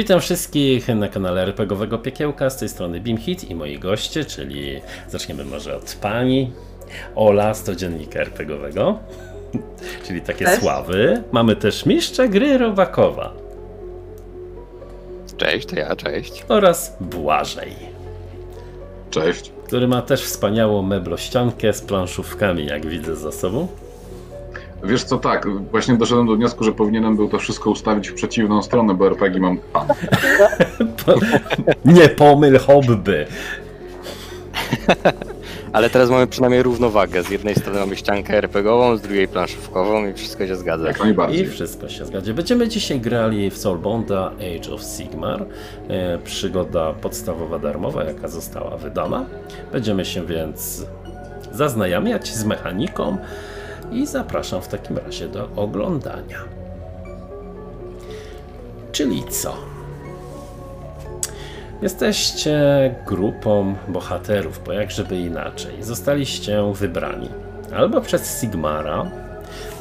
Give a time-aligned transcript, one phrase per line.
[0.00, 5.44] Witam wszystkich na kanale RPGowego Piekiełka, z tej strony BeamHit i moi goście, czyli zaczniemy
[5.44, 6.52] może od pani
[7.14, 8.98] Ola z codziennika RPGowego,
[10.06, 10.60] czyli takie Cześć.
[10.60, 11.22] sławy.
[11.32, 13.32] Mamy też mistrza gry Robakowa
[15.36, 16.44] Cześć, to ja, cześć.
[16.48, 17.72] oraz Błażej,
[19.10, 19.52] Cześć.
[19.66, 23.68] który ma też wspaniałą meblościankę z planszówkami, jak widzę za sobą.
[24.84, 28.62] Wiesz co, tak, właśnie doszedłem do wniosku, że powinienem był to wszystko ustawić w przeciwną
[28.62, 29.86] stronę, bo RPG mam tam.
[31.94, 33.26] Nie pomyl hobby.
[35.72, 37.22] Ale teraz mamy przynajmniej równowagę.
[37.22, 40.86] Z jednej strony mamy ściankę RPGową, z drugiej planszówkową i wszystko się zgadza.
[40.86, 41.46] Jak I najbardziej.
[41.46, 42.32] wszystko się zgadza.
[42.32, 45.46] Będziemy dzisiaj grali w Soulbonda Age of Sigmar.
[45.88, 49.26] E, przygoda podstawowa darmowa, jaka została wydana.
[49.72, 50.86] Będziemy się więc
[51.52, 53.16] zaznajamiać z mechaniką
[53.92, 56.38] i zapraszam w takim razie do oglądania.
[58.92, 59.56] Czyli co?
[61.82, 62.60] Jesteście
[63.06, 65.82] grupą bohaterów, bo jak żeby inaczej.
[65.82, 67.28] Zostaliście wybrani
[67.76, 69.10] albo przez Sigmara,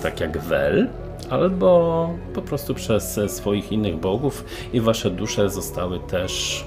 [0.03, 0.87] tak jak Wel,
[1.29, 6.65] albo po prostu przez swoich innych bogów i wasze dusze zostały też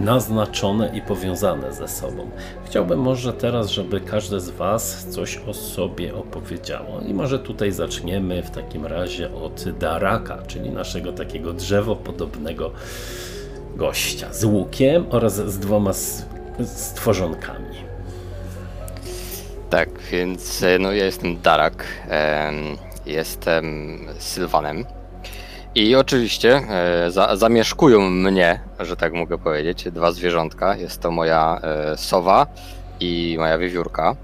[0.00, 2.30] naznaczone i powiązane ze sobą.
[2.66, 7.00] Chciałbym może teraz, żeby każde z was coś o sobie opowiedziało.
[7.00, 12.70] I może tutaj zaczniemy w takim razie od Daraka, czyli naszego takiego drzewopodobnego
[13.76, 15.92] gościa z łukiem oraz z dwoma
[16.64, 17.90] stworzonkami.
[19.70, 22.76] Tak, więc e, no ja jestem Darak, em,
[23.06, 24.84] jestem Sylwanem.
[25.74, 30.76] I oczywiście e, za, zamieszkują mnie, że tak mogę powiedzieć, dwa zwierzątka.
[30.76, 32.46] Jest to moja e, sowa
[33.00, 34.16] i moja wiewiórka.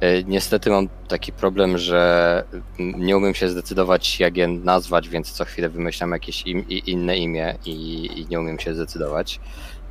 [0.00, 2.44] E, niestety mam taki problem, że
[2.78, 7.16] nie umiem się zdecydować, jak je nazwać, więc co chwilę wymyślam jakieś im, i inne
[7.16, 9.40] imię i, i nie umiem się zdecydować.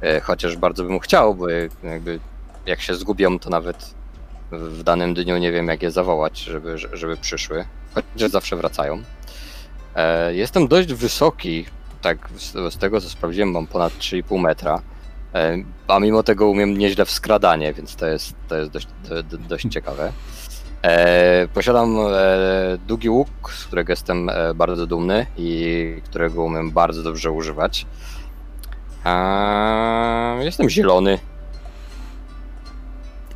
[0.01, 1.50] E, chociaż bardzo bym chciał, bo
[1.83, 2.19] jakby
[2.66, 3.94] jak się zgubią, to nawet
[4.51, 7.66] w danym dniu nie wiem, jak je zawołać, żeby, żeby przyszły.
[7.94, 9.03] Chociaż zawsze wracają.
[9.96, 11.66] E, jestem dość wysoki,
[12.02, 14.81] tak z, tego co sprawdziłem, mam ponad 3,5 metra.
[15.34, 15.57] E,
[15.88, 19.38] a mimo tego umiem nieźle w skradanie, więc to jest, to jest dość, do, do,
[19.38, 20.12] dość ciekawe.
[20.81, 21.97] E, posiadam
[22.88, 27.85] długi łuk, z którego jestem bardzo dumny i którego umiem bardzo dobrze używać.
[30.40, 31.19] Jestem zielony,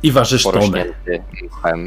[0.02, 0.84] I ważysz tonę.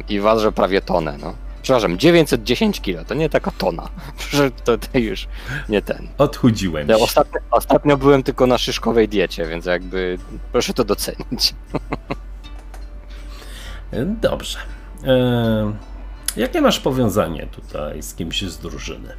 [0.09, 1.33] i ważę prawie tonę, no.
[1.69, 3.89] Przepraszam, 910 kg, to nie taka tona.
[4.65, 5.27] To, to już
[5.69, 6.07] nie ten.
[6.17, 6.97] Odchudziłem się.
[6.97, 10.17] ostatnio, ostatnio byłem tylko na szyszkowej diecie, więc jakby
[10.51, 11.53] proszę to docenić.
[14.21, 14.59] Dobrze.
[15.03, 15.73] E,
[16.37, 19.13] jakie masz powiązanie tutaj z kimś z drużyny?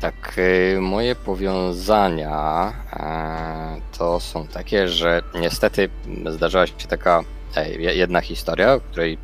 [0.00, 5.88] Tak, y, moje powiązania e, to są takie, że niestety
[6.30, 7.20] zdarzyła się taka
[7.56, 9.18] e, je- jedna historia, o której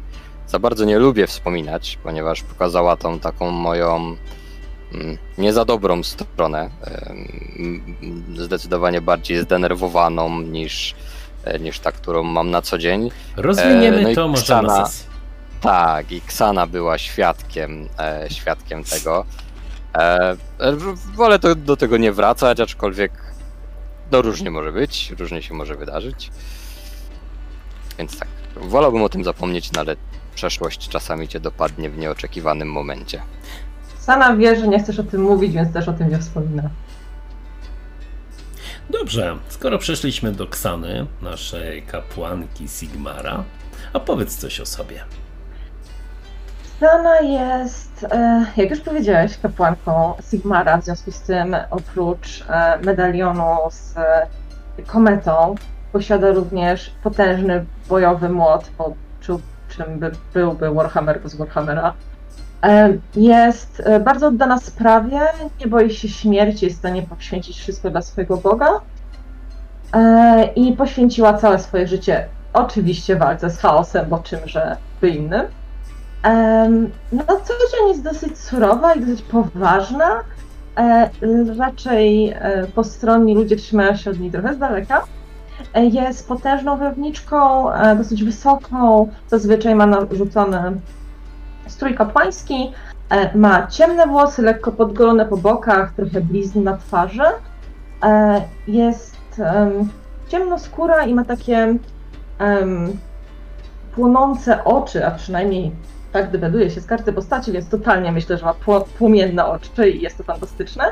[0.49, 4.17] za bardzo nie lubię wspominać, ponieważ pokazała tą taką moją
[4.95, 6.71] mm, nie za dobrą stronę,
[8.37, 10.95] zdecydowanie bardziej zdenerwowaną niż,
[11.45, 13.11] e, niż ta, którą mam na co dzień.
[13.37, 14.79] Rozwiniemy E, no to może Ksana.
[14.79, 15.07] na sesji.
[15.61, 19.25] Tak, i Ksana była świadkiem, e, świadkiem tego.
[21.15, 23.13] Wolę to, do tego nie wracać, aczkolwiek
[24.13, 26.31] no różnie może być, różnie się może wydarzyć.
[27.99, 29.97] Więc tak, wolałbym o tym zapomnieć, no ale
[30.39, 33.23] przeszłość czasami cię dopadnie w nieoczekiwanym momencie.
[33.99, 36.63] Sama wie, że nie chcesz o tym mówić, więc też o tym nie wspomina.
[38.91, 43.45] Dobrze, skoro przeszliśmy do Ksany, naszej kapłanki Sigmara,
[43.93, 45.05] a powiedz coś o sobie.
[46.81, 53.57] Sana jest, e, jak już powiedziałeś, kapłanką Sigmara, w związku z tym oprócz e, medalionu
[53.71, 53.95] z
[54.87, 55.55] kometą
[55.93, 58.95] posiada również potężny bojowy młot, bo
[59.79, 61.95] czym by byłby Warhammer bez Warhammera.
[62.63, 65.21] E, Jest e, bardzo oddana sprawie,
[65.61, 68.69] nie boi się śmierci, jest w stanie poświęcić wszystko dla swojego Boga
[69.93, 75.43] E, i poświęciła całe swoje życie oczywiście walce z chaosem, bo czymże by innym.
[77.13, 80.07] No, co dzień jest dosyć surowa i dosyć poważna.
[81.59, 82.35] Raczej
[82.75, 85.05] postronni ludzie trzymają się od niej trochę z daleka.
[85.75, 90.81] E, Jest potężną wojowniczką, e, dosyć wysoką, zazwyczaj ma narzucony
[91.67, 92.73] strój kapłański,
[93.11, 97.23] e, ma ciemne włosy, lekko podgolone po bokach, trochę blizn na twarzy.
[98.69, 99.89] Jest em,
[100.29, 101.75] ciemnoskóra i ma takie
[103.95, 105.73] płonące oczy, a przynajmniej
[106.13, 110.01] tak dowiaduje się z karty postaci, więc totalnie myślę, że ma pło- płomienne oczy i
[110.03, 110.85] jest to fantastyczne.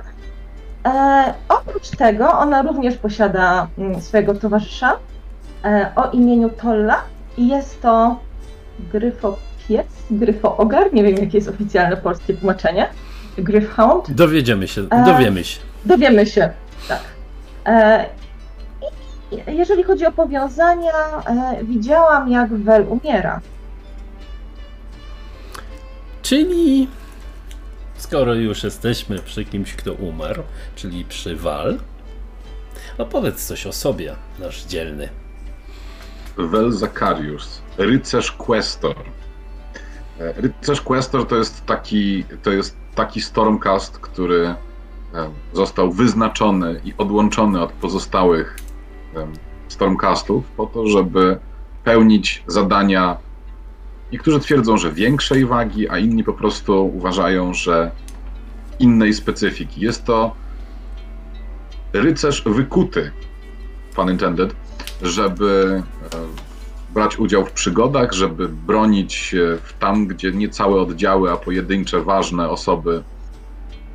[0.87, 4.93] E, oprócz tego ona również posiada mm, swojego towarzysza
[5.65, 7.03] e, o imieniu Tolla
[7.37, 8.21] i jest to
[8.93, 12.89] gryfopies, gryfoogar, nie wiem jakie jest oficjalne polskie tłumaczenie,
[13.39, 14.13] gryfhound.
[14.13, 15.61] Dowiedziemy się, E, dowiemy się.
[15.85, 16.51] Dowiemy się,
[16.89, 17.01] tak.
[17.67, 18.07] E,
[19.33, 20.93] i jeżeli chodzi o powiązania,
[21.27, 23.41] e, widziałam jak Wel umiera.
[26.23, 26.89] Czyli
[27.97, 30.43] skoro już jesteśmy przy kimś, kto umarł,
[30.77, 31.79] czyli przy Wal,
[32.99, 35.09] opowiedz coś o sobie, nasz dzielny.
[36.39, 38.97] Vel Zakarius, rycerz Questor.
[40.21, 44.57] E, Rycerz Questor to jest taki, to jest taki Stormcast, który e,
[45.53, 48.57] został wyznaczony i odłączony od pozostałych
[49.69, 51.39] Stormcastów po to, żeby
[51.85, 53.17] pełnić zadania.
[54.13, 57.91] Niektórzy twierdzą, że większej wagi, a inni po prostu uważają, że
[58.79, 59.81] innej specyfiki.
[59.81, 60.35] Jest to
[61.93, 63.13] rycerz wykuty,
[63.95, 64.55] pun intended,
[65.03, 65.83] żeby
[66.15, 66.17] e,
[66.95, 69.35] brać udział w przygodach, żeby bronić
[69.79, 73.03] tam, gdzie nie całe oddziały, a pojedyncze ważne osoby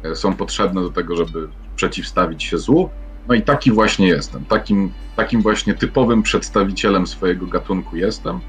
[0.03, 2.89] e, są potrzebne do tego, żeby przeciwstawić się złu.
[3.27, 4.45] No i taki właśnie jestem.
[4.45, 8.39] Takim, takim właśnie typowym przedstawicielem swojego gatunku jestem.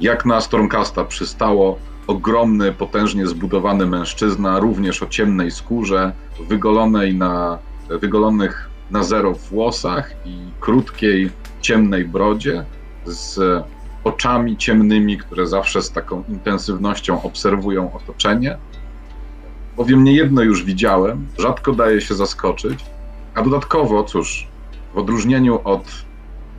[0.00, 7.58] Jak na Stormcasta przystało, ogromny, potężnie zbudowany mężczyzna, również o ciemnej skórze, wygolonej na,
[7.88, 11.30] wygolonych na zero włosach i krótkiej,
[11.60, 12.64] ciemnej brodzie,
[13.04, 13.64] z
[14.04, 18.58] oczami ciemnymi, które zawsze z taką intensywnością obserwują otoczenie.
[19.76, 22.84] Bowiem niejedno już widziałem, rzadko daje się zaskoczyć,
[23.34, 24.48] a dodatkowo, cóż,
[24.94, 25.84] w odróżnieniu od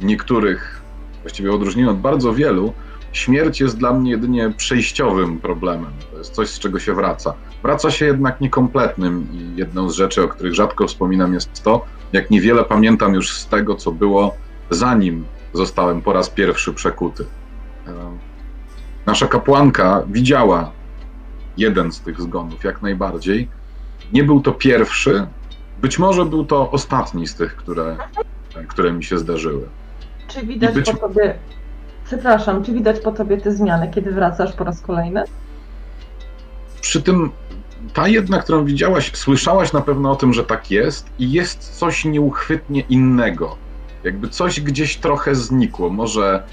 [0.02, 0.82] niektórych,
[1.22, 2.74] właściwie w odróżnieniu od bardzo wielu,
[3.18, 5.92] śmierć jest dla mnie jedynie przejściowym problemem.
[6.12, 7.34] To jest coś, z czego się wraca.
[7.64, 12.32] Wraca się jednak niekompletnym i jedną z rzeczy, o których rzadko wspominam, jest to, jak
[12.32, 14.36] niewiele pamiętam już z tego, co było
[14.70, 17.26] zanim zostałem po raz pierwszy przekuty.
[19.06, 20.72] Nasza kapłanka widziała
[21.58, 23.48] jeden z tych zgonów, jak najbardziej.
[24.14, 25.28] Nie był to pierwszy,
[25.82, 27.98] być może był to ostatni z tych, które,
[28.68, 29.68] które mi się zdarzyły.
[30.28, 31.36] Czy widać być- po tobie,
[32.06, 35.24] przepraszam, czy widać po tobie te zmiany, kiedy wracasz po raz kolejny?
[36.82, 37.32] Przy tym
[37.94, 42.06] ta jedna, którą widziałaś, słyszałaś na pewno o tym, że tak jest i jest coś
[42.06, 43.56] nieuchwytnie innego.
[44.04, 45.90] Jakby coś gdzieś trochę znikło.
[45.90, 46.44] Może,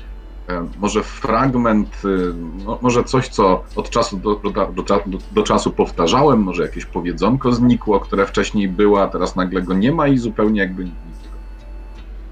[0.48, 2.34] e, może fragment, y,
[2.64, 7.52] no, może coś, co od czasu do, do, do, do, czasu powtarzałem, może jakieś powiedzonko
[7.52, 10.94] znikło, które wcześniej było, a teraz nagle go nie ma i zupełnie jakby nic.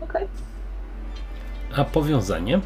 [0.01, 0.27] Okej.
[1.77, 2.61] A powiązanie?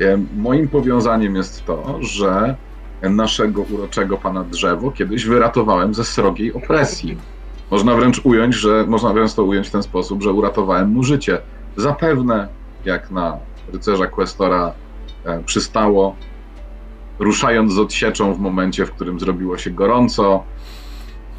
[0.00, 2.56] E, Moim powiązaniem jest to, że
[3.02, 7.18] naszego uroczego pana drzewo kiedyś wyratowałem ze srogiej opresji.
[7.70, 11.38] Można wręcz ująć, że można wręcz to ująć w ten sposób, że uratowałem mu życie.
[11.76, 12.48] Zapewne,
[12.84, 13.38] jak na
[13.72, 14.72] rycerza Questora
[15.24, 16.16] e, przystało,
[17.18, 20.44] ruszając z odsieczą w momencie, w którym zrobiło się gorąco,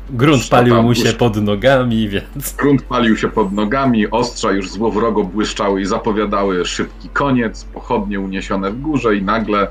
[0.10, 5.24] Grunt palił mu się pod nogami, więc grunt palił się pod nogami, ostrza już złowrogo
[5.24, 9.68] błyszczały i zapowiadały szybki koniec, pochodnie uniesione w górze i nagle,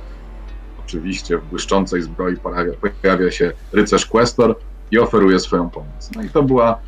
[0.86, 2.72] oczywiście w błyszczącej zbroi pojawia,
[3.02, 4.58] pojawia się rycerz Questor
[4.90, 6.10] i oferuje swoją pomoc.
[6.16, 6.78] No i to, była,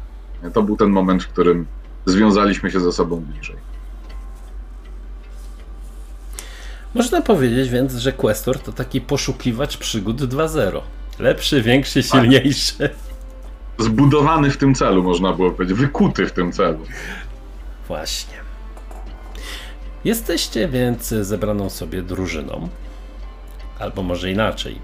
[0.52, 1.66] to był ten moment, w którym
[2.06, 3.56] związaliśmy się ze sobą bliżej.
[6.94, 10.80] można powiedzieć więc, że Questor to taki poszukiwacz przygód 2.0.
[11.18, 12.90] Lepszy, większy, silniejszy.
[13.78, 16.78] Zbudowany w tym celu, można było powiedzieć, wykuty w tym celu.
[17.88, 18.34] Właśnie.
[20.04, 22.68] Jesteście więc zebraną sobie drużyną.
[23.78, 24.78] Albo może inaczej.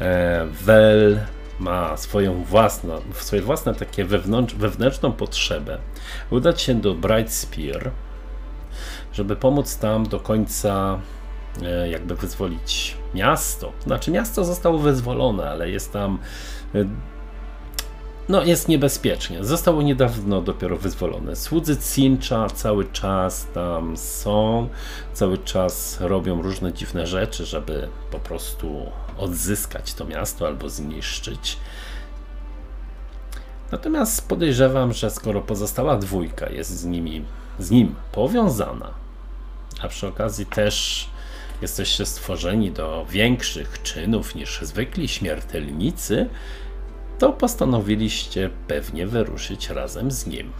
[0.00, 1.20] E, Wel
[1.60, 5.78] ma swoją własną, swoje własne takie wewnątrz, wewnętrzną potrzebę
[6.30, 7.90] udać się do Bright Spear,
[9.12, 11.00] żeby pomóc tam do końca
[11.62, 13.72] e, jakby wyzwolić miasto.
[13.84, 16.18] Znaczy miasto zostało wyzwolone, ale jest tam
[16.74, 16.84] e,
[18.28, 19.44] no, jest niebezpiecznie.
[19.44, 21.36] Zostało niedawno dopiero wyzwolone.
[21.36, 24.68] Słudzy Cincha cały czas tam są,
[25.12, 28.86] cały czas robią różne dziwne rzeczy, żeby po prostu
[29.18, 31.58] odzyskać to miasto albo zniszczyć.
[33.72, 37.24] Natomiast podejrzewam, że skoro pozostała dwójka jest z nimi,
[37.58, 38.90] z nim powiązana,
[39.82, 41.08] a przy okazji też
[41.62, 46.28] jesteście stworzeni do większych czynów niż zwykli śmiertelnicy,
[47.18, 50.52] to postanowiliście pewnie wyruszyć razem z nim.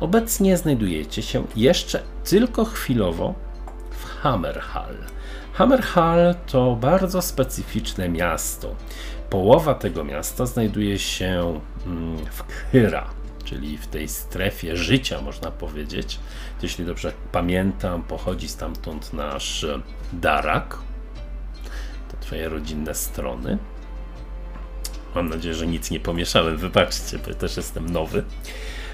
[0.00, 3.34] Obecnie znajdujecie się jeszcze tylko chwilowo
[3.90, 4.96] w Hammerhall.
[5.52, 8.74] Hammerhall to bardzo specyficzne miasto.
[9.30, 13.10] połowa tego miasta znajduje się mm, w Kyra,
[13.44, 16.18] czyli w tej strefie życia, można powiedzieć.
[16.62, 19.66] Jeśli dobrze pamiętam, pochodzi stamtąd nasz
[20.12, 20.78] Darak.
[22.10, 23.58] To twoje rodzinne strony.
[25.14, 26.56] Mam nadzieję, że nic nie pomieszałem.
[26.56, 28.24] Wybaczcie, bo też jestem nowy.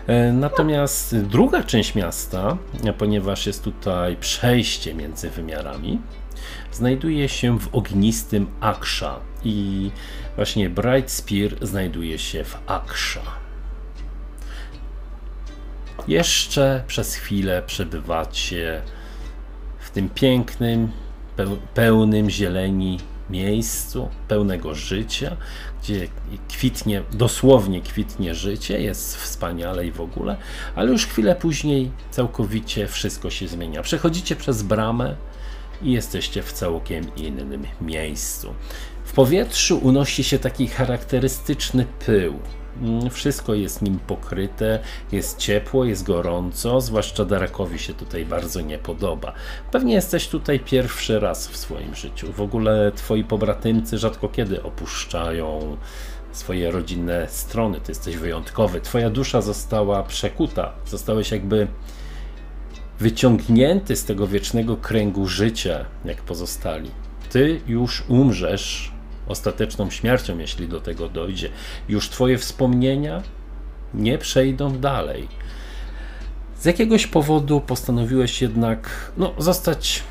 [0.07, 2.59] E, natomiast druga część miasta,
[2.99, 6.01] ponieważ jest tutaj przejście między wymiarami,
[6.73, 9.91] znajduje się w ognistym Aksza i
[10.37, 13.23] właśnie Bright Spear znajduje się w Aksza.
[16.09, 18.83] Jeszcze przez chwilę przebywacie
[19.79, 20.91] w tym pięknym,
[21.75, 22.99] pełnym zieleni
[23.31, 25.37] miejscu, pełnego życia,
[25.83, 26.09] gdzie
[26.49, 30.37] kwitnie, dosłownie kwitnie życie, jest wspaniale i w ogóle,
[30.75, 33.83] ale już chwilę później całkowicie wszystko się zmienia.
[33.83, 35.17] Przechodzicie przez bramę
[35.83, 38.55] i jesteście w całkiem innym miejscu.
[39.05, 42.39] W powietrzu unosi się taki charakterystyczny pył.
[42.83, 44.79] Mm, wszystko jest nim pokryte,
[45.13, 49.33] jest ciepło, jest gorąco, zwłaszcza Darakowi się tutaj bardzo nie podoba.
[49.71, 52.33] Pewnie jesteś tutaj pierwszy raz w swoim życiu.
[52.33, 55.77] W ogóle twoi pobratymcy rzadko kiedy opuszczają
[56.33, 57.81] swoje rodzinne strony.
[57.81, 58.81] Ty jesteś wyjątkowy.
[58.81, 60.73] Twoja dusza została przekuta.
[60.87, 61.69] Zostałeś jakby
[63.01, 66.91] wyciągnięty z tego wiecznego kręgu życia, jak pozostali.
[67.31, 68.93] Ty już umrzesz
[69.29, 71.51] ostateczną śmiercią, jeśli do tego dojdzie.
[71.89, 73.23] Już Twoje wspomnienia
[73.95, 75.29] nie przejdą dalej.
[76.61, 80.03] Z jakiegoś powodu postanowiłeś jednak no, zostać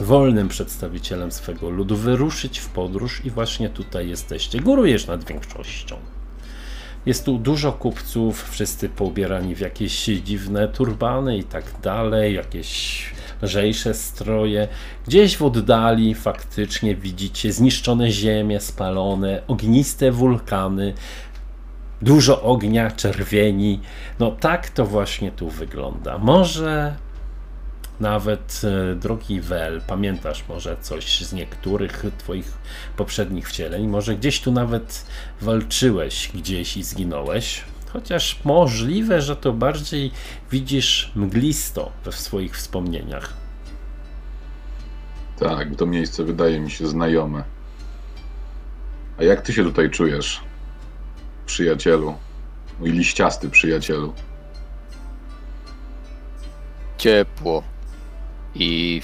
[0.00, 4.60] wolnym przedstawicielem swego ludu, wyruszyć w podróż i właśnie tutaj jesteście.
[4.60, 5.96] Górujesz nad większością.
[7.06, 13.04] Jest tu dużo kupców, wszyscy poubierani w jakieś dziwne turbany i tak dalej, jakieś
[13.42, 14.68] lżejsze stroje.
[15.06, 20.94] Gdzieś w oddali faktycznie widzicie zniszczone ziemie, spalone, ogniste wulkany,
[22.02, 23.80] dużo ognia, czerwieni.
[24.18, 26.18] No tak to właśnie tu wygląda.
[26.18, 26.96] Może
[28.00, 32.52] nawet e, drogi Wel, pamiętasz może coś z niektórych Twoich
[32.96, 35.06] poprzednich wcieleń, może gdzieś tu nawet
[35.40, 40.10] walczyłeś gdzieś i zginąłeś, chociaż możliwe, że to bardziej
[40.50, 43.34] widzisz mglisto we swoich wspomnieniach.
[45.38, 47.44] Tak, to miejsce wydaje mi się znajome.
[49.18, 50.40] A jak ty się tutaj czujesz,
[51.46, 52.14] przyjacielu?
[52.80, 54.14] Mój liściasty przyjacielu.
[56.98, 57.62] Ciepło
[58.54, 59.02] i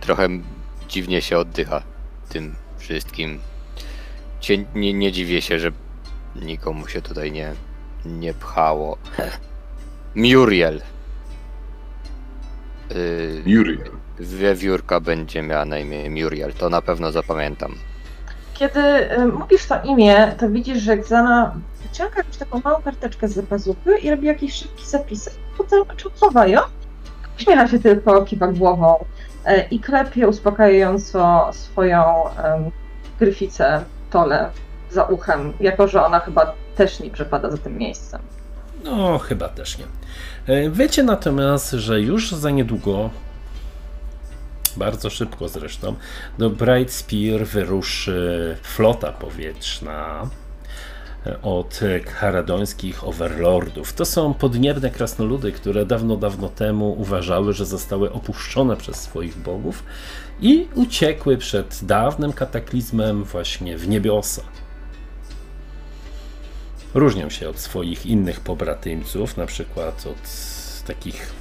[0.00, 0.28] trochę
[0.88, 1.82] dziwnie się oddycha
[2.28, 3.40] tym wszystkim.
[4.74, 5.72] nie, nie dziwię się, że
[6.36, 7.52] nikomu się tutaj nie,
[8.04, 8.98] nie pchało.
[10.14, 10.80] Muriel.
[12.90, 13.90] Yy, Muriel.
[14.20, 17.74] Wiewiórka będzie miała na imię Muriel, to na pewno zapamiętam.
[18.54, 23.46] Kiedy y, mówisz to imię, to widzisz, że Xana wyciąga jakąś taką małą karteczkę z
[23.46, 25.30] pazuchy i robi jakieś szybkie zapisy.
[25.58, 25.84] Potem
[26.20, 26.60] chowa ją
[27.40, 29.04] Uśmiecha się tylko, kiwa głową
[29.44, 32.70] e, i klepie uspokajająco swoją um,
[33.18, 34.50] gryficę Tole
[34.90, 38.20] za uchem, jako że ona chyba też nie przepada za tym miejscem.
[38.84, 39.84] No, chyba też nie.
[40.46, 43.10] E, wiecie natomiast, że już za niedługo,
[44.76, 45.94] bardzo szybko zresztą,
[46.38, 50.26] do Bright Spear wyruszy flota powietrzna
[51.42, 51.80] od
[52.20, 53.92] karadońskich overlordów.
[53.92, 59.82] To są podniebne krasnoludy, które dawno, dawno temu uważały, że zostały opuszczone przez swoich bogów
[60.40, 64.42] i uciekły przed dawnym kataklizmem właśnie w niebiosa.
[66.94, 70.30] Różnią się od swoich innych pobratymców, na przykład od
[70.86, 71.32] takich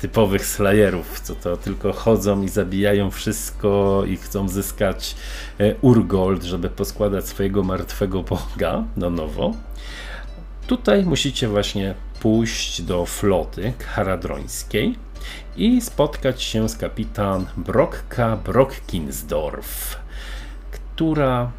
[0.00, 5.16] typowych slayerów, co to tylko chodzą i zabijają wszystko i chcą zyskać
[5.58, 9.54] e, Urgold, żeby poskładać swojego martwego boga na nowo.
[10.66, 14.94] Tutaj musicie właśnie pójść do floty haradrońskiej
[15.56, 19.96] i spotkać się z kapitan Brokka Brokkinsdorf,
[20.70, 21.50] która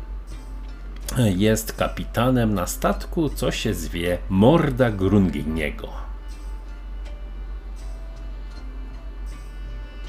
[1.17, 5.89] jest kapitanem na statku, co się zwie Morda Grunginiego.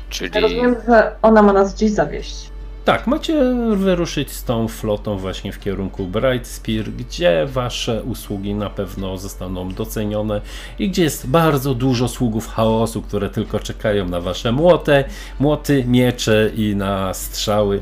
[0.08, 0.40] Czyli...
[0.40, 2.52] rozumiem, że ona ma nas gdzieś zawieść.
[2.84, 8.70] Tak, macie wyruszyć z tą flotą właśnie w kierunku Bright Spear, gdzie wasze usługi na
[8.70, 10.40] pewno zostaną docenione
[10.78, 15.04] i gdzie jest bardzo dużo sługów chaosu, które tylko czekają na wasze młote,
[15.40, 17.80] młoty, miecze i na strzały.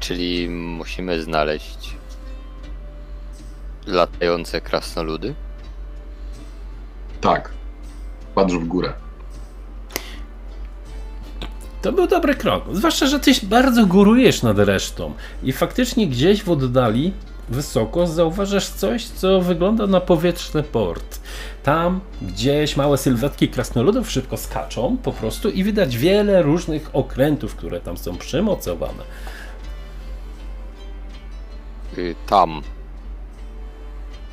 [0.00, 1.96] Czyli musimy znaleźć
[3.86, 5.34] latające krasnoludy?
[7.20, 7.58] Tak
[8.38, 8.92] patrz w górę.
[11.82, 12.64] To był dobry krok.
[12.72, 15.12] Zwłaszcza, że ty bardzo górujesz nad resztą.
[15.42, 17.12] I faktycznie gdzieś w oddali,
[17.48, 21.20] wysoko, zauważasz coś, co wygląda na powietrzny port.
[21.62, 27.80] Tam gdzieś małe sylwetki krasnoludów szybko skaczą po prostu i widać wiele różnych okrętów, które
[27.80, 29.02] tam są przymocowane.
[31.98, 32.62] Y, Tam.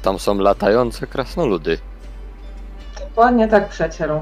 [0.01, 1.77] Tam są latające krasnoludy.
[3.00, 4.22] Dokładnie tak, przyjacielu.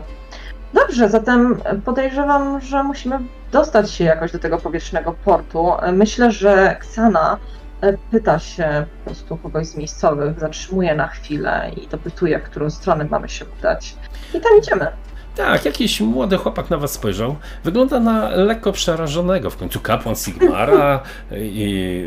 [0.73, 3.19] Dobrze, zatem podejrzewam, że musimy
[3.51, 5.71] dostać się jakoś do tego powietrznego portu.
[5.93, 7.38] Myślę, że Ksana
[7.81, 12.69] e, pyta się po prostu kogoś z miejscowych, zatrzymuje na chwilę i dopytuje, w którą
[12.69, 13.95] stronę mamy się udać.
[14.33, 14.88] I tam idziemy.
[15.35, 17.35] Tak, jakiś młody chłopak na was spojrzał.
[17.63, 19.49] Wygląda na lekko przerażonego.
[19.49, 20.99] W końcu kapłan Sigmara
[21.31, 22.05] i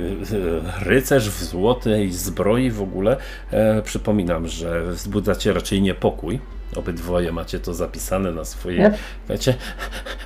[0.80, 3.16] e, rycerz w złotej zbroi w ogóle.
[3.50, 6.40] E, przypominam, że wzbudzacie raczej niepokój.
[6.76, 8.78] Obydwoje macie to zapisane na swoje.
[8.78, 8.92] Nie?
[9.28, 9.54] Wiecie,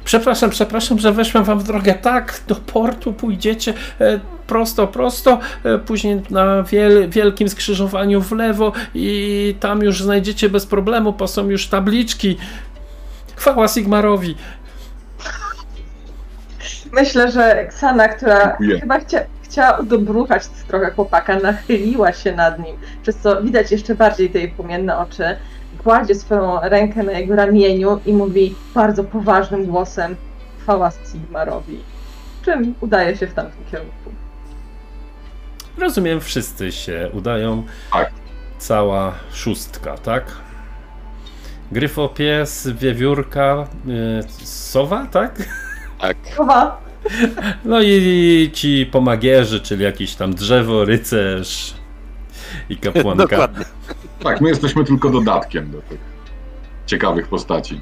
[0.05, 1.95] przepraszam, przepraszam, że weszłem wam w drogę.
[1.95, 8.73] Tak, do portu pójdziecie e, prosto, prosto, e, później na wiel, wielkim skrzyżowaniu w lewo
[8.95, 12.37] i tam już znajdziecie bez problemu, bo są już tabliczki.
[13.41, 14.37] Chwała Sigmarowi.
[16.93, 18.81] Myślę, że Ksana, która Dziękuję.
[18.81, 24.31] chyba chcia, chciała udobruchać trochę chłopaka, nachyliła się nad nim, przez co widać jeszcze bardziej
[24.31, 25.25] te jej płomienne oczy.
[25.85, 30.17] Kładzie swoją rękę na jego ramieniu i mówi bardzo poważnym głosem
[30.63, 31.81] chwała Sigmarowi.
[32.45, 34.11] Czym udaje się w tamtym kierunku.
[35.79, 37.63] Rozumiem, wszyscy się udają.
[37.93, 38.11] Tak.
[38.59, 40.25] Cała szóstka, tak?
[41.73, 45.43] Gryfopies, wiewiórka, y, sowa, tak?
[46.01, 46.17] Tak.
[46.37, 46.81] Chowa!
[47.65, 51.75] No i ci pomagierzy, czyli jakiś tam drzewo, rycerz
[52.69, 53.27] i kapłanka.
[53.27, 53.65] Dokładnie.
[54.23, 56.01] Tak, my jesteśmy tylko dodatkiem do tych
[56.87, 57.81] ciekawych postaci.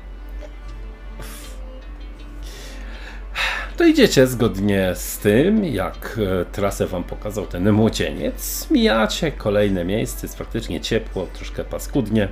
[3.77, 8.71] To idziecie zgodnie z tym, jak e, trasę wam pokazał ten młocieniec.
[8.71, 12.29] Mijacie kolejne miejsce, jest faktycznie ciepło, troszkę paskudnie.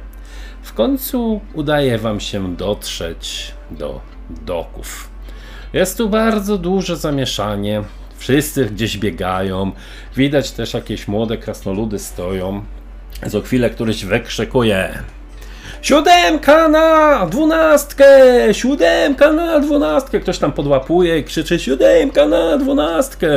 [0.67, 5.09] W końcu udaje wam się dotrzeć do doków.
[5.73, 7.83] Jest tu bardzo duże zamieszanie.
[8.17, 9.73] Wszyscy gdzieś biegają.
[10.17, 12.65] Widać też jakieś młode krasnoludy stoją.
[13.27, 14.99] Za chwilę któryś wykrzykuje.
[15.83, 18.05] Siódemka na dwunastkę!
[18.53, 20.21] Siódemka na dwunastkę!
[20.21, 23.29] Ktoś tam podłapuje i krzyczy siódemka na dwunastkę!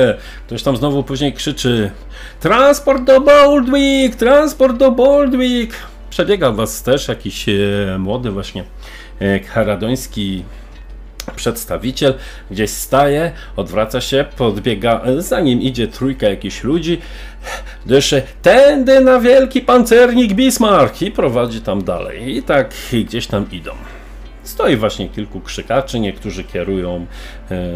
[0.48, 1.92] Ktoś tam znowu później krzyczy
[2.40, 4.16] Transport do Boldwick!
[4.16, 5.76] Transport do Boldwick!
[6.10, 7.54] Przebiega was też jakiś e,
[8.00, 8.64] młody właśnie
[9.22, 10.44] e, haradoński
[11.36, 12.14] przedstawiciel
[12.52, 17.02] gdzieś staje, odwraca się, podbiega, za nim idzie trójka jakichś ludzi,
[17.86, 22.38] dyszy tędy na wielki pancernik Bismarck i prowadzi tam dalej.
[22.38, 22.74] I tak
[23.06, 23.72] gdzieś tam idą.
[24.44, 27.06] Stoi właśnie kilku krzykaczy, niektórzy kierują
[27.52, 27.68] e,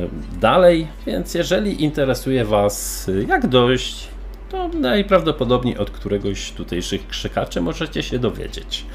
[0.41, 4.07] dalej, więc jeżeli interesuje Was e, jak dojść,
[4.53, 8.85] to najprawdopodobniej od któregoś tutejszych krzykaczy możecie się dowiedzieć.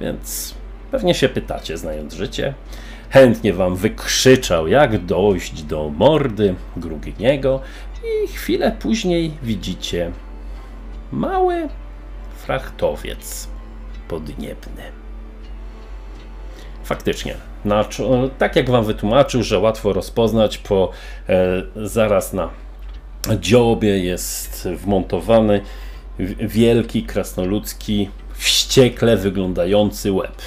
[0.00, 0.54] Więc
[0.90, 2.54] pewnie się pytacie, znając życie.
[3.10, 7.60] Chętnie wam wykrzyczał, jak dojść do mordy Gruginiego,
[8.04, 10.12] i chwilę później widzicie
[11.12, 11.68] mały
[12.36, 13.48] frachtowiec
[14.08, 14.82] podniebny.
[16.84, 17.34] Faktycznie,
[18.38, 20.90] tak jak wam wytłumaczył, że łatwo rozpoznać, po
[21.28, 22.50] e, zaraz na
[23.36, 25.60] dziobie jest wmontowany
[26.40, 30.42] wielki krasnoludzki, wściekle wyglądający łeb.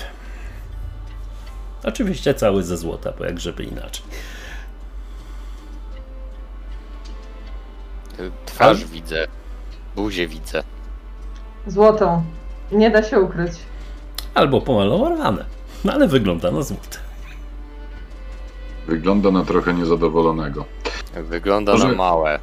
[1.84, 4.06] Oczywiście cały ze złota, bo jak żeby inaczej.
[8.46, 9.28] Twarz widzę.
[9.96, 10.64] Buzię widzę.
[11.68, 12.24] Złotą.
[12.72, 13.52] Nie da się ukryć.
[14.34, 15.46] Albo pomalowane,
[15.86, 16.98] no ale wygląda na złote.
[18.88, 20.66] Wygląda na trochę niezadowolonego.
[21.16, 22.40] Wygląda Może- na małe.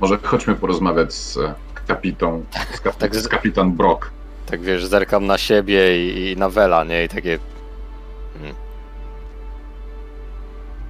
[0.00, 1.54] Może chodźmy porozmawiać z e,
[1.86, 4.10] kapitą, z, kap, Tak, z- kapitan Brock.
[4.46, 7.04] Tak wiesz, zerkam na siebie i, i na Wela, nie?
[7.04, 7.38] I takie...
[8.42, 8.54] Mm.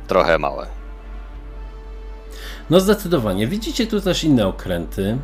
[0.06, 0.66] Trochę małe.
[2.70, 3.46] No zdecydowanie.
[3.46, 5.18] Widzicie tu też inne okręty.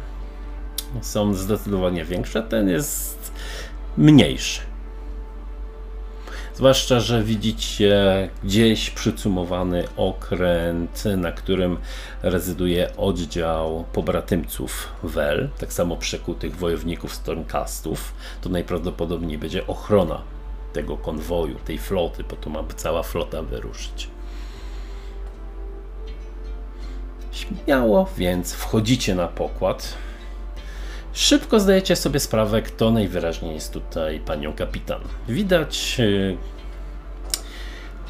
[1.00, 2.42] Są zdecydowanie większe.
[2.42, 3.32] Ten jest
[3.96, 4.60] mniejszy.
[6.62, 11.76] Zwłaszcza, że widzicie gdzieś przycumowany okręt, na którym
[12.22, 18.14] rezyduje oddział pobratymców Wel, tak samo przekutych wojowników Stormcastów.
[18.40, 20.22] To najprawdopodobniej będzie ochrona
[20.72, 24.08] tego konwoju, tej floty, bo tu ma cała flota wyruszyć.
[27.32, 29.94] Śmiało, więc wchodzicie na pokład.
[31.12, 35.00] Szybko zdajecie sobie sprawę, kto najwyraźniej jest tutaj panią kapitan.
[35.28, 36.00] Widać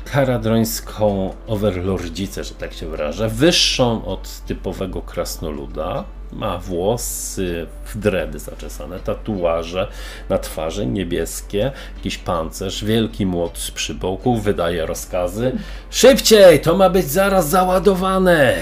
[0.05, 6.05] karadrońską overlordzicę, że tak się wyrażę, wyższą od typowego krasnoluda.
[6.33, 9.89] Ma włosy w dredy zaczesane, tatuaże
[10.29, 15.53] na twarzy niebieskie, jakiś pancerz, wielki młot z przyboku, wydaje rozkazy.
[15.91, 18.55] Szybciej, to ma być zaraz załadowane.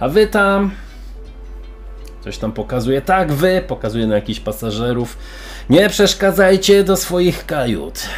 [0.00, 0.70] A wy tam
[2.20, 3.02] Coś tam pokazuje.
[3.02, 5.18] Tak, wy, pokazuje na jakichś pasażerów.
[5.70, 8.08] Nie przeszkadzajcie do swoich kajut.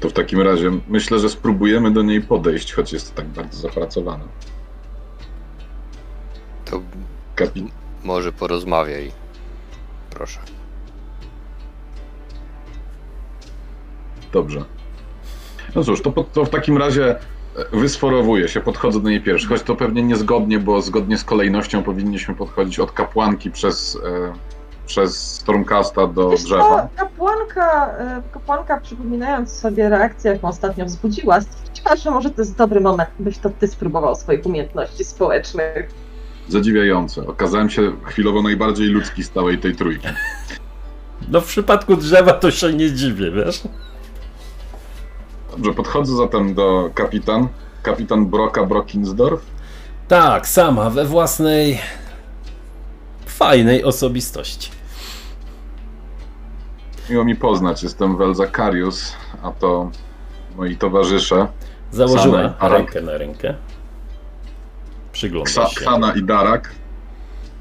[0.00, 4.24] To w takim razie myślę, że spróbujemy do niej podejść, choć jest tak bardzo zapracowana.
[6.64, 6.82] To
[7.34, 7.70] Kapi...
[8.04, 9.12] może porozmawiaj.
[10.10, 10.40] Proszę.
[14.32, 14.64] Dobrze.
[15.74, 17.16] No cóż, to, to w takim razie
[17.72, 22.34] wysforowuję się, podchodzę do niej pierwszy, choć to pewnie niezgodnie, bo zgodnie z kolejnością powinniśmy
[22.34, 24.32] podchodzić od kapłanki przez, e,
[24.86, 26.88] przez Stormcasta do Wiesz co, drzewa.
[26.96, 32.80] kapłanka, e, kapłanka przypominając sobie reakcję, jaką ostatnio wzbudziła, stwierdziła, że może to jest dobry
[32.80, 35.90] moment, byś to ty spróbował swoich umiejętności społecznych.
[36.48, 37.26] Zadziwiające.
[37.26, 40.08] Okazałem się chwilowo najbardziej ludzki z całej tej trójki.
[41.28, 43.62] No w przypadku drzewa to się nie dziwię, wiesz?
[45.56, 47.48] Dobrze, podchodzę zatem do kapitan.
[47.82, 49.42] Kapitan Broka Brokinsdorf.
[50.08, 51.78] Tak, sama, we własnej
[53.26, 54.70] fajnej osobistości.
[57.10, 59.90] Miło mi poznać, jestem Welza Karius, a to
[60.56, 61.48] moi towarzysze
[61.92, 63.54] Założyła ale- rękę na rękę.
[65.12, 65.80] Przygląda Ksa, się.
[65.80, 66.74] Ksana i Darak.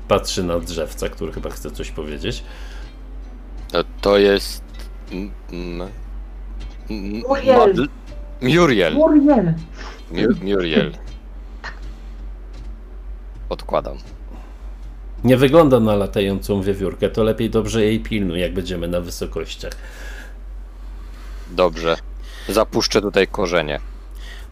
[0.07, 2.43] Patrzy na drzewca, który chyba chce coś powiedzieć.
[3.71, 4.63] To, to jest.
[6.89, 7.57] Muriel.
[7.59, 7.87] Madl-
[8.41, 8.93] Muriel.
[8.93, 9.53] Muriel!
[10.11, 10.91] Mu- Muriel.
[13.49, 13.97] Odkładam.
[15.23, 19.73] Nie wygląda na latającą wiewiórkę, to lepiej dobrze jej pilnuj, jak będziemy na wysokościach.
[21.51, 21.97] Dobrze.
[22.49, 23.79] Zapuszczę tutaj korzenie.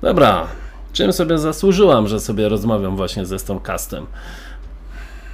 [0.02, 0.48] Dobra,
[0.94, 4.06] czym sobie zasłużyłam, że sobie rozmawiam właśnie ze Stormcastem?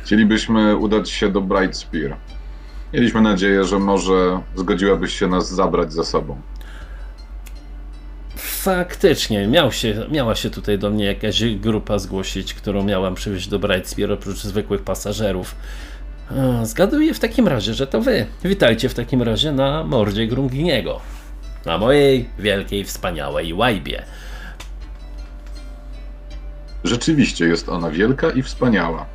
[0.04, 2.16] Chcielibyśmy udać się do Bright Spear.
[2.94, 6.42] Mieliśmy nadzieję, że może zgodziłabyś się nas zabrać ze sobą.
[8.39, 13.60] Faktycznie, miał się, miała się tutaj do mnie jakaś grupa zgłosić, którą miałam przywieźć do
[13.60, 15.56] Brightspear oprócz zwykłych pasażerów.
[16.63, 18.25] Zgaduję w takim razie, że to wy.
[18.43, 20.99] Witajcie w takim razie na mordzie Grunginiego.
[21.65, 24.04] Na mojej wielkiej, wspaniałej łajbie.
[26.84, 29.06] Rzeczywiście jest ona wielka i wspaniała.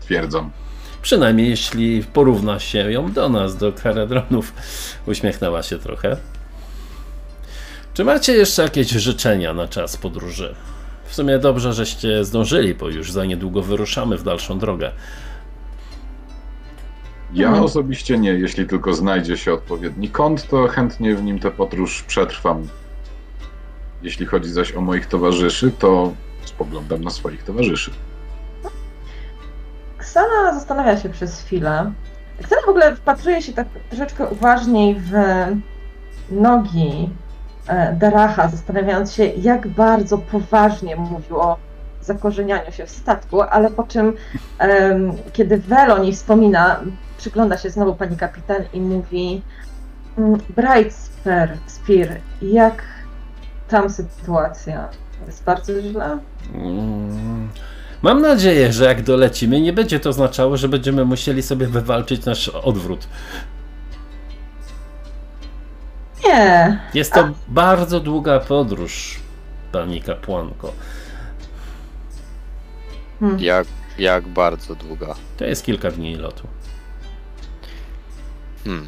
[0.00, 0.50] Twierdzam.
[1.02, 4.52] Przynajmniej jeśli porówna się ją do nas, do Karadronów.
[5.06, 6.16] Uśmiechnęła się trochę.
[8.00, 10.54] Czy macie jeszcze jakieś życzenia na czas podróży?
[11.04, 14.92] W sumie dobrze, żeście zdążyli, bo już za niedługo wyruszamy w dalszą drogę.
[17.32, 17.64] Ja Mhm.
[17.64, 22.68] osobiście nie, jeśli tylko znajdzie się odpowiedni kąt, to chętnie w nim tę podróż przetrwam.
[24.02, 26.12] Jeśli chodzi zaś o moich towarzyszy, to
[26.44, 27.90] spoglądam na swoich towarzyszy.
[29.98, 31.92] Ksana zastanawia się przez chwilę.
[32.42, 35.12] Ksana w ogóle wpatruje się tak troszeczkę uważniej w
[36.30, 37.08] nogi
[37.98, 41.56] Daracha, zastanawiając się, jak bardzo poważnie mówił o
[42.02, 44.12] zakorzenianiu się w statku, ale po czym,
[44.58, 46.80] em, kiedy Vel o niej wspomina,
[47.18, 49.42] przygląda się znowu pani kapitan i mówi
[50.18, 52.08] "Mm, Bright Spear, Spear,
[52.42, 52.82] jak
[53.68, 54.88] tam sytuacja?
[55.26, 56.18] Jest bardzo źle?
[56.54, 57.48] Mm.
[58.02, 62.48] Mam nadzieję, że jak dolecimy, nie będzie to oznaczało, że będziemy musieli sobie wywalczyć nasz
[62.48, 63.08] odwrót.
[66.30, 69.20] Nie, Jest to bardzo długa podróż,
[69.72, 70.72] pani kapłanko.
[73.20, 73.40] Hmm.
[73.40, 73.66] Jak,
[73.98, 75.14] jak bardzo długa.
[75.36, 76.48] To jest kilka dni lotu.
[78.64, 78.86] Hmm.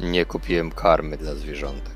[0.00, 1.94] Nie kupiłem karmy dla zwierzątek.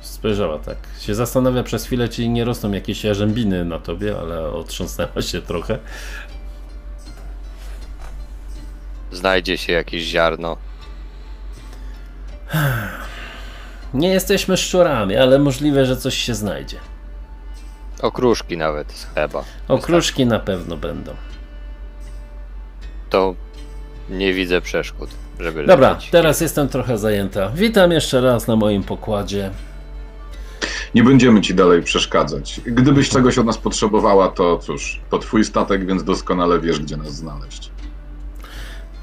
[0.00, 0.76] Spojrzała tak.
[1.00, 5.78] Się zastanawia przez chwilę, czy nie rosną jakieś jarzębiny na tobie, ale otrząsnęła się trochę.
[9.12, 10.56] Znajdzie się jakieś ziarno.
[13.94, 16.76] Nie jesteśmy szczurami, ale możliwe, że coś się znajdzie.
[18.02, 19.44] Okruszki nawet z chleba.
[19.68, 21.14] Okruszki na pewno będą.
[23.10, 23.34] To
[24.10, 26.10] nie widzę przeszkód, żeby Dobra, lecieć.
[26.10, 27.48] teraz jestem trochę zajęta.
[27.54, 29.50] Witam jeszcze raz na moim pokładzie.
[30.94, 32.60] Nie będziemy ci dalej przeszkadzać.
[32.66, 37.14] Gdybyś czegoś od nas potrzebowała, to cóż, to twój statek, więc doskonale wiesz, gdzie nas
[37.14, 37.70] znaleźć.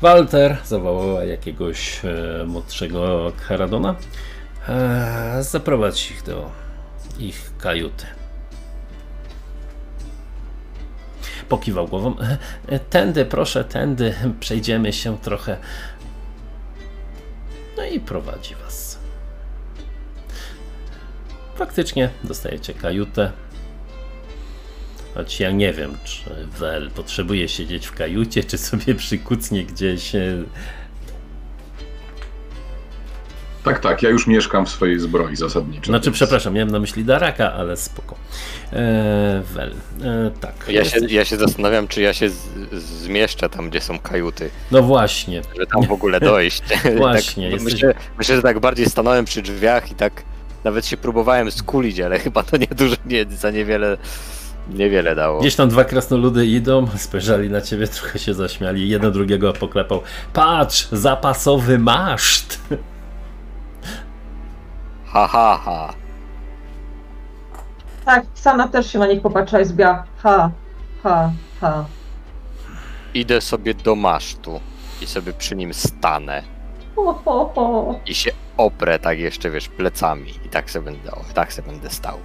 [0.02, 3.96] Walter zawołała jakiegoś e, młodszego Haradona.
[4.70, 6.52] E, zaprowadź ich do
[7.20, 8.06] ich kajuty.
[11.50, 12.16] pokiwał głową.
[12.20, 15.58] E, e, Tędy, proszę, tędy, przejdziemy się trochę.
[17.78, 19.00] No i prowadzi was.
[21.56, 23.32] Faktycznie dostajecie kajutę.
[25.18, 26.24] Choć ja nie wiem, czy
[26.60, 30.16] Wel potrzebuje siedzieć w kajucie, czy sobie przykucnie gdzieś.
[30.16, 30.44] e,
[33.64, 35.86] Tak, tak, ja już mieszkam w swojej zbroi zasadniczej.
[35.86, 38.16] Znaczy, więc- przepraszam, miałem na myśli Daraka, ale spoko.
[38.74, 39.72] E, Wel,
[40.04, 40.54] e, tak.
[40.70, 42.38] Ja się, ja się zastanawiam, czy ja się z,
[42.74, 45.42] zmieszczę tam, gdzie są kajuty, No właśnie.
[45.54, 46.64] żeby tam w ogóle dojść.
[46.98, 50.24] Właśnie, tak, jesteś- myślę, myślę, że tak bardziej stanąłem przy drzwiach i tak
[50.64, 53.98] nawet się próbowałem skulić, ale chyba to nie dużo, nie, za niewiele,
[54.70, 55.40] niewiele dało.
[55.40, 60.02] Gdzieś tam dwa krasnoludy idą, spojrzeli na ciebie, trochę się zaśmiali, jeden drugiego poklepał.
[60.34, 62.60] Patrz, zapasowy maszt!
[65.10, 65.94] Ha, ha, ha.
[68.06, 70.04] Tak, Sana też się na nich popatrzyła i zbiła.
[70.18, 70.52] Ha,
[71.04, 71.86] ha, ha.
[73.14, 74.60] Idę sobie do masztu
[75.02, 76.44] i sobie przy nim stanę
[76.96, 77.96] Ho, ho, ho.
[78.06, 82.18] i się oprę tak jeszcze, wiesz, plecami i tak sobie będę, tak sobie będę stał.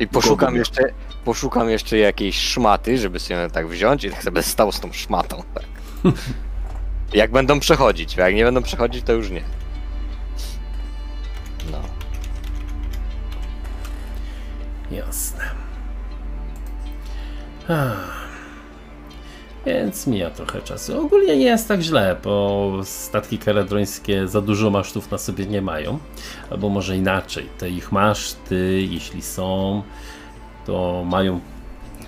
[0.00, 0.82] I poszukam jeszcze,
[1.24, 4.92] poszukam jeszcze jakiejś szmaty, żeby sobie ją tak wziąć i tak sobie stał z tą
[4.92, 5.42] szmatą.
[5.54, 5.64] Tak.
[7.14, 9.42] jak będą przechodzić, jak nie będą przechodzić, to już nie.
[11.70, 11.78] No.
[14.90, 15.50] Jasne.
[17.68, 18.27] Ah.
[19.68, 21.00] Więc mija trochę czasu.
[21.00, 25.98] Ogólnie nie jest tak źle, bo statki karadrońskie za dużo masztów na sobie nie mają.
[26.50, 29.82] Albo może inaczej, te ich maszty, jeśli są,
[30.66, 31.40] to mają,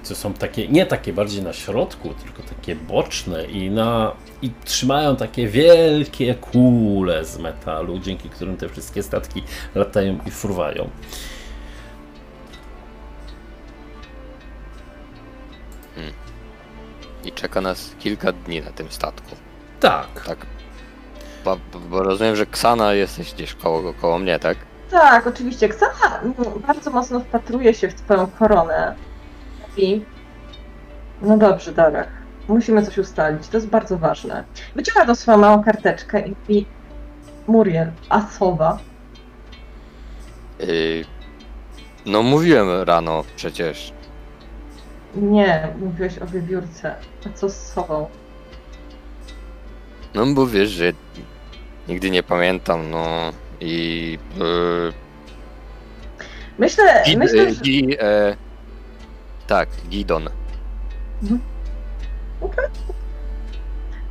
[0.08, 5.16] to są takie, nie takie bardziej na środku, tylko takie boczne i na, i trzymają
[5.16, 9.42] takie wielkie kule z metalu, dzięki którym te wszystkie statki
[9.74, 10.88] latają i fruwają.
[17.24, 19.36] I czeka nas kilka dni na tym statku.
[19.80, 20.38] Tak, Tak.
[21.44, 21.56] Bo,
[21.90, 24.58] bo rozumiem, że Ksana jesteś gdzieś koło, koło mnie, tak?
[24.90, 25.68] Tak, oczywiście.
[25.68, 26.34] Ksana mm,
[26.66, 28.94] bardzo mocno wpatruje się w twoją koronę.
[29.68, 30.04] Mówi,
[31.22, 32.08] no dobrze, Darek,
[32.48, 34.44] musimy coś ustalić, to jest bardzo ważne.
[34.74, 36.66] Wyciąga tą swoją małą karteczkę i mówi,
[37.46, 38.78] Muriel, a sowa?
[40.58, 41.04] Yy,
[42.06, 43.92] no mówiłem rano przecież.
[45.14, 46.94] Nie, mówiłeś o wiewiórce.
[47.26, 48.08] A co z sową?
[50.14, 50.92] No bo wiesz, że
[51.88, 54.18] nigdy nie pamiętam, no i...
[54.38, 54.92] Yy,
[56.58, 57.60] Myślę, Gid, myślę, e, że...
[57.60, 58.36] gi, e,
[59.46, 60.28] tak, Gidon.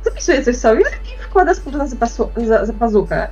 [0.04, 3.28] Zapisuje coś sobie i wkłada na zapasu- za, za pazuchę.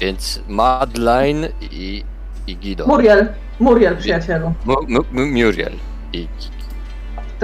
[0.00, 2.04] Więc Madeline i,
[2.46, 2.88] i Gidon.
[2.88, 3.28] Muriel,
[3.60, 4.52] Muriel, przyjacielu.
[4.64, 5.72] Mu- mu- mu- Muriel.
[6.12, 6.28] I,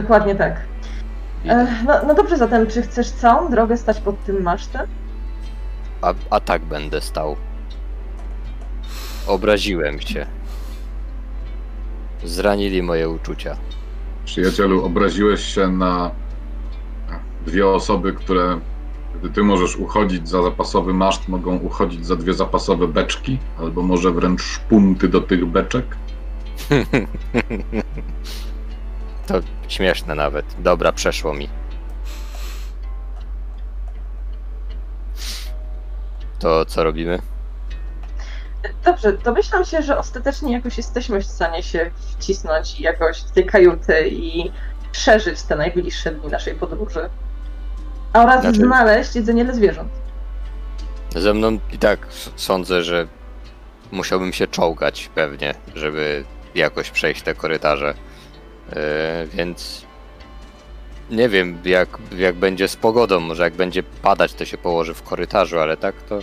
[0.02, 0.56] Dokładnie tak.
[1.44, 4.86] E, no, no dobrze, zatem czy chcesz całą drogę stać pod tym masztem?
[6.02, 7.36] a, a tak będę stał.
[9.26, 10.26] Obraziłem się.
[12.24, 13.56] Zranili moje uczucia.
[14.24, 16.10] Przyjacielu, obraziłeś się na
[17.46, 18.60] dwie osoby, które,
[19.20, 24.12] gdy ty możesz uchodzić za zapasowy maszt, mogą uchodzić za dwie zapasowe beczki, albo może
[24.12, 25.84] wręcz szpunty do tych beczek.
[29.28, 29.34] To
[29.68, 30.44] śmieszne nawet.
[30.58, 31.48] Dobra, przeszło mi.
[36.38, 37.18] To co robimy?
[38.84, 44.08] Dobrze, domyślam się, że ostatecznie jakoś jesteśmy w stanie się wcisnąć jakoś w tej kajuty
[44.08, 44.52] i
[44.92, 47.08] przeżyć te najbliższe dni naszej podróży.
[48.12, 49.92] Oraz Znaczy- znaleźć jedzenie dla zwierząt.
[51.16, 53.06] Ze mną i tak sądzę, że
[53.92, 57.94] musiałbym się czołgać pewnie, żeby jakoś przejść te korytarze.
[58.68, 59.86] Yy, więc
[61.10, 63.20] nie wiem, jak, jak będzie z pogodą.
[63.20, 66.18] Może jak będzie padać, to się położy w korytarzu, ale tak to.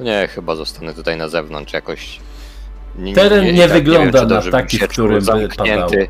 [0.00, 2.20] Nie, chyba zostanę tutaj na zewnątrz jakoś.
[2.98, 6.08] Nie, Teren nie tak wygląda czy na dobrze bym taki, by zamknięty.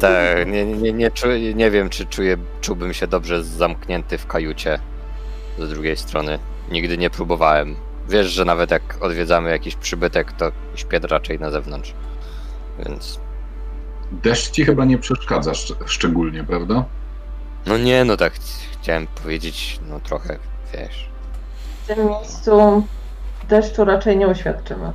[0.00, 4.78] Tak, nie, nie, nie, czuję, nie wiem, czy czuję, czułbym się dobrze zamknięty w kajucie
[5.58, 6.38] z drugiej strony.
[6.70, 7.76] Nigdy nie próbowałem.
[8.08, 11.94] Wiesz, że nawet jak odwiedzamy jakiś przybytek, to śpię raczej na zewnątrz.
[12.86, 13.25] Więc.
[14.12, 16.84] Deszcz ci chyba nie przeszkadza szcz- szczególnie, prawda?
[17.66, 18.32] No nie, no tak
[18.80, 20.38] chciałem powiedzieć, no trochę,
[20.74, 21.08] wiesz.
[21.84, 22.82] W tym miejscu
[23.48, 24.92] deszczu raczej nie oświadczymy.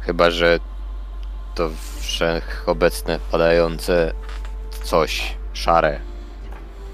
[0.00, 0.58] Chyba, że
[1.54, 4.12] to wszechobecne padające
[4.82, 6.00] coś szare.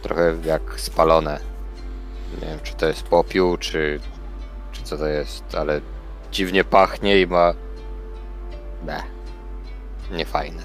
[0.03, 1.41] Trochę jak spalone.
[2.43, 4.01] Nie wiem, czy to jest popiół, czy,
[4.73, 5.81] czy co to jest, ale
[6.33, 7.53] dziwnie pachnie i ma.
[8.83, 9.03] Be.
[10.11, 10.63] Niefajne.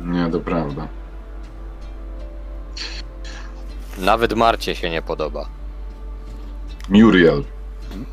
[0.00, 0.88] Nie, to prawda.
[3.98, 5.48] Nawet Marcie się nie podoba.
[6.88, 7.44] Muriel.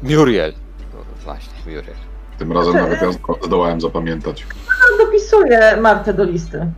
[0.03, 0.53] Muriel.
[0.93, 1.95] No, Właśnie, Muriel.
[2.37, 4.47] Tym razem Znaczy, nawet ja zdo- zdołałem zapamiętać.
[4.67, 6.71] No, dopisuję Martę do listy.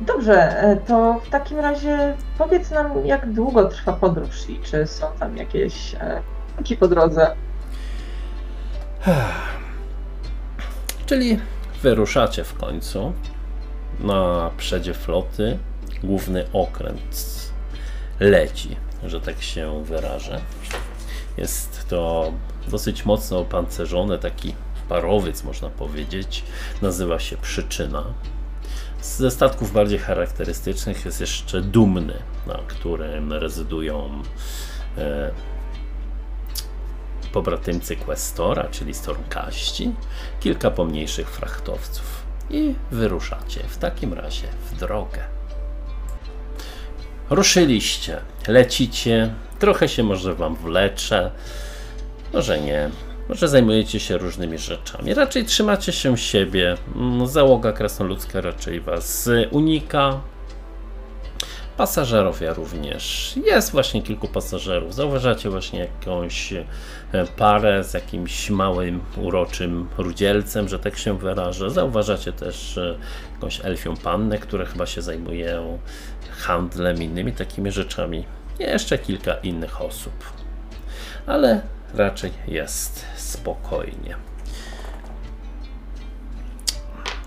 [0.00, 5.06] Dobrze, e, to w takim razie powiedz nam, jak długo trwa podróż i czy są
[5.20, 6.22] tam jakieś e,
[6.80, 7.36] po drodze.
[11.06, 11.38] Czyli
[11.82, 13.12] wyruszacie w końcu
[14.00, 15.58] na przedzie floty.
[16.02, 17.52] Główny okręt
[18.20, 20.40] leci, że tak się wyrażę.
[21.36, 22.32] Jest to
[22.68, 24.54] dosyć mocno opancerzony, taki
[24.88, 26.44] parowiec można powiedzieć.
[26.82, 28.04] Nazywa się Przyczyna.
[29.02, 32.14] Ze statków bardziej charakterystycznych jest jeszcze Dumny,
[32.46, 34.22] na którym rezydują
[34.98, 35.30] e,
[37.32, 39.92] pobratymcy Questora, czyli Stormkaści,
[40.40, 45.24] kilka pomniejszych frachtowców i wyruszacie w takim razie w drogę.
[47.30, 51.30] Ruszyliście, lecicie, trochę się może wam wlecze,
[52.32, 52.90] może nie,
[53.28, 55.14] może zajmujecie się różnymi rzeczami.
[55.14, 60.20] Raczej trzymacie się siebie, mm, załoga krasnoludzka raczej was unika,
[61.76, 63.34] Pasażerowie również.
[63.46, 64.94] Jest właśnie kilku pasażerów.
[64.94, 66.64] Zauważacie właśnie jakąś e,
[67.36, 71.70] parę z jakimś małym, uroczym rudzielcem, że tak się wyrażę.
[71.70, 72.98] Zauważacie też e,
[73.34, 75.62] jakąś elfią pannę, która chyba się zajmuje
[76.30, 78.24] handlem, innymi takimi rzeczami.
[78.58, 80.12] Jeszcze kilka innych osób.
[81.26, 81.62] Ale
[81.94, 84.16] raczej jest spokojnie.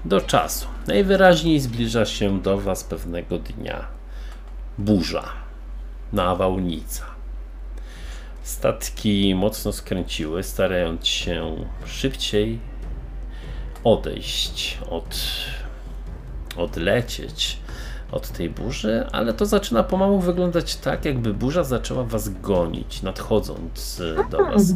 [0.06, 0.68] Do czasu.
[0.88, 3.95] Najwyraźniej zbliża się do Was pewnego dnia
[4.78, 5.24] burza,
[6.14, 7.06] nawałnica.
[8.44, 12.60] Statki mocno skręciły, starając się szybciej
[13.84, 15.16] odejść od,
[16.58, 17.60] odlecieć
[18.12, 24.02] od tej burzy, ale to zaczyna pomału wyglądać tak, jakby burza zaczęła was gonić, nadchodząc
[24.20, 24.74] e, do was.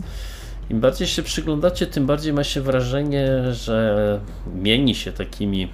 [0.70, 4.20] Im bardziej się przyglądacie, tym bardziej ma się wrażenie, że
[4.56, 5.72] mieni się takimi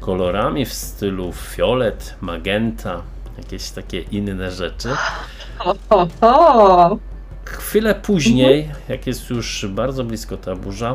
[0.00, 3.02] kolorami w stylu fiolet, magenta,
[3.38, 4.88] jakieś takie inne rzeczy.
[7.44, 10.94] Chwilę później, jak jest już bardzo blisko ta burza,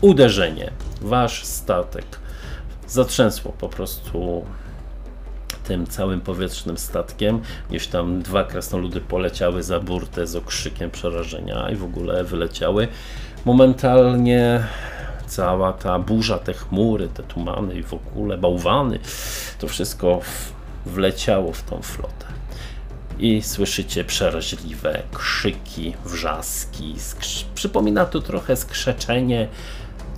[0.00, 0.70] uderzenie.
[1.00, 2.04] Wasz statek
[2.88, 4.44] zatrzęsło po prostu
[5.64, 7.40] tym całym powietrznym statkiem.
[7.70, 12.88] Gdzieś tam dwa krasnoludy poleciały za burtę z okrzykiem przerażenia i w ogóle wyleciały.
[13.44, 14.64] Momentalnie
[15.26, 18.98] cała ta burza, te chmury, te tumany i w ogóle bałwany,
[19.58, 22.26] to wszystko w- wleciało w tą flotę.
[23.18, 26.94] I słyszycie przeraźliwe krzyki, wrzaski.
[26.98, 27.44] Skrz...
[27.54, 29.48] Przypomina to trochę skrzeczenie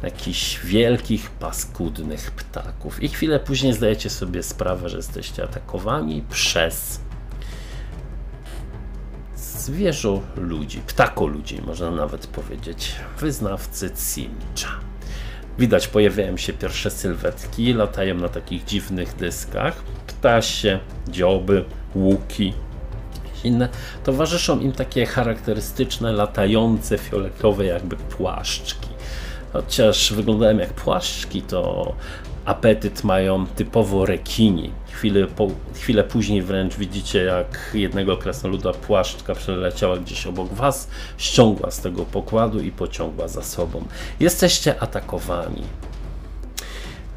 [0.02, 3.02] jakichś wielkich, paskudnych ptaków.
[3.02, 7.00] I chwilę później zdajecie sobie sprawę, że jesteście atakowani przez
[9.64, 14.80] zwierzę ludzi, ptako ludzi, można nawet powiedzieć, wyznawcy Cincha.
[15.58, 19.82] Widać, pojawiają się pierwsze sylwetki, latają na takich dziwnych dyskach,
[20.24, 22.52] ptasie, dzioby, łuki,
[23.44, 23.68] inne.
[24.04, 28.88] Towarzyszą im takie charakterystyczne, latające, fioletowe jakby płaszczki.
[29.52, 31.92] Chociaż wyglądają jak płaszczki, to
[32.44, 34.70] apetyt mają typowo rekini.
[34.92, 41.70] Chwilę, po, chwilę później wręcz widzicie, jak jednego krasnoluda płaszczka przeleciała gdzieś obok was, ściągła
[41.70, 43.84] z tego pokładu i pociągła za sobą.
[44.20, 45.62] Jesteście atakowani.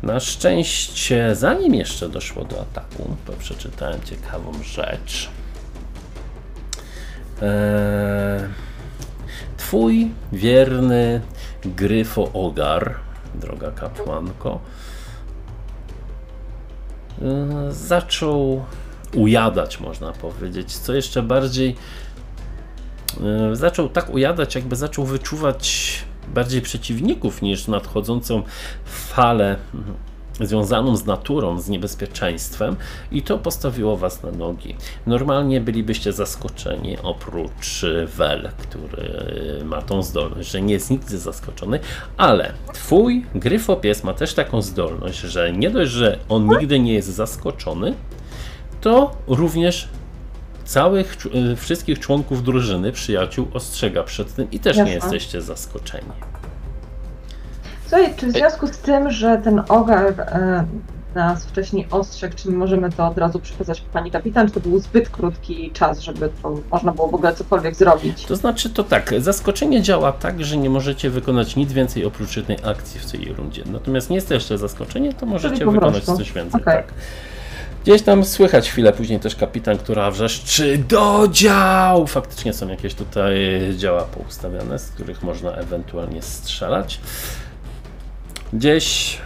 [0.04, 5.30] Na szczęście, zanim jeszcze doszło do ataku, to przeczytałem ciekawą rzecz.
[7.41, 8.41] Eee,
[9.58, 11.22] twój wierny
[11.66, 12.95] Gryfo Ogar,
[13.36, 14.60] droga kapłanko,
[17.22, 18.66] e, zaczął
[19.16, 20.78] ujadać, można powiedzieć.
[20.78, 21.76] Co jeszcze bardziej,
[23.52, 28.43] e, zaczął tak ujadać, jakby zaczął wyczuwać bardziej przeciwników niż nadchodzącą
[28.86, 29.57] falę
[30.45, 32.75] związaną z naturą, z niebezpieczeństwem
[33.11, 34.75] i to postawiło was na nogi.
[35.07, 37.86] Normalnie bylibyście zaskoczeni, oprócz
[38.17, 39.09] Wel, który
[39.65, 41.80] ma tą zdolność, że nie jest nigdy zaskoczony,
[42.17, 47.09] ale twój gryfopies ma też taką zdolność, że nie dość, że on nigdy nie jest
[47.09, 47.93] zaskoczony,
[48.82, 49.89] to również
[50.68, 51.18] całych,
[51.53, 54.95] y, wszystkich członków drużyny, przyjaciół ostrzega przed tym i też nie Jasne.
[54.95, 56.11] jesteście zaskoczeni.
[57.88, 60.65] Słuchaj, czy w związku z tym, że ten ogar e,
[61.15, 64.80] nas wcześniej ostrzegł, czy my możemy to od razu przekazać pani kapitan, czy to był
[64.80, 68.26] zbyt krótki czas, żeby to można było w ogóle cokolwiek zrobić?
[68.26, 72.57] To znaczy to tak, zaskoczenie działa tak, że nie możecie wykonać nic więcej oprócz jednej
[72.63, 73.63] akcji w tej rundzie.
[73.65, 76.61] Natomiast nie jest to jeszcze zaskoczenie, to możecie wykonać coś więcej.
[76.61, 76.76] Okej.
[76.76, 76.93] Tak.
[77.88, 82.08] Gdzieś tam słychać chwilę później też kapitan, która wrzeszczy do dział!
[82.08, 83.36] Faktycznie są jakieś tutaj
[83.78, 87.00] działa poustawiane, z których można ewentualnie strzelać.
[88.54, 89.18] Gdzieś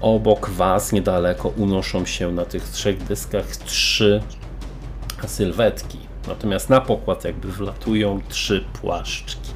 [0.00, 4.22] obok was, niedaleko, unoszą się na tych trzech dyskach trzy
[5.26, 5.98] sylwetki.
[6.28, 9.53] Natomiast na pokład jakby wlatują trzy płaszczki.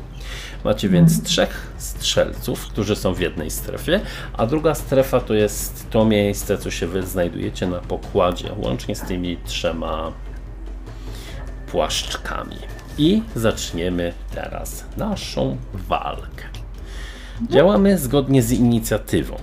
[0.65, 4.01] Macie więc trzech strzelców, którzy są w jednej strefie,
[4.33, 9.01] a druga strefa to jest to miejsce, co się wy znajdujecie na pokładzie, łącznie z
[9.01, 10.13] tymi trzema
[11.67, 12.57] płaszczkami.
[12.99, 16.45] I zaczniemy teraz naszą walkę.
[17.51, 19.37] Działamy zgodnie z inicjatywą.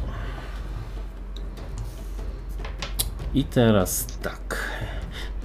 [3.34, 4.70] I teraz tak.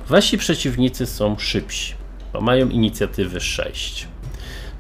[0.09, 1.95] Wasi przeciwnicy są szybsi,
[2.33, 4.09] bo mają inicjatywy 6.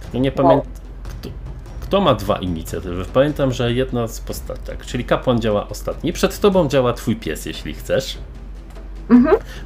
[0.03, 0.80] Tylko nie pamiętam.
[1.91, 3.05] Kto, ma dwa inicjatywy?
[3.05, 6.13] Pamiętam, że jedna z postaci, tak, czyli kapłan działa ostatni.
[6.13, 8.19] Przed tobą działa twój pies, jeśli chcesz.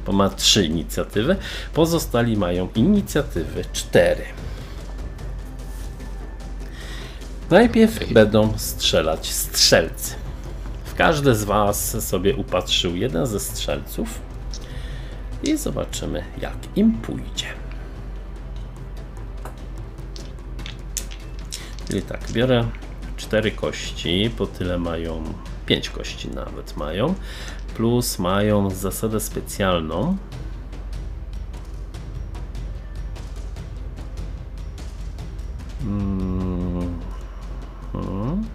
[0.05, 1.35] Bo ma trzy inicjatywy.
[1.73, 4.23] Pozostali mają inicjatywy 4.
[7.49, 10.15] Najpierw będą strzelać strzelcy.
[10.85, 14.21] W każdy z Was sobie upatrzył jeden ze strzelców
[15.43, 17.64] i zobaczymy, jak im pójdzie.
[21.87, 22.65] Czyli tak, biorę
[23.17, 25.23] cztery kości, po tyle mają,
[25.65, 27.13] pięć kości nawet mają,
[27.75, 30.17] plus mają zasadę specjalną.
[35.83, 36.99] Mm,
[37.93, 38.45] mhm.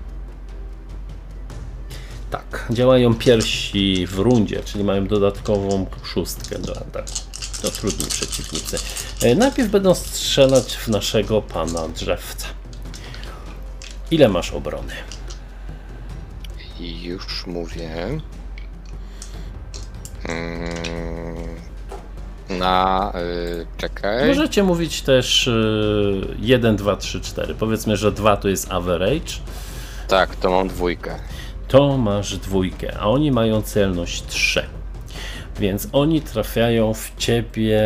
[2.30, 7.12] Tak, działają piersi w rundzie, czyli mają dodatkową szóstkę do ataku.
[7.62, 8.78] To trudni przeciwnicy.
[9.22, 12.59] E, Najpierw będą strzelać w naszego pana drzewca.
[14.10, 14.92] Ile masz obrony?
[16.80, 17.90] Już mówię.
[20.28, 20.64] Mm,
[22.58, 23.12] Na.
[23.20, 24.28] Y, czekaj.
[24.28, 27.54] Możecie mówić też y, 1, 2, 3, 4.
[27.54, 29.32] Powiedzmy, że 2 to jest average.
[30.08, 31.14] Tak, to mam dwójkę.
[31.68, 34.62] To masz dwójkę, a oni mają celność 3.
[35.58, 37.80] Więc oni trafiają w ciebie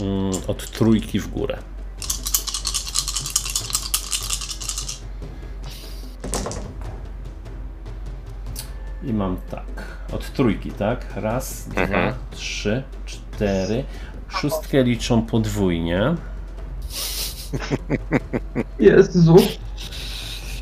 [0.00, 1.58] mm, od trójki w górę.
[9.06, 9.66] I mam tak.
[10.12, 11.06] Od trójki, tak?
[11.16, 12.14] Raz, dwa, Mhm.
[12.30, 13.84] trzy, cztery.
[14.28, 16.14] Szóstkę liczą podwójnie.
[18.78, 19.36] Jezu.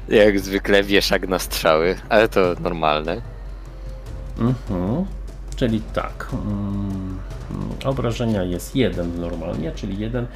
[0.09, 3.20] Jak zwykle wieszak na strzały, ale to normalne.
[4.38, 5.05] Mhm.
[5.57, 6.28] Czyli tak.
[6.32, 7.18] Mm,
[7.84, 10.26] obrażenia jest 1 normalnie, czyli 1,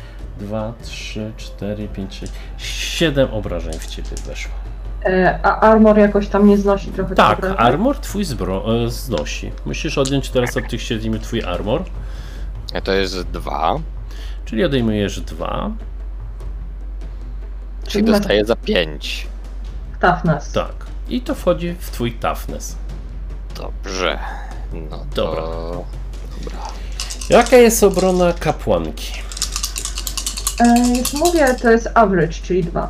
[0.41, 4.53] 2, 3, 4, 5, 6, 7 obrażeń w ciebie weszło.
[5.05, 7.59] E, a armor jakoś tam nie znosi trochę Tak, obrażeń?
[7.61, 9.53] armor twój zbro- e, znosi.
[9.67, 11.85] Musisz odjąć teraz od tych 7 twój armor,
[12.75, 13.77] A to jest dwa,
[14.45, 15.71] czyli odejmujesz 2.
[17.87, 19.27] czyli na- dostaję za pięć.
[20.01, 20.53] Toughness.
[20.53, 20.73] Tak.
[21.09, 22.77] I to wchodzi w twój toughness.
[23.57, 24.19] Dobrze.
[24.91, 25.25] No to...
[25.25, 25.43] Dobra.
[26.45, 26.59] Dobra.
[27.31, 29.13] Jaka jest obrona kapłanki?
[30.61, 32.89] E, już mówię, to jest average, czyli dwa.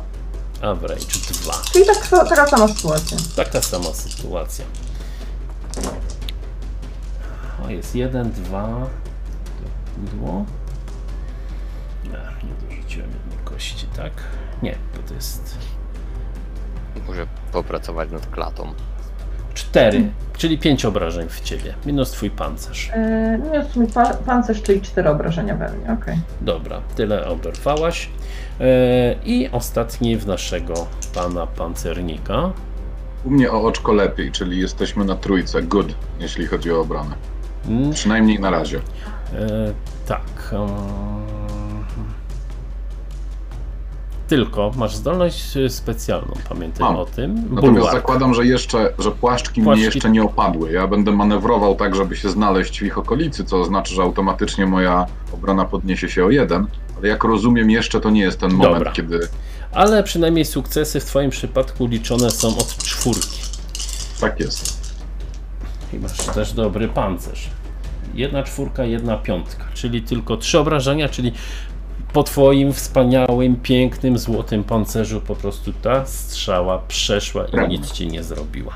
[0.61, 1.05] Average
[1.43, 1.53] 2.
[1.73, 3.17] Czyli tak, taka sama sytuacja.
[3.35, 4.65] Taka sama sytuacja.
[7.65, 8.67] O, jest jeden, dwa.
[9.97, 10.45] Dło.
[12.03, 14.11] Nie, nie dorzuciłem jednej kości, tak?
[14.63, 15.57] Nie, bo to jest
[17.07, 18.73] Muszę popracować nad klatą.
[19.53, 22.89] cztery, czyli pięć obrażeń w ciebie, minus twój pancerz.
[22.93, 26.19] E, niósł mi pa- pancerz, czyli cztery obrażenia we mnie, okej.
[26.41, 28.09] Dobra, tyle oberwałaś.
[28.59, 30.73] E, I ostatni w naszego
[31.15, 32.51] pana pancernika.
[33.25, 35.63] U mnie o oczko lepiej, czyli jesteśmy na trójce.
[35.63, 35.87] Good,
[36.19, 37.15] jeśli chodzi o obronę.
[37.67, 38.79] Mm, Przynajmniej na razie.
[39.33, 39.73] E,
[40.07, 40.53] tak.
[44.27, 46.95] tylko masz zdolność e, specjalną, pamiętaj Mam.
[46.95, 47.35] o tym.
[47.35, 47.91] Natomiast Bulwark.
[47.93, 50.71] zakładam, że jeszcze, że płaszczki, Płaszczki- mnie jeszcze nie opadły.
[50.71, 55.05] Ja będę manewrował tak, żeby się znaleźć w ich okolicy, co oznacza, że automatycznie moja
[55.33, 56.67] obrona podniesie się o jeden.
[56.99, 58.91] Ale jak rozumiem, jeszcze to nie jest ten moment, Dobra.
[58.91, 59.19] kiedy
[59.71, 63.39] Ale przynajmniej sukcesy w Twoim przypadku liczone są od czwórki.
[64.21, 64.79] tak jest.
[65.93, 67.47] I masz też dobry pancerz.
[68.13, 71.31] Jedna czwórka, jedna piątka, czyli tylko trzy obrażenia, czyli
[72.13, 78.23] po Twoim wspaniałym, pięknym, złotym pancerzu po prostu ta strzała przeszła i nic Ci nie
[78.23, 78.73] zrobiła.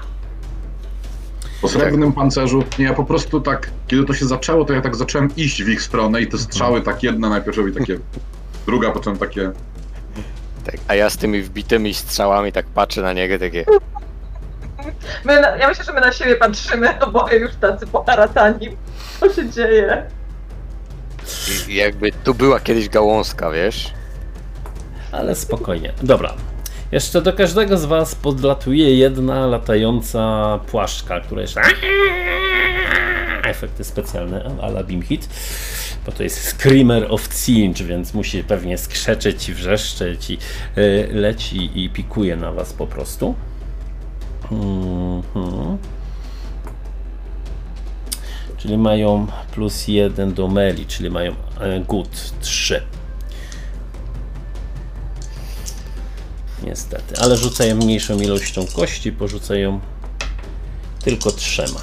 [1.64, 4.96] Po srebrnym pancerzu, nie, ja po prostu tak, kiedy to się zaczęło, to ja tak
[4.96, 8.00] zacząłem iść w ich stronę i te strzały tak jedna najpierw robi takie,
[8.66, 9.52] druga potem takie,
[10.66, 13.66] Tak, a ja z tymi wbitymi strzałami tak patrzę na niego, takie.
[15.26, 18.78] My, na- ja myślę, że my na siebie patrzymy, oboje już tacy poharatani.
[19.20, 20.04] Co się dzieje?
[21.68, 23.94] i- Jakby tu była kiedyś gałązka, wiesz?
[25.12, 25.94] Ale spokojnie.
[26.02, 26.34] Dobra.
[26.94, 31.62] Jeszcze do każdego z Was podlatuje jedna latająca płaszczka, która jeszcze.
[33.44, 35.30] Efekty specjalne, ala Beam Hit.
[36.06, 40.38] Bo to jest Screamer of Cinch, więc musi pewnie skrzeczeć i wrzeszczeć i
[40.78, 43.36] y, leci i pikuje na Was po prostu.
[44.52, 45.78] Mhm.
[48.58, 52.82] Czyli mają plus jeden do meli, czyli mają e, good 3.
[56.64, 59.80] Niestety, ale rzucają mniejszą ilością kości, porzucają
[61.04, 61.80] tylko trzema.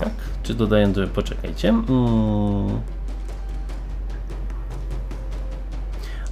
[0.00, 0.12] Tak?
[0.42, 1.08] Czy dodaję do.
[1.08, 1.68] Poczekajcie.
[1.68, 2.80] Mm.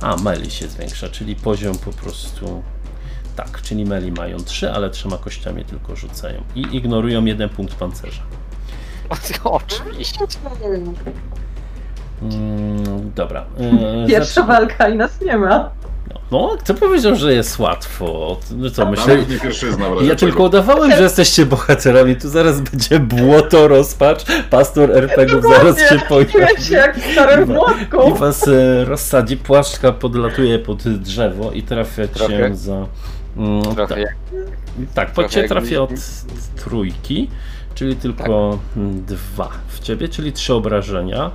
[0.01, 2.63] A, meli się zwiększa, czyli poziom po prostu.
[3.37, 6.43] Tak, czyli meli mają 3, ale trzema kościami tylko rzucają.
[6.55, 8.23] I ignorują jeden punkt pancerza.
[9.45, 10.19] Oczywiście.
[12.23, 13.45] Mm, dobra.
[14.05, 15.71] e, Pierwsza zacznę- walka i nas nie ma.
[16.09, 18.37] No, no, kto powiedział, że jest łatwo?
[18.57, 19.17] No co, myślę,
[20.03, 22.17] ja tylko udawałem, że jesteście bohaterami.
[22.17, 24.25] Tu zaraz będzie błoto, rozpacz.
[24.51, 26.73] Pastor RPG-ów zaraz się Czuję się pojawi.
[26.73, 29.37] jak w I was e, rozsadzi.
[29.37, 32.87] Płaszczka podlatuje pod drzewo i trafia cię za.
[33.37, 34.17] Mm, tak, jak
[34.95, 35.91] tak, pod cię trafia od
[36.57, 37.31] trójki,
[37.75, 41.31] czyli tylko mm, dwa w ciebie, czyli trzy obrażenia.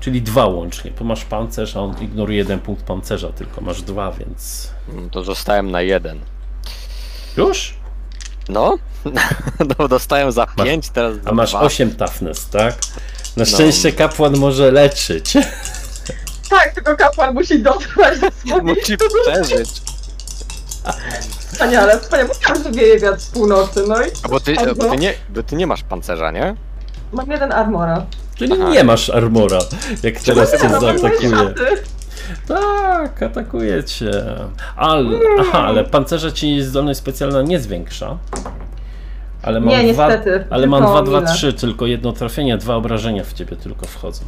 [0.00, 4.12] Czyli dwa łącznie, bo masz pancerz, a on ignoruje jeden punkt pancerza, tylko masz dwa,
[4.12, 4.70] więc.
[4.88, 6.20] No to zostałem na jeden.
[7.36, 7.74] Już?
[8.48, 8.78] No,
[9.78, 11.60] no dostałem za Masz- pięć, teraz za A masz dwa.
[11.60, 12.74] 8 toughness, tak?
[12.84, 13.00] No.
[13.36, 15.32] Na szczęście kapłan może leczyć.
[16.50, 19.68] Tak, tylko kapłan musi dotrwać do swojej Musi przeżyć.
[21.52, 22.28] Wspaniale, wspaniale.
[22.34, 25.42] Mówiłam, że wieje wiatr z północy, no i A bo ty, bo ty, nie, bo
[25.42, 26.54] ty nie masz pancerza, nie?
[27.12, 28.06] mam jeden armora.
[28.40, 28.70] Czyli Aha.
[28.70, 29.58] nie masz armora,
[30.02, 31.54] jak teraz cię No, zaatakuje.
[32.48, 34.10] Tak, atakuje cię.
[34.76, 38.18] Ale, aha, ale pancerza ci zdolność specjalna nie zwiększa.
[39.42, 41.32] Ale mam Nie, dwa, niestety, ale tylko mam 2, 2, mile.
[41.34, 44.22] 3, tylko jedno trafienie, dwa obrażenia w ciebie tylko wchodzą.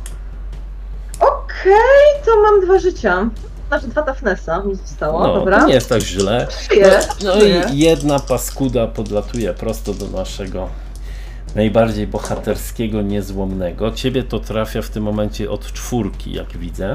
[1.20, 3.28] Okej, to mam dwa życia.
[3.68, 5.60] Znaczy dwa toughnessa mi zostało, No, dobra.
[5.60, 6.46] to nie jest tak źle.
[7.24, 7.64] No żyję.
[7.72, 10.68] i jedna paskuda podlatuje prosto do naszego
[11.54, 13.90] najbardziej bohaterskiego, niezłomnego.
[13.92, 16.90] Ciebie to trafia w tym momencie od czwórki, jak widzę.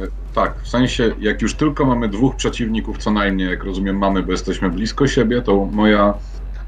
[0.00, 4.22] E, Tak, w sensie, jak już tylko mamy dwóch przeciwników, co najmniej, jak rozumiem, mamy,
[4.22, 6.14] bo jesteśmy blisko siebie, to moja.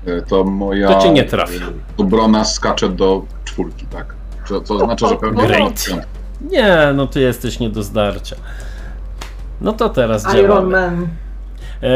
[0.07, 0.89] e, To moja.
[0.89, 1.57] To cię nie trafi.
[1.57, 1.61] e,
[1.97, 4.15] Obrona skacze do czwórki, tak.
[4.49, 5.47] Co, co oznacza, że pewnie.
[5.47, 5.87] Great.
[6.51, 8.37] Nie, no ty jesteś nie do zdarcia.
[9.61, 10.71] No to teraz Iron działamy.
[10.71, 11.09] Man.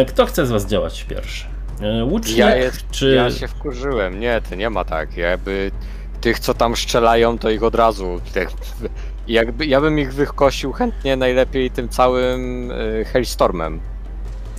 [0.08, 1.46] Kto chce z was działać pierwszy?
[1.80, 3.10] E, Łucznik Ja, jest, czy...
[3.14, 4.20] ja się wkurzyłem.
[4.20, 5.16] Nie, to nie ma tak.
[5.16, 5.70] Jakby
[6.20, 8.20] tych, co tam strzelają, to ich od razu.
[9.28, 13.80] Jakby, ja bym ich wykosił chętnie najlepiej tym całym y, Hailstormem.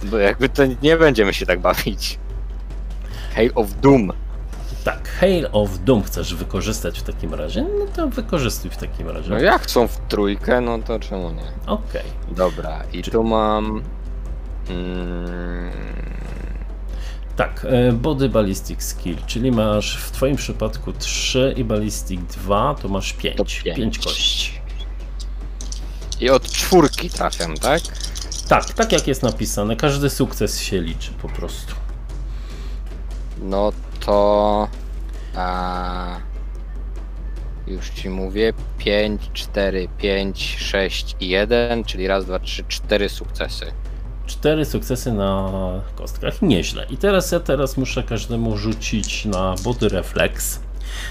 [0.03, 2.19] Bo jakby to nie będziemy się tak bawić.
[3.35, 4.11] Hail of Doom.
[4.83, 7.61] Tak, Hail of Doom chcesz wykorzystać w takim razie?
[7.79, 9.29] No to wykorzystuj w takim razie.
[9.29, 11.43] No jak chcą w trójkę, no to czemu nie?
[11.67, 12.03] Okej.
[12.31, 13.83] Dobra, i tu mam.
[14.69, 15.71] Mm,
[17.39, 22.87] Tak, e, Body Ballistic Skill, czyli masz w twoim przypadku 3 i Ballistic 2, to
[22.87, 23.37] masz 5.
[23.37, 23.99] to 5 pięć.
[23.99, 24.51] kości.
[26.19, 27.81] I od czwórki trafiam, tak?
[28.47, 31.75] Tak, tak jak jest napisane, każdy sukces się liczy po prostu.
[33.41, 34.67] No to.
[35.35, 36.17] A,
[37.67, 38.53] już ci mówię.
[38.77, 43.71] 5, 4, 5, 6 i 1, czyli raz, dwa, trzy, cztery sukcesy.
[44.29, 45.51] Cztery sukcesy na
[45.95, 46.85] kostkach, nieźle.
[46.89, 50.59] I teraz ja teraz muszę każdemu rzucić na body reflex.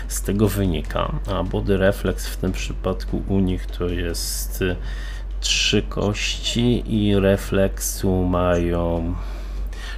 [0.09, 4.77] Z tego wynika, a body reflex w tym przypadku u nich to jest y,
[5.41, 9.15] trzy kości i refleksu mają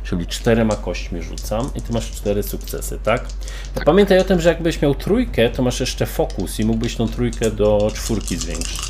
[0.04, 3.24] czyli czterema kośćmi rzucam i ty masz cztery sukcesy, tak?
[3.74, 7.08] To Pamiętaj o tym, że jakbyś miał trójkę, to masz jeszcze fokus i mógłbyś tą
[7.08, 8.80] trójkę do czwórki zwiększyć.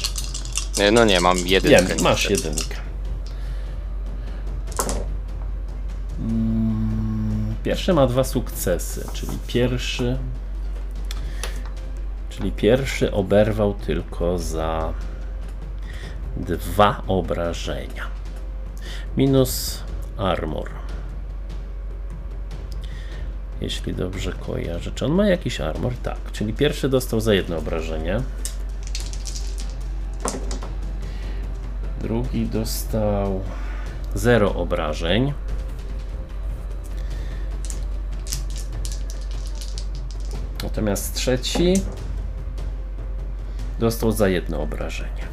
[0.93, 1.87] No nie, mam jedynkę.
[1.87, 2.90] Wiem, masz jedynkę.
[7.63, 10.19] Pierwszy ma dwa sukcesy, czyli pierwszy.
[12.29, 14.93] Czyli pierwszy oberwał tylko za
[16.37, 18.07] dwa obrażenia.
[19.17, 19.83] Minus
[20.17, 20.71] armor.
[23.61, 24.91] Jeśli dobrze kojarzę.
[24.95, 25.93] Czy on ma jakiś armor?
[26.03, 26.19] Tak.
[26.33, 28.21] Czyli pierwszy dostał za jedno obrażenie.
[32.01, 33.41] Drugi dostał
[34.15, 35.33] 0 obrażeń.
[40.63, 41.75] Natomiast trzeci
[43.79, 45.25] dostał za jedno obrażenie.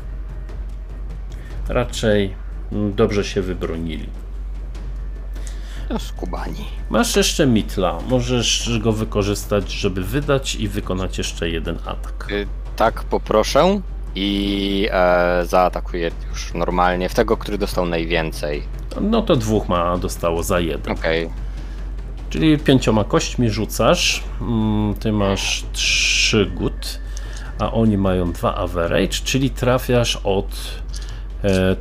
[1.67, 2.35] Raczej
[2.71, 4.09] mm, dobrze się wybronili.
[5.89, 6.65] To skubani.
[6.89, 7.99] Masz jeszcze mitla.
[8.09, 12.27] Możesz go wykorzystać, żeby wydać i wykonać jeszcze jeden atak.
[12.31, 13.81] Y, Tak, poproszę.
[14.15, 18.63] I e, zaatakuję już normalnie w tego, który dostał najwięcej.
[19.01, 20.93] No to dwóch ma dostało za jeden.
[20.93, 21.29] Okej.
[22.29, 24.23] Czyli pięcioma kośćmi rzucasz.
[24.41, 26.99] Mm, Ty masz trzy gut,
[27.59, 30.47] a oni mają dwa average, czyli trafiasz od
[31.43, 31.75] e,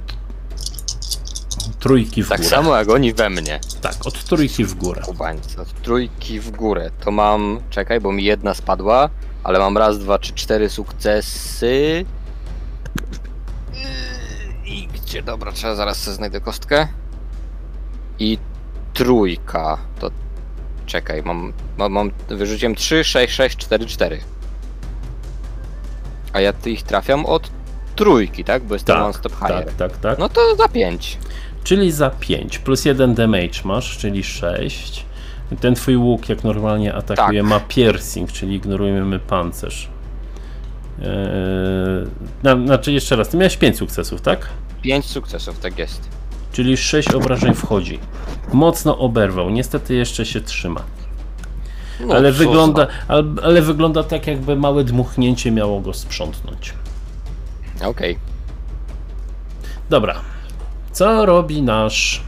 [1.81, 2.51] trójki w Tak górę.
[2.51, 3.61] samo jak oni we mnie.
[3.81, 5.03] Tak, od trójki w górę.
[5.05, 5.61] Kubańcy.
[5.61, 6.91] Od trójki w górę.
[7.05, 7.61] To mam.
[7.71, 9.11] Czekaj, bo mi jedna spadła,
[9.45, 12.05] ale mam raz, dwa, trzy, cztery sukcesy.
[13.75, 15.23] Yy, I gdzie?
[15.23, 16.89] Dobra, trzeba zaraz sobie znajdę kostkę.
[18.19, 18.39] I
[18.95, 19.79] trójka.
[20.01, 20.11] To.
[20.87, 21.53] Czekaj, mam.
[21.79, 24.21] mam, mam wyrzuciłem 3, 6, 6, 4, 4.
[26.33, 27.51] A ja ich trafiam od
[27.97, 28.63] trójki, tak?
[28.65, 29.65] Bo jestem Tak, stop higher.
[29.65, 30.19] tak, tak, tak.
[30.19, 31.19] No to za 5.
[31.65, 35.07] Czyli za 5 plus 1 damage masz, czyli 6.
[35.61, 37.51] Ten twój łuk, jak normalnie atakuje, Tak.
[37.51, 39.89] ma piercing, czyli ignorujemy pancerz.
[40.99, 41.07] Eee,
[42.43, 44.49] na, znaczy, jeszcze raz, ty miałeś 5 sukcesów, tak?
[44.83, 46.16] 5 sukcesów, tak jest.
[46.57, 47.99] Czyli 6 obrażeń wchodzi.
[48.53, 50.81] Mocno oberwał, niestety jeszcze się trzyma.
[52.01, 56.75] No, ale, wygląda, ale, ale wygląda tak, jakby małe dmuchnięcie miało go sprzątnąć.
[57.85, 58.19] Okej.
[59.91, 60.15] Dobra.
[60.93, 62.23] Co robi nasz.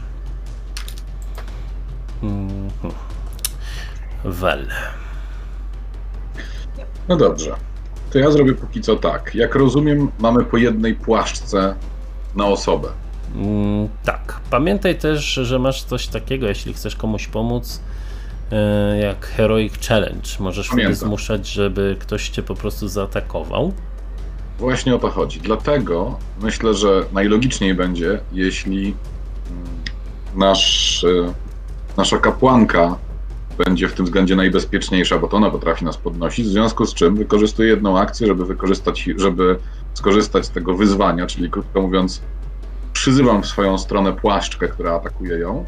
[2.23, 2.93] Mhm.
[4.23, 4.67] Wel.
[7.07, 7.55] No dobrze.
[8.11, 9.35] To ja zrobię póki co tak.
[9.35, 11.75] Jak rozumiem, mamy po jednej płaszczce
[12.35, 12.89] na osobę.
[13.35, 14.39] Mm, tak.
[14.49, 17.81] Pamiętaj też, że masz coś takiego, jeśli chcesz komuś pomóc,
[18.51, 20.29] e, jak Heroic Challenge.
[20.39, 21.07] Możesz wtedy Pamiętam.
[21.07, 23.73] zmuszać, żeby ktoś cię po prostu zaatakował.
[24.59, 25.39] Właśnie o to chodzi.
[25.39, 28.81] Dlatego myślę, że najlogiczniej będzie, jeśli
[29.51, 29.67] mm,
[30.35, 31.33] nasz, e,
[31.97, 32.97] nasza kapłanka
[33.65, 37.15] będzie w tym względzie najbezpieczniejsza, bo to ona potrafi nas podnosić, w związku z czym
[37.15, 39.59] wykorzystuję jedną akcję, żeby wykorzystać, żeby
[39.93, 42.21] skorzystać z tego wyzwania, czyli krótko mówiąc,
[42.99, 45.65] przyzywam w swoją stronę płaszczkę, która atakuje ją,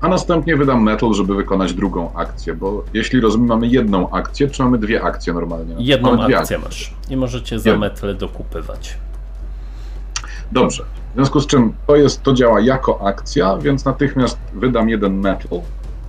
[0.00, 4.62] a następnie wydam metal, żeby wykonać drugą akcję, bo jeśli rozumiem, mamy jedną akcję, czy
[4.62, 5.74] mamy dwie akcje normalnie?
[5.78, 6.94] Jedną mamy akcję masz.
[7.10, 8.96] I możecie za metle dokupywać.
[10.52, 10.84] Dobrze.
[11.10, 15.60] W związku z czym to jest, to działa jako akcja, więc natychmiast wydam jeden metal,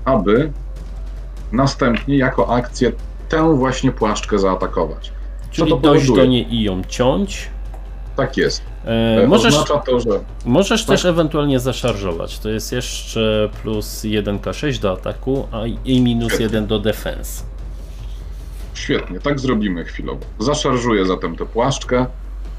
[0.05, 0.51] aby
[1.51, 2.91] następnie jako akcję
[3.29, 5.11] tę właśnie płaszczkę zaatakować.
[5.51, 6.25] Czyli to dojść powoduje?
[6.25, 7.54] do niej i ją ciąć.
[8.15, 8.61] Tak jest.
[8.85, 10.09] E, E, możesz Oznacza to, że
[10.45, 10.87] możesz tak.
[10.95, 12.39] też ewentualnie zaszarżować.
[12.39, 16.45] To jest jeszcze plus 1k6 do ataku, a i minus Świetnie.
[16.45, 17.43] 1 do defense.
[18.73, 20.19] świetnie, tak zrobimy chwilowo.
[20.39, 22.05] Zaszarżuję zatem tę płaszczkę.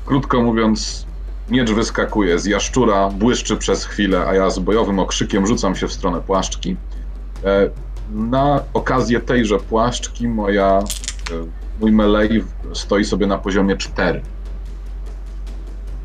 [0.06, 1.06] Krótko mówiąc,
[1.50, 5.92] miecz wyskakuje z jaszczura, błyszczy przez chwilę, a ja z bojowym okrzykiem rzucam się w
[5.92, 6.76] stronę płaszczki.
[7.44, 7.70] E,
[8.10, 10.82] Na okazję tejże płaszczki moja, e,
[11.80, 14.20] mój melee stoi sobie na poziomie 4,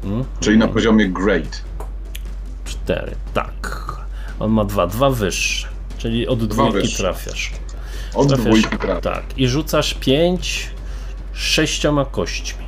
[0.04, 0.24] Mm?
[0.40, 1.62] czyli na poziomie great.
[2.66, 3.16] 4.
[3.34, 3.88] Tak.
[4.40, 5.68] On ma 2, 2 wyższe.
[5.98, 7.04] Czyli od Dwa dwójki wyższe.
[7.04, 7.52] trafiasz.
[8.16, 9.02] Od Trafiasz, dwójki trafia.
[9.02, 9.24] Tak.
[9.38, 10.70] I rzucasz 5
[11.34, 12.66] sześcioma kośćmi.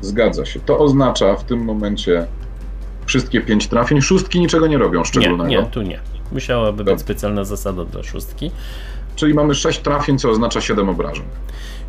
[0.00, 0.60] Zgadza się.
[0.60, 2.26] To oznacza w tym momencie
[3.06, 4.00] wszystkie pięć trafień.
[4.02, 5.50] Szóstki niczego nie robią Nie, szczególnego.
[5.50, 6.00] nie, tu nie.
[6.32, 6.98] Musiałaby być Dobra.
[6.98, 8.50] specjalna zasada dla szóstki.
[9.16, 11.24] Czyli mamy sześć trafień, co oznacza 7 obrażeń.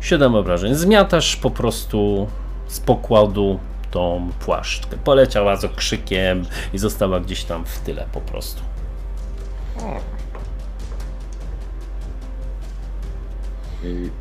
[0.00, 0.74] 7 obrażeń.
[0.74, 2.28] Zmiatasz po prostu
[2.66, 3.58] z pokładu
[3.90, 4.96] tą płaszczkę.
[5.04, 8.62] Poleciała z okrzykiem i została gdzieś tam w tyle po prostu.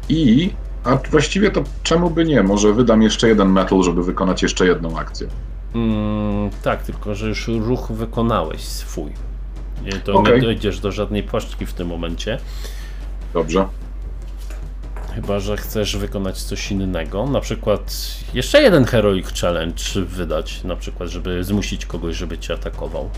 [0.10, 0.50] I,
[0.84, 2.44] a właściwie to czemu by nie?
[2.44, 5.28] Może wydam jeszcze jeden metal, żeby wykonać jeszcze jedną akcję.
[5.76, 9.12] Mm, tak, tylko że już ruch wykonałeś swój.
[9.84, 10.42] Nie, To nie Okej.
[10.42, 12.40] dojdziesz do żadnej płaszczki w tym momencie.
[13.34, 13.68] Dobrze.
[15.22, 17.26] Chyba, że chcesz wykonać coś innego.
[17.26, 17.96] Na przykład
[18.34, 23.10] jeszcze jeden Heroic Challenge wydać, na przykład, żeby zmusić kogoś, żeby cię atakował.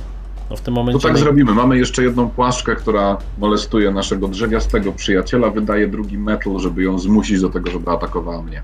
[0.50, 1.08] No w tym To momencie.
[1.08, 1.54] tak naj- zrobimy.
[1.54, 5.50] Mamy jeszcze jedną płaszczkę, która molestuje naszego drzewiastego przyjaciela.
[5.50, 8.62] Wydaje drugi metal, żeby ją zmusić do tego, żeby atakowała mnie.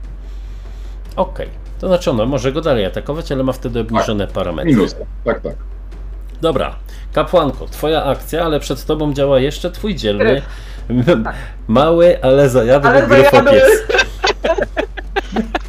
[1.15, 1.49] Okej.
[1.79, 4.71] To znaczy ona może go dalej atakować, ale ma wtedy obniżone parametry.
[4.71, 4.95] Minus.
[5.25, 5.55] Tak, tak.
[6.41, 6.75] Dobra,
[7.13, 10.41] kapłanko, twoja akcja, ale przed tobą działa jeszcze twój dzielny,
[11.23, 11.35] Tak.
[11.67, 13.29] mały, ale zajadły Ale zajadły.
[13.31, 13.63] gryfopies.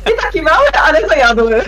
[0.07, 1.63] Nie taki mały, ale zajadły.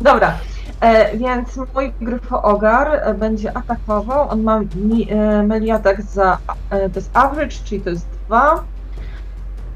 [0.00, 0.34] Dobra.
[0.80, 4.28] E, więc mój gryfoogar e, będzie atakował.
[4.28, 6.38] On ma mi, e, melee attack za.
[6.70, 8.64] E, to jest average, czyli to jest 2.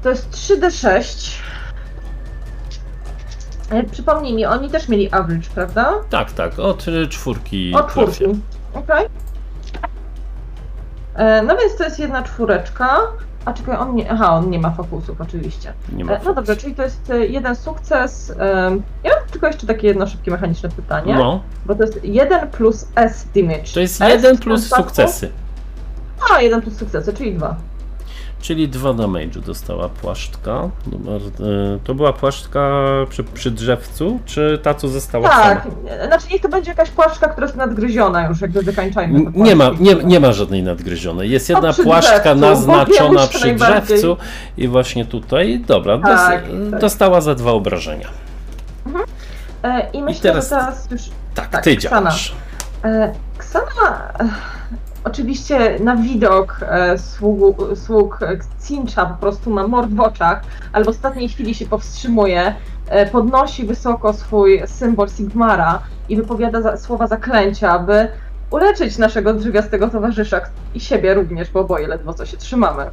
[0.03, 1.31] To jest 3d6.
[3.71, 5.93] E, przypomnij mi, oni też mieli average, prawda?
[6.09, 7.73] Tak, tak, od czwórki.
[7.75, 8.23] Od czwórki.
[8.73, 9.05] Okej.
[9.05, 9.09] E,
[11.47, 12.97] No więc to jest jedna czwóreczka.
[13.45, 14.11] A czekaj, on nie.
[14.11, 15.73] Aha, on nie ma fokusów, oczywiście.
[15.93, 18.33] Nie ma E, No dobrze, czyli to jest e, jeden sukces.
[19.03, 21.15] Ja mam tylko jeszcze takie jedno szybkie mechaniczne pytanie.
[21.15, 23.63] No, Bo to jest 1 plus S damage.
[23.73, 24.83] to jest S jeden w plus tym przypadku?
[24.89, 25.31] sukcesy.
[26.35, 27.55] A, 1 plus sukcesy, czyli 2.
[28.41, 30.69] Czyli dwa damage'u dostała płaszczka.
[30.91, 32.69] Numer, y, to była płaszczka
[33.09, 36.05] przy, przy drzewcu, czy ta, co została Tak, sama?
[36.07, 39.31] znaczy niech to będzie jakaś płaszczka, która jest nadgryziona już, jakby wykańczajmy.
[39.35, 41.29] Nie ma, nie, nie ma żadnej nadgryzionej.
[41.29, 44.17] Jest jedna przy płaszczka drzewcu, naznaczona przy drzewcu
[44.57, 46.79] i właśnie tutaj, dobra, dos, Tak, tak.
[46.81, 48.07] dostała za dwa obrażenia.
[49.63, 51.01] E, I myślę, teraz- że teraz już
[51.35, 52.01] Tak, Tak, ty Ksana.
[52.01, 52.35] działasz.
[52.83, 54.13] E, Ksana
[55.03, 58.19] oczywiście na widok e, sług, sług
[58.67, 60.41] Cincha po prostu ma mord w oczach,
[60.73, 62.55] ale w ostatniej chwili się powstrzymuje,
[62.87, 68.07] e, podnosi wysoko swój symbol Sigmara i wypowiada za, słowa zaklęcia, aby
[68.51, 70.41] uleczyć naszego drzewiastego towarzysza
[70.75, 72.85] i siebie również, bo oboje ledwo co się trzymamy.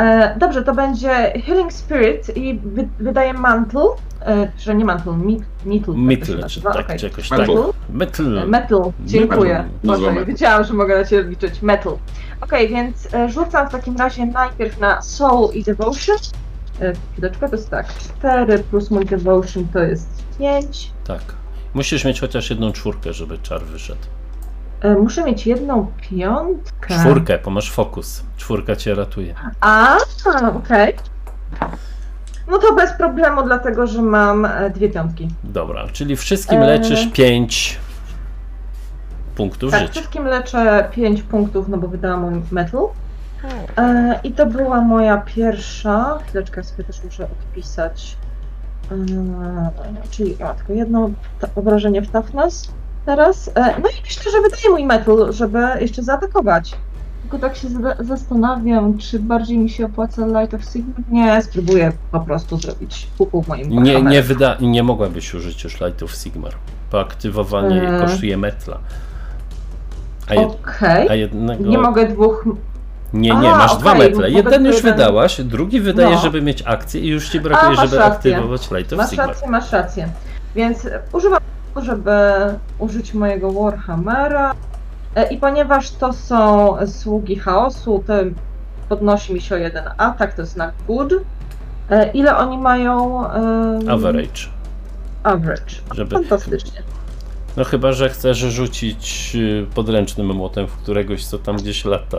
[0.00, 3.84] E, dobrze, to będzie Healing Spirit i wy, wydaje mantle,
[4.26, 5.94] e, że nie mantle, mit, mittle.
[5.94, 6.98] tak się Mitl, czy nazywa, tak, okej.
[6.98, 7.46] czy jakoś Metal.
[7.46, 7.74] tak.
[7.90, 8.48] Metal.
[8.48, 9.64] Metal, dziękuję.
[9.82, 11.62] Metal, Boże, wiedziałam, że mogę na Ciebie liczyć.
[11.62, 11.98] Metal.
[12.40, 16.16] Okej, więc e, rzucam w takim razie najpierw na Soul i Devotion.
[16.80, 17.86] E, Chwileczkę, to jest tak.
[18.18, 20.90] 4 plus mój Devotion to jest 5.
[21.04, 21.22] Tak.
[21.74, 24.19] Musisz mieć chociaż jedną czwórkę, żeby czar wyszedł.
[24.80, 26.94] E, muszę mieć jedną piątkę.
[27.00, 28.22] Czwórkę, bo masz fokus.
[28.36, 29.34] Czwórka cię ratuje.
[29.60, 29.96] A,
[30.56, 30.94] okej.
[32.48, 35.28] No to bez problemu, dlatego że mam e, dwie piątki.
[35.44, 36.66] Dobra, czyli wszystkim Eee.
[36.68, 37.78] leczysz pięć
[39.36, 39.92] punktów Tak, życia.
[39.92, 42.80] wszystkim leczę 5 punktów, no bo wydałam mój metal.
[43.78, 46.18] E, I to była moja pierwsza.
[46.28, 48.16] Chwileczkę sobie też muszę odpisać.
[48.92, 48.96] E,
[50.10, 51.10] czyli ja tylko jedno
[51.56, 52.70] obrażenie w toughness
[53.10, 53.48] teraz.
[53.54, 56.74] E, no i myślę, że wydaje mój metal, żeby jeszcze zaatakować.
[57.22, 57.68] Tylko tak się
[58.00, 60.94] zastanawiam, czy bardziej mi się opłaca Light of Sigma?
[61.10, 65.80] Nie, spróbuję po prostu zrobić pupu w moim Nie, nie, wyda, nie mogłabyś użyć już
[65.80, 66.52] Light of Sigmar.
[66.92, 68.00] bo aktywowanie Eee.
[68.00, 68.78] kosztuje metla.
[70.28, 71.08] A, jed, Okej.
[71.08, 71.64] a jednego.
[71.64, 72.44] Nie mogę dwóch.
[73.12, 74.30] Nie, nie, A, masz dwa okej, metle.
[74.30, 74.92] Jeden już jeden.
[74.92, 76.20] wydałaś, drugi wydaje, No.
[76.22, 78.32] żeby mieć akcję i już ci brakuje, masz żeby rację.
[78.36, 79.28] aktywować Light of Masz Sigmar.
[79.28, 80.08] rację, masz rację.
[80.54, 81.40] Więc e, używam
[81.76, 82.10] żeby
[82.78, 84.54] użyć mojego Warhammera.
[85.14, 88.12] E, I ponieważ to są sługi chaosu, to
[88.88, 91.12] podnosi mi się o jeden atak, to jest na good.
[91.90, 93.24] E, Ile oni mają?
[93.30, 94.42] em, Average.
[95.22, 95.74] Average.
[95.94, 96.82] Żeby, Fantastycznie.
[97.56, 102.18] no chyba, że chcesz rzucić y, podręcznym młotem w któregoś, co tam gdzieś lata.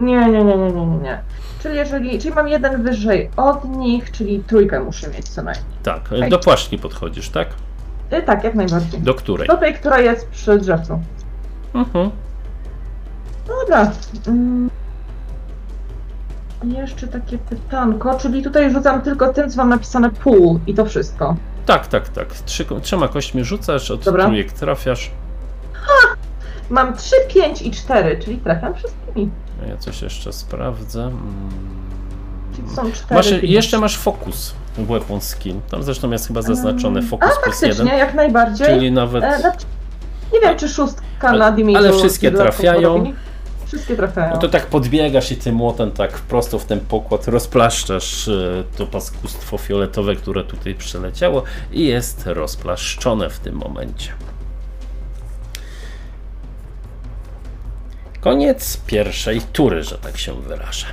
[0.00, 1.20] Nie, nie, nie, nie, nie, nie.
[1.62, 5.66] Czyli jeżeli, czyli mam jeden wyżej od nich, czyli trójkę muszę mieć co najmniej.
[5.82, 7.48] Tak, do płaszczki podchodzisz, tak?
[8.12, 9.00] E, Tak, jak najbardziej.
[9.00, 9.48] Do której?
[9.48, 11.00] Do tej, która jest przy drzewcu.
[11.74, 12.10] Mhm.
[13.48, 13.90] No Dobra.
[14.26, 14.70] Mm.
[16.64, 21.36] Jeszcze takie pytanko, czyli tutaj rzucam tylko tym, co mam napisane pół i to wszystko.
[21.66, 22.28] Tak, tak, tak.
[22.32, 24.24] Trzy, trzema kośćmi rzucasz, od Dobra.
[24.24, 25.10] trójek trafiasz.
[26.70, 29.30] Mam 3, 5 i 4, czyli trafiam wszystkimi.
[29.68, 31.02] Ja coś jeszcze sprawdzę.
[31.02, 31.50] Mm.
[32.56, 33.14] Czyli są 4.
[33.14, 35.54] Masz, jeszcze masz fokus weapon skill.
[35.70, 37.10] Tam zresztą jest chyba zaznaczony Mm.
[37.10, 37.76] fokus A plus jeden.
[37.76, 38.66] faktycznie, jak najbardziej.
[38.66, 39.24] Czyli nawet.
[39.24, 39.66] E, znaczy,
[40.32, 41.78] nie wiem, czy szóstka Ale- na dimitu.
[41.78, 43.12] ale wszystkie trafiają.
[43.66, 44.30] Wszystkie trafiają.
[44.34, 48.86] No to tak podbiegasz i tym młotem tak prosto w ten pokład rozplaszczasz e, to
[48.86, 51.42] paskustwo fioletowe, które tutaj przeleciało
[51.72, 54.12] i jest rozplaszczone w tym momencie.
[58.20, 60.86] Koniec pierwszej tury, że tak się wyrażę.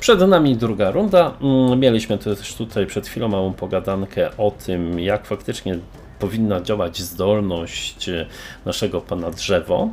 [0.00, 1.34] Przed nami druga runda.
[1.40, 5.78] Mm, Mieliśmy też tutaj przed chwilą małą pogadankę o tym, jak faktycznie
[6.18, 8.26] powinna działać zdolność e,
[8.64, 9.90] naszego pana drzewo.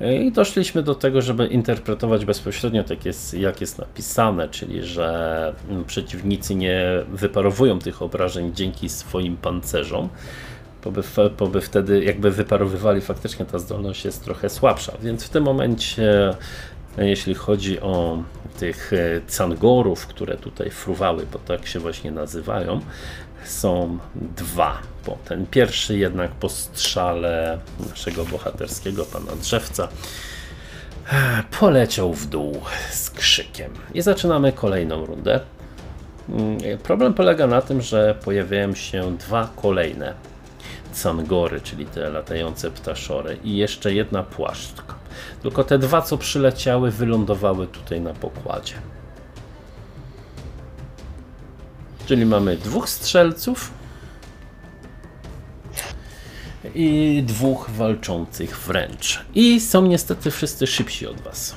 [0.00, 5.84] I doszliśmy do tego, żeby interpretować bezpośrednio tak jest, jak jest napisane, czyli że mm,
[5.84, 10.08] przeciwnicy nie wyparowują tych obrażeń dzięki swoim pancerzom,
[10.84, 11.02] bo by,
[11.38, 14.92] bo by wtedy jakby wyparowywali, faktycznie ta zdolność jest trochę słabsza.
[15.02, 16.34] Więc w tym momencie,
[16.98, 18.22] e, jeśli chodzi o
[18.58, 22.80] tych e, cangorów, które tutaj fruwały, bo tak się właśnie nazywają,
[23.44, 24.78] są dwa.
[25.06, 27.58] Bo ten pierwszy jednak po strzale
[27.90, 29.88] naszego bohaterskiego pana drzewca
[31.12, 33.72] e, poleciał w dół z krzykiem.
[33.94, 35.40] I zaczynamy kolejną rundę.
[36.28, 40.14] Mm, Problem polega na tym, że pojawiają się dwa kolejne
[41.02, 44.95] cangory, czyli te latające ptaszory i jeszcze jedna płaszczka.
[45.42, 48.74] Tylko te dwa, co przyleciały, wylądowały tutaj na pokładzie.
[52.06, 53.70] Czyli mamy dwóch strzelców
[56.74, 59.24] i dwóch walczących wręcz.
[59.34, 61.54] I są niestety wszyscy szybsi od was.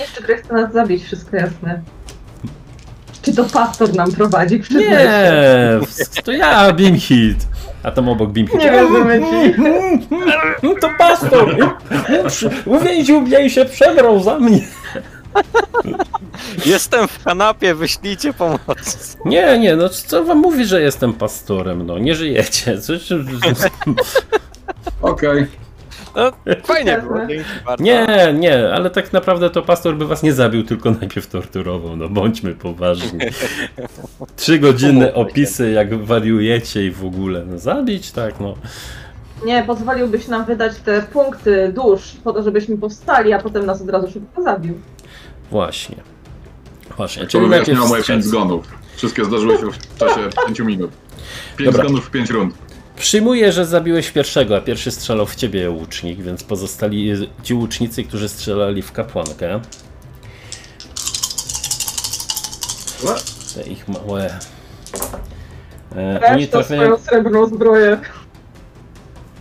[0.00, 1.82] Jeszcze grę chce nas zabić, wszystko jasne.
[3.22, 4.58] Czy to pastor nam prowadzi?
[4.58, 5.80] Przyznaj Nie,
[6.24, 7.46] to ja, Bimhit.
[7.86, 8.58] A tam obok Bimhit.
[8.58, 9.60] Nie wierzymy ci.
[10.62, 11.56] No to pastor!
[12.64, 14.60] Uwięził mnie i się przebrał za mnie.
[16.66, 19.16] Jestem w kanapie, wyślijcie pomoc.
[19.24, 22.78] Nie, nie, no co wam mówi, że jestem pastorem, no nie żyjecie.
[25.02, 25.46] Okej.
[26.16, 26.32] No,
[26.74, 27.18] fajnie było.
[27.78, 28.06] Nie,
[28.38, 32.54] nie, ale tak naprawdę to pastor by was nie zabił, tylko najpierw torturował, no bądźmy
[32.54, 33.18] poważni.
[34.36, 38.54] Trzy godzinne opisy, jak wariujecie i w ogóle, no zabić, tak, no.
[39.44, 43.90] Nie, pozwoliłbyś nam wydać te punkty dusz po to, żebyśmy powstali, a potem nas od
[43.90, 44.74] razu szybko zabił.
[45.50, 45.96] Właśnie.
[46.96, 48.28] Właśnie, czyli najpierw wyjaśniało moje pięć strzelcy.
[48.28, 48.66] zgonów.
[48.96, 50.90] Wszystkie zdarzyły się w czasie 5 minut.
[51.56, 51.84] 5 Dobra.
[51.84, 52.54] zgonów w 5 rund.
[52.96, 58.28] Przyjmuję, że zabiłeś pierwszego, a pierwszy strzelał w ciebie łucznik, więc pozostali ci łucznicy, którzy
[58.28, 59.60] strzelali w kapłankę.
[63.54, 64.38] Te ich małe.
[65.96, 66.82] E, oni to trafiają.
[66.82, 68.00] swoją srebrną zbroję.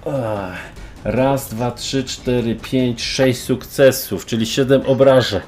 [0.05, 0.57] Ach,
[1.03, 5.41] Raz, dwa, trzy, cztery, pięć, sześć sukcesów, czyli siedem obrażeń.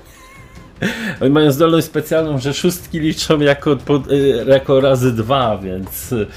[1.22, 6.12] Oni mają zdolność specjalną, że szóstki liczą jako, pod- y, jako razy dwa, więc.
[6.12, 6.28] y,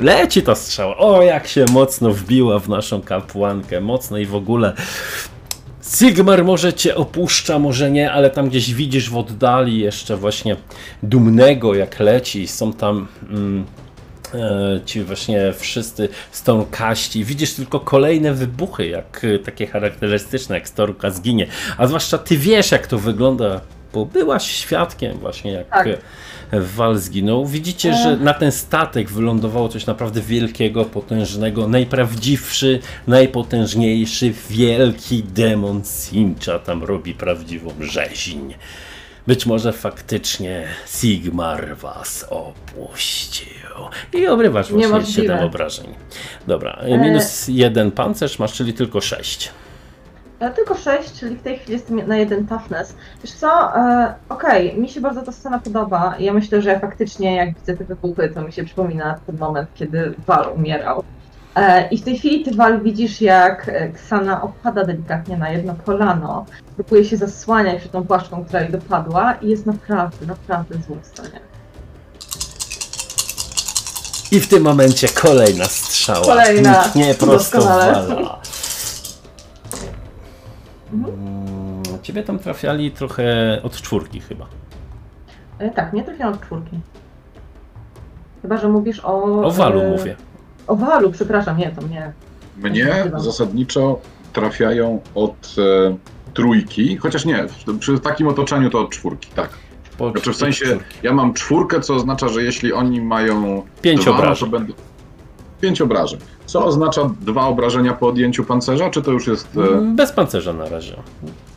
[0.00, 0.96] Leci ta strzała.
[0.96, 3.80] O, jak się mocno wbiła w naszą kapłankę.
[3.80, 4.72] Mocno i w ogóle.
[5.98, 10.56] Sigmar może cię opuszcza, może nie, ale tam gdzieś widzisz w oddali jeszcze właśnie
[11.02, 12.48] dumnego jak leci.
[12.48, 13.64] Są tam mm,
[14.34, 17.24] e, ci właśnie wszyscy Stormcaści.
[17.24, 21.46] Widzisz tylko kolejne wybuchy, jak e, takie charakterystyczne, jak Stormka zginie.
[21.78, 23.60] A zwłaszcza ty wiesz, jak to wygląda,
[23.92, 25.88] bo byłaś świadkiem właśnie, jak Tak.
[26.50, 27.46] E, Wal zginął.
[27.46, 36.58] Widzicie, że na ten statek wylądowało coś naprawdę wielkiego, potężnego, najprawdziwszy, najpotężniejszy, wielki demon Sincha
[36.58, 38.54] tam robi prawdziwą rzeźń.
[39.26, 43.46] Być może faktycznie Sigmar was opuścił.
[44.12, 45.22] I obrywasz właśnie Niemożliwe.
[45.22, 45.86] 7 obrażeń.
[46.46, 49.50] Dobra, minus jeden pancerz masz, czyli tylko 6.
[50.40, 52.94] Ja tylko 6, czyli w tej chwili jestem na jeden toughness.
[53.22, 56.14] Wiesz co, e, okej, mi się bardzo ta scena podoba.
[56.18, 60.14] Ja myślę, że faktycznie jak widzę te wybuchy, to mi się przypomina ten moment, kiedy
[60.26, 61.04] Val umierał.
[61.54, 65.74] E, I w tej chwili ty Val widzisz, jak e, Ksana opada delikatnie na jedno
[65.86, 70.84] kolano, próbuje się zasłaniać przed tą płaszczką, która jej dopadła i jest naprawdę, naprawdę w
[70.84, 71.40] złym stanie.
[74.30, 76.24] I w tym momencie kolejna strzała.
[76.24, 76.84] Kolejna.
[76.94, 78.06] Nie prosto w Doskonale.
[78.06, 78.49] wala.
[80.92, 84.46] Mm, Ciebie tam trafiali trochę od czwórki chyba.
[85.58, 86.80] E, tak, nie trafiłam od czwórki.
[88.42, 89.42] Chyba, że mówisz o...
[89.42, 90.16] O walu e, mówię.
[90.66, 92.12] O walu, przepraszam, nie, to nie.
[92.56, 94.00] Mnie zasadniczo
[94.32, 95.96] trafiają od e,
[96.34, 97.46] trójki, chociaż nie,
[97.80, 99.50] przy takim otoczeniu to od czwórki, tak.
[99.98, 104.10] Po Znaczy w sensie, ja mam czwórkę, co oznacza, że jeśli oni mają Pięć dwa,
[104.10, 104.50] obrażeń.
[104.50, 104.72] to będą...
[105.60, 106.20] Pięć obrażeń.
[106.46, 109.48] Co oznacza dwa obrażenia po odjęciu pancerza, czy to już jest...
[109.56, 110.96] E, Mm, Bez pancerza na razie.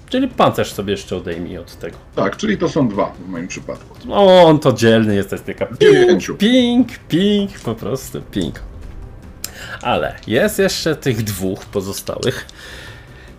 [0.09, 1.97] Czyli pancerz sobie jeszcze odejmij od tego.
[2.15, 3.97] tak, czyli to są dwa w moim przypadku.
[4.13, 8.59] O, on to dzielny jest, to jest taka ping, ping, ping, po prostu ping.
[9.81, 12.47] Ale jest jeszcze tych dwóch pozostałych.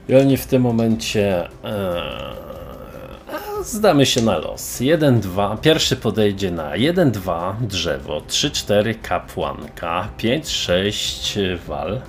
[0.09, 2.03] I oni w tym momencie e,
[3.67, 4.81] zdamy się na los.
[4.81, 5.61] 1-2.
[5.61, 12.01] Pierwszy podejdzie na 1-2 drzewo, 3-4 kapłanka, 5-6 wal.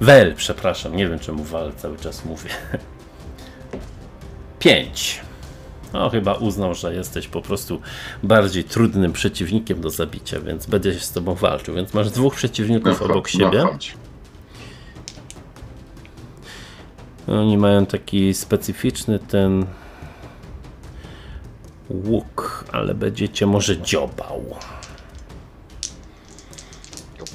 [0.00, 2.50] Wel, przepraszam, nie wiem czemu wal cały czas mówię.
[4.58, 5.20] 5.
[5.92, 7.80] No, chyba uznał, że jesteś po prostu
[8.22, 11.74] bardziej trudnym przeciwnikiem do zabicia, więc będzie się z tobą walczył.
[11.74, 13.64] Więc masz dwóch przeciwników obok siebie.
[17.28, 19.66] Oni mają taki specyficzny ten
[21.90, 24.44] łuk, ale będziecie może dziobał.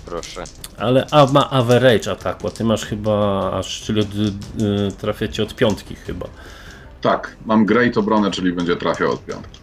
[0.07, 0.43] proszę.
[0.77, 5.43] Ale a ma average ataku, a ty masz chyba aż, czyli od, y, trafia cię
[5.43, 6.27] od piątki chyba.
[7.01, 9.59] Tak, mam great obronę, czyli będzie trafiał od piątki.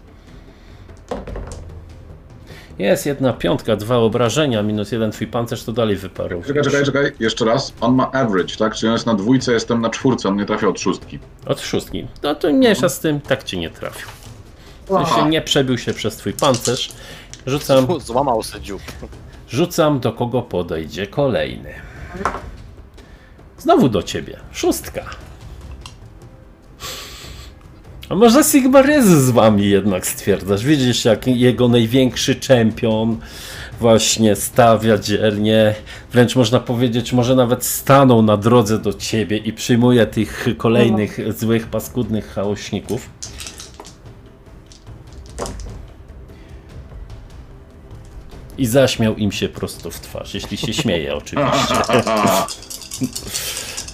[2.78, 6.42] Jest jedna piątka, dwa obrażenia, minus jeden twój pancerz, to dalej wyparł.
[6.46, 7.72] Czekaj, czekaj, czekaj, jeszcze raz.
[7.80, 8.74] On ma average, tak?
[8.74, 11.18] Czyli on jest na dwójce, jestem na czwórce, on nie trafia od szóstki.
[11.46, 12.06] Od szóstki.
[12.22, 14.08] No to mniejsza z tym, tak cię nie trafił.
[14.88, 16.92] Sensie nie przebił się przez twój pancerz.
[17.46, 18.80] Rzucam, Złamał se dziób.
[19.48, 21.74] rzucam do kogo podejdzie kolejny.
[23.58, 24.36] Znowu do ciebie.
[24.52, 25.04] Szóstka.
[28.09, 30.64] A może Sigmarez z wami jednak stwierdzasz?
[30.64, 33.18] Widzisz, jak jego największy czempion
[33.80, 35.74] właśnie stawia dzielnie,
[36.12, 41.66] wręcz można powiedzieć, może nawet stanął na drodze do ciebie i przyjmuje tych kolejnych złych,
[41.66, 43.11] paskudnych chaośników.
[48.59, 51.74] I zaśmiał im się prosto w twarz, jeśli się śmieje oczywiście.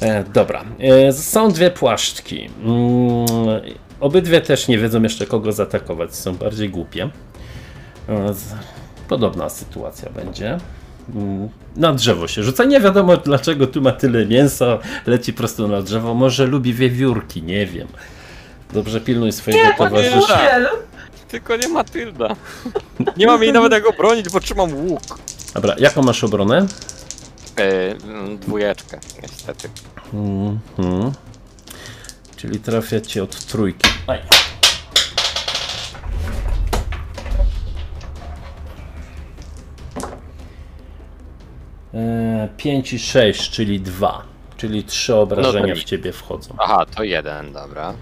[0.01, 2.51] E, dobra, e, są dwie płaszczki.
[4.01, 7.11] Obydwie też nie wiedzą jeszcze kogo zaatakować, są bardziej głupie.
[8.09, 8.35] E,
[9.09, 10.59] podobna sytuacja będzie.
[11.15, 12.65] Mm, Na drzewo się rzuca.
[12.65, 16.15] Nie wiadomo dlaczego tu ma tyle mięsa, leci prosto na drzewo.
[16.15, 17.89] Może lubi wiewiórki, nie wiem.
[18.73, 20.59] Dobrze pilnuj swojego Nie, to nie towarzysza.
[20.59, 20.69] lubię.
[21.29, 22.37] Tylko nie Matylda.
[23.17, 25.01] Nie mam jej nawet jak go bronić, bo trzymam łuk.
[25.55, 26.67] Dobra, jaką masz obronę?
[27.57, 29.69] Mm, dwójeczkę, niestety.
[30.15, 31.13] Mhm.
[32.41, 33.89] Czyli trafia ci od trójki.
[34.07, 34.19] Aj.
[41.95, 44.23] E, 5 i 6, czyli 2.
[44.57, 46.55] Czyli 3 obrażenia No w ciebie wchodzą.
[46.59, 47.95] Aha, to jeden, dobra.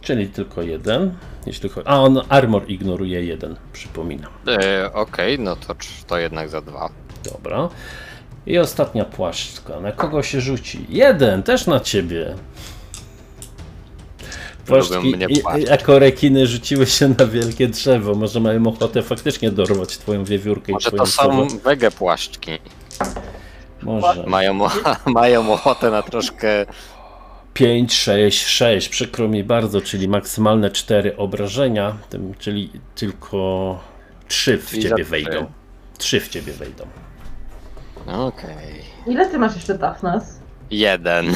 [0.00, 1.14] Czyli tylko jeden.
[1.46, 1.88] Jeśli chodzi...
[1.88, 4.32] A on armor ignoruje jeden, przypominam.
[4.48, 5.74] E, Okej, no to,
[6.06, 6.90] to jednak za dwa.
[7.32, 7.68] Dobra.
[8.46, 9.80] I ostatnia płaszczka.
[9.80, 10.86] Na kogo się rzuci?
[10.88, 12.36] Jeden, też na ciebie.
[15.02, 18.14] Mnie i- jako rekiny rzuciły się na wielkie drzewo.
[18.14, 22.50] Może mają ochotę faktycznie dorwać twoją wiewiórkę Może i twoją to są wege płaszczki.
[23.82, 24.24] Może.
[24.26, 24.58] Mają,
[25.06, 26.66] mają ochotę na troszkę
[27.54, 28.88] 5, 6, 6.
[28.88, 33.78] Przykro mi bardzo, czyli maksymalne 4 obrażenia, tym, czyli tylko
[34.28, 35.46] 3 w ciebie wejdą.
[35.98, 36.84] 3 w ciebie wejdą.
[38.06, 38.80] Okej.
[39.06, 40.40] Ile ty masz jeszcze toughness?
[40.70, 41.34] Jeden.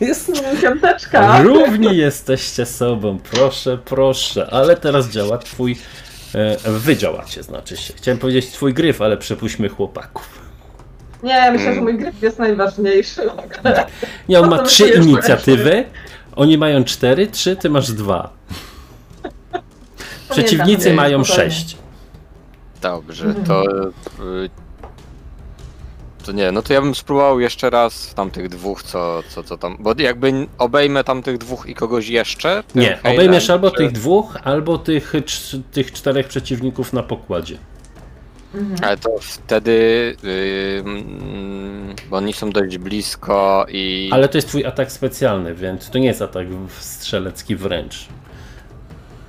[0.00, 1.42] Jest Piąteczka.
[1.42, 4.48] Równi jesteście sobą, proszę, proszę.
[4.50, 5.76] Ale teraz działa twój.
[6.34, 7.94] E, wy działacie, znaczy się.
[7.94, 10.42] Chciałem powiedzieć twój gryf, ale przepuśćmy chłopaków.
[11.22, 13.22] Nie, myślę, że mój gryf jest najważniejszy.
[14.28, 15.84] Nie, on ma trzy inicjatywy.
[16.36, 18.30] Oni mają cztery, trzy, ty masz dwa.
[20.30, 21.76] Przeciwnicy mają sześć.
[22.82, 23.64] Dobrze, to.
[26.24, 29.76] To nie, no to ja bym spróbował jeszcze raz tamtych dwóch, co, co, co tam.
[29.80, 32.62] Bo jakby obejmę tamtych dwóch i kogoś jeszcze.
[32.74, 35.12] Nie, Hejlem, obejmiesz albo czy- tych dwóch, albo tych,
[35.72, 37.58] tych czterech przeciwników na pokładzie.
[38.82, 39.70] Ale to wtedy.
[40.24, 44.10] y, mm, bo oni są dość blisko i.
[44.12, 46.46] Ale to jest twój atak specjalny, więc to nie jest atak
[46.78, 48.08] strzelecki wręcz.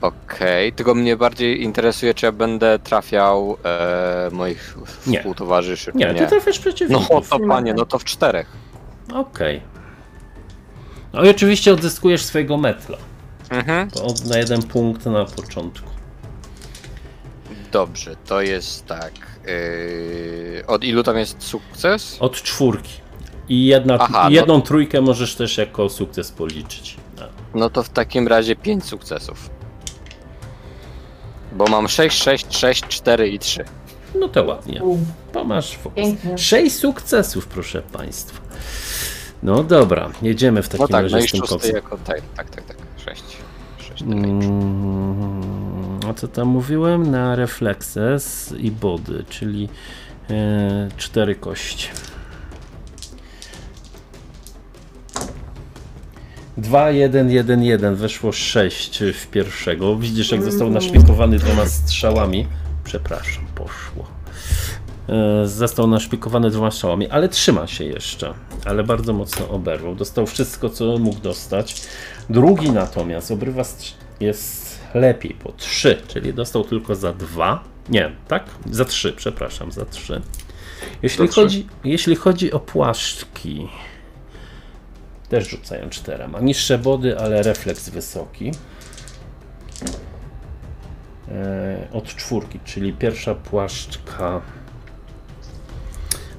[0.03, 4.77] Okej, tylko mnie bardziej interesuje, czy ja będę trafiał e, moich
[5.07, 5.17] Nie.
[5.17, 5.91] współtowarzyszy.
[5.91, 7.29] czy Nie, ty trafiasz No przeciwników.
[7.29, 8.47] to panie, no to w czterech.
[9.13, 9.61] Okej.
[11.13, 12.97] No i oczywiście odzyskujesz swojego metla.
[13.49, 13.91] Mhm.
[13.91, 15.89] To od- na jeden punkt na początku.
[17.71, 19.11] Dobrze, to jest tak.
[19.47, 22.17] Yy, od ilu tam jest sukces?
[22.19, 22.93] Od czwórki.
[23.49, 26.97] I jedna, Aha, no- jedną trójkę możesz też jako sukces policzyć.
[27.21, 27.23] A,
[27.57, 29.49] No to w takim razie 5 sukcesów.
[31.53, 33.65] Bo mam 6, 6, 6, 4 i 3.
[34.19, 34.81] No to ładnie.
[35.31, 35.95] To masz fokus.
[35.95, 36.37] Pięknie.
[36.37, 38.41] Sześć sukcesów, proszę Państwa.
[39.43, 41.75] No dobra, jedziemy w takim No tak, razie no i z tym koksem.
[41.75, 42.77] jako tak, tak, tak, tak.
[43.05, 43.23] 6.
[43.89, 47.11] 6 Mm, a co tam mówiłem?
[47.11, 49.69] Na reflexes i body, czyli
[50.29, 51.87] e, cztery kości.
[56.57, 57.95] Dwa, jeden, jeden, jeden.
[57.95, 59.95] Weszło sześć w pierwszego.
[59.95, 62.47] Widzisz, jak został naszpikowany dwoma strzałami.
[62.83, 64.05] Przepraszam, poszło.
[65.09, 68.33] E, Został naszpikowany dwoma strzałami, ale trzyma się jeszcze.
[68.65, 69.95] Ale bardzo mocno oberwał.
[69.95, 71.81] Dostał wszystko, co mógł dostać.
[72.29, 73.63] Drugi natomiast obrywa
[74.19, 77.63] jest lepiej po 3, czyli dostał tylko za 2.
[77.89, 78.43] Nie, tak?
[78.71, 80.21] Za 3, przepraszam, za 3.
[81.03, 83.67] Jeśli chodzi, jeśli chodzi o płaszczki,
[85.33, 86.27] też rzucają 4.
[86.27, 88.51] Ma niższe body, ale refleks wysoki.
[91.31, 94.41] E, od czwórki, czyli pierwsza płaszczka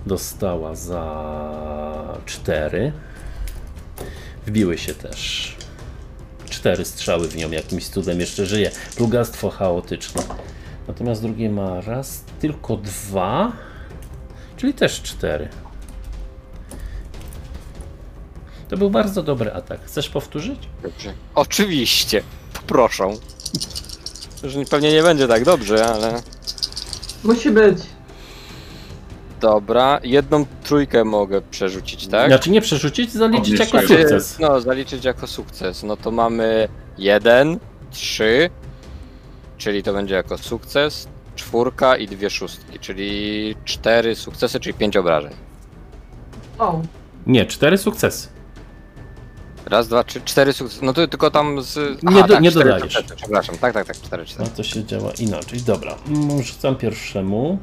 [0.07, 2.92] dostała za 4.
[4.47, 5.57] Wbiły się też.
[6.51, 8.70] Cztery strzały w nią, jakimś cudem jeszcze żyje.
[8.97, 10.22] Plugastwo chaotyczne.
[10.88, 13.53] Natomiast drugie ma raz, tylko dwa,
[14.57, 15.49] czyli też cztery.
[18.69, 19.81] To był bardzo dobry atak.
[19.85, 20.59] Chcesz powtórzyć?
[20.83, 21.12] Dobrze.
[21.35, 22.23] Oczywiście,
[22.67, 23.11] proszę.
[24.45, 26.23] Że pewnie nie będzie tak dobrze, ale
[27.25, 27.79] Musi być.
[29.41, 30.01] dobra.
[30.03, 32.29] Jedną trójkę mogę przerzucić, tak?
[32.29, 34.39] Znaczy nie przerzucić, zaliczyć jako sukces.
[34.39, 35.83] No, zaliczyć jako sukces.
[35.83, 37.59] No to mamy jeden,
[37.91, 38.51] trzy,
[39.59, 45.33] czyli to będzie jako sukces, czwórka i dwie szóstki, czyli cztery sukcesy, czyli pięć obrażeń.
[46.59, 46.83] O,
[47.27, 48.29] Nie, cztery sukcesy.
[49.67, 50.85] Raz, dwa, trzy, cztery sukcesy.
[50.85, 52.03] No to tylko tam z.
[52.03, 52.95] Nie do- nie cztery dodajesz.
[52.95, 54.49] sukcesy, Przepraszam, tak, tak, tak, cztery, cztery.
[54.51, 55.61] No to się działa inaczej.
[55.62, 57.59] Dobra, mm, rzucam pierwszemu.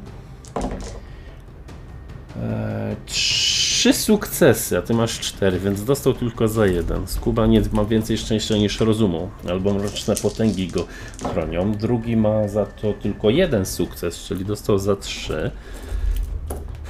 [2.36, 7.06] Eee, trzy sukcesy, a ty masz cztery, więc dostał tylko za jeden.
[7.06, 10.86] Skuba nie ma więcej szczęścia niż rozumu, albo mroczne potęgi go
[11.32, 11.72] chronią.
[11.72, 15.50] Drugi ma za to tylko jeden sukces, czyli dostał za trzy.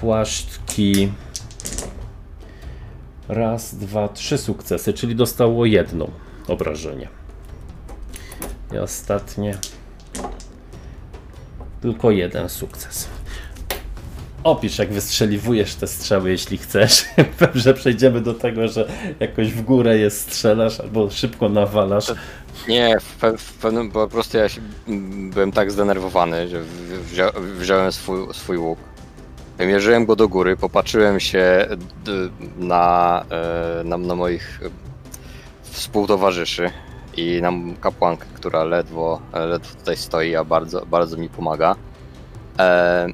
[0.01, 1.13] Płaszczki.
[3.29, 6.09] Raz, dwa, trzy sukcesy, czyli dostało jedno
[6.49, 7.09] obrażenie.
[8.75, 9.59] I ostatnie.
[11.81, 13.09] Tylko jeden sukces.
[14.45, 17.05] Opisz, jak wystrzeliwujesz te strzały, jeśli chcesz.
[17.55, 18.89] że przejdziemy do tego, że
[19.21, 22.13] jakoś w górę je strzelasz albo szybko nawalasz.
[22.69, 26.63] Nie, w, pe- w pewnym, po prostu ja się, m, byłem tak zdenerwowany, że
[27.13, 27.25] wzią,
[27.59, 28.79] wziąłem swój, swój łuk.
[29.59, 31.67] Mierzyłem go do góry, popatrzyłem się
[32.59, 33.25] na,
[33.81, 34.69] e, na, na moich e,
[35.63, 36.71] współtowarzyszy
[37.17, 41.77] i na kapłankę, która ledwo, ledwo tutaj stoi, a bardzo, bardzo mi pomaga.
[42.59, 43.07] E,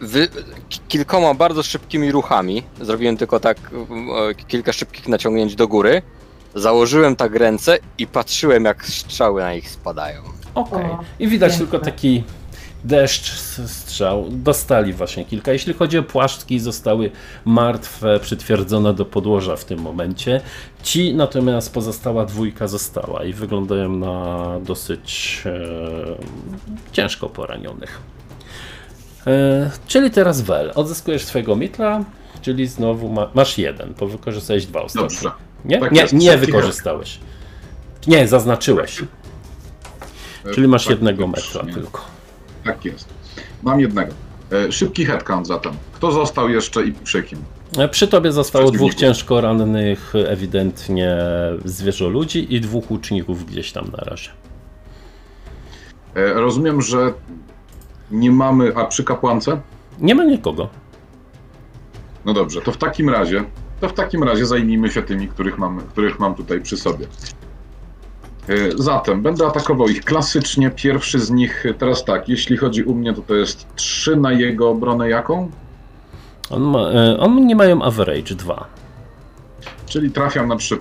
[0.00, 0.28] wy,
[0.68, 3.58] ki- kilkoma bardzo szybkimi ruchami, zrobiłem tylko tak
[4.30, 6.02] e, kilka szybkich naciągnięć do góry,
[6.54, 10.22] Założyłem tak ręce i patrzyłem, jak strzały na nich spadają.
[10.54, 10.84] Okej.
[10.84, 11.66] O, I widać piękne.
[11.66, 12.24] tylko taki
[12.86, 13.32] deszcz
[13.66, 14.26] strzał.
[14.30, 15.52] Dostali właśnie kilka.
[15.52, 17.10] Jeśli chodzi o płaszczki, zostały
[17.44, 20.40] martwe, przytwierdzone do podłoża w tym momencie.
[20.82, 25.52] Ci natomiast pozostała dwójka została i wyglądają na dosyć e,
[26.92, 28.00] ciężko poranionych.
[29.26, 30.72] E, czyli teraz Wel.
[30.74, 32.04] Odzyskujesz swojego mitla,
[32.42, 35.08] czyli znowu ma, masz jeden, bo wykorzystałeś dwa ostatnie.
[35.08, 35.30] Dobrze.
[35.64, 37.18] Nie, Tak nie, jest, nie wykorzystałeś.
[38.06, 39.02] Nie, zaznaczyłeś.
[40.54, 42.15] Czyli masz tak, jednego metra tylko.
[42.66, 43.08] Tak jest.
[43.62, 44.12] Mam jednego.
[44.52, 45.72] E, Szybki headcount zatem.
[45.92, 47.38] Kto został jeszcze i przy kim?
[47.78, 51.16] E, Przy tobie zostało dwóch ciężko rannych, ewidentnie
[51.64, 54.30] zwierzę ludzi i dwóch łuczników gdzieś tam na razie.
[56.14, 57.12] E, Rozumiem, że
[58.10, 58.72] nie mamy.
[58.76, 59.60] A przy kapłance?
[60.00, 60.68] Nie ma nikogo.
[62.24, 63.44] No dobrze, to w takim razie.
[63.80, 67.06] To w takim razie zajmijmy się tymi, których mam, których mam tutaj przy sobie.
[68.48, 70.70] E, Zatem będę atakował ich klasycznie.
[70.70, 74.32] Pierwszy z nich, e, teraz tak, jeśli chodzi u mnie, to to jest 3 na
[74.32, 75.50] jego obronę jaką?
[76.50, 78.66] On ma, e, on nie mają average 2.
[79.86, 80.78] Czyli trafiam na 3.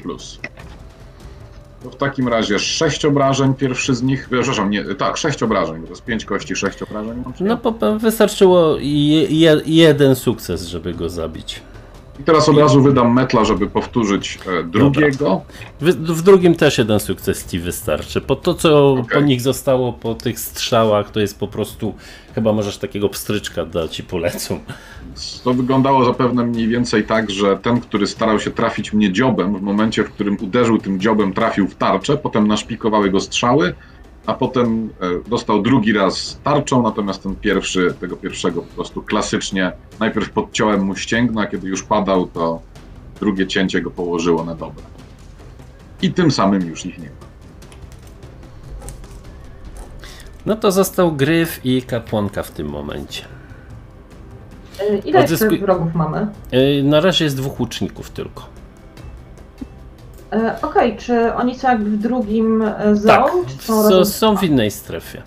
[1.83, 4.27] To w takim razie 6 obrażeń, pierwszy z nich.
[4.31, 7.23] Przepraszam, nie, tak, 6 obrażeń, to jest 5 kości, 6 obrażeń.
[7.39, 11.61] No po, wystarczyło je, jeden sukces, żeby go zabić.
[12.19, 15.41] I teraz od razu wydam metla, żeby powtórzyć e, drugiego.
[15.81, 18.21] W, w drugim też jeden sukces ci wystarczy.
[18.21, 19.05] Po to, co Okej.
[19.13, 21.93] po nich zostało po tych strzałach, to jest po prostu.
[22.35, 24.59] Chyba możesz takiego pstryczka dać i polecą.
[25.43, 29.61] To wyglądało zapewne mniej więcej tak, że ten, który starał się trafić mnie dziobem, w
[29.61, 33.73] momencie, w którym uderzył tym dziobem, trafił w tarczę, potem naszpikowały go strzały,
[34.25, 34.89] a potem
[35.25, 40.81] e, dostał drugi raz tarczą, natomiast ten pierwszy, tego pierwszego po prostu klasycznie, najpierw podciąłem
[40.85, 42.61] mu ścięgno, a kiedy już padał, to
[43.19, 44.83] drugie cięcie go położyło na dobre.
[46.01, 47.25] I tym samym już ich nie ma.
[50.45, 53.25] No to został gryf i kapłanka w tym momencie.
[54.79, 56.27] E, Ile jeszcze Odzyskuj- wrogów mamy?
[56.51, 58.45] Yy, Na razie jest dwóch łuczników tylko.
[60.33, 63.45] E, Okej, czy oni są jakby w drugim e, Tak, zone?
[63.47, 64.05] czy są są, razem?
[64.05, 65.21] są w innej strefie.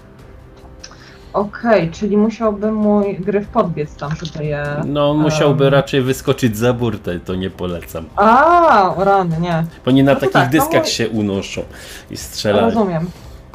[1.33, 4.65] Okej, czyli musiałby mój gryf podbiec tam, żeby je...
[4.87, 5.73] No, musiałby Em.
[5.73, 8.05] raczej wyskoczyć za burtę, to nie polecam.
[8.17, 9.65] A, o rany, nie.
[9.85, 11.63] Bo nie na No to takich tak, no dyskach się unoszą
[12.11, 12.65] i strzelają.
[12.67, 13.07] Rozumiem.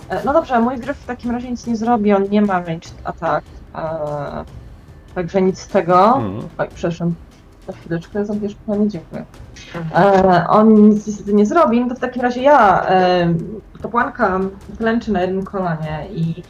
[0.09, 2.93] E, No dobrze, mój gryf w takim razie nic nie zrobi, on nie ma ranged
[3.03, 3.45] attack.
[3.75, 3.79] E,
[5.15, 6.05] także nic z tego.
[6.05, 6.47] Mhm.
[6.57, 7.13] Oj, przepraszam.
[7.67, 9.25] Na chwileczkę, zabierz pani, dziękuję.
[9.95, 13.33] E, on nic niestety nie zrobi, no to w takim razie ja, e,
[13.81, 14.39] kapłanka
[14.77, 16.43] klęczy na jednym kolanie i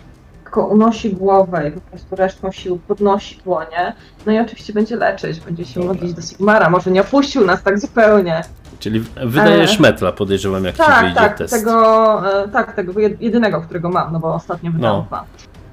[0.43, 3.93] lekko unosi głowę i po prostu resztą sił podnosi dłonie.
[4.25, 5.93] No i oczywiście będzie leczyć, będzie się Dobra.
[5.93, 6.69] modlić do Sigmara.
[6.69, 8.41] Może nie opuścił nas tak zupełnie.
[8.79, 11.53] Czyli wydajesz E, metla, podejrzewam, jak ci Tak, wyjdzie tak, test.
[11.53, 15.03] tego, e, tak, tego jed- jedynego, którego mam, no bo ostatnio wydałam No.
[15.07, 15.23] dwa.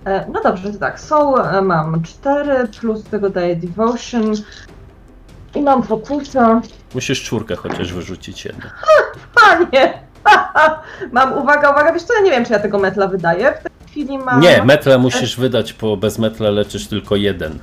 [0.05, 4.33] E, No dobrze, to tak, są, e, mam cztery, plus tego daję devotion
[5.55, 6.61] i mam fokusa.
[6.95, 8.65] Musisz czwórkę chociaż wyrzucić jedną.
[9.41, 9.93] Panie!
[11.13, 13.53] mam, uwaga, uwaga, wiesz co, ja nie wiem, czy ja tego metla wydaję.
[13.53, 14.41] W tej chwili mam...
[14.41, 17.59] Nie, metla musisz wydać, bo bez metla leczysz tylko jeden.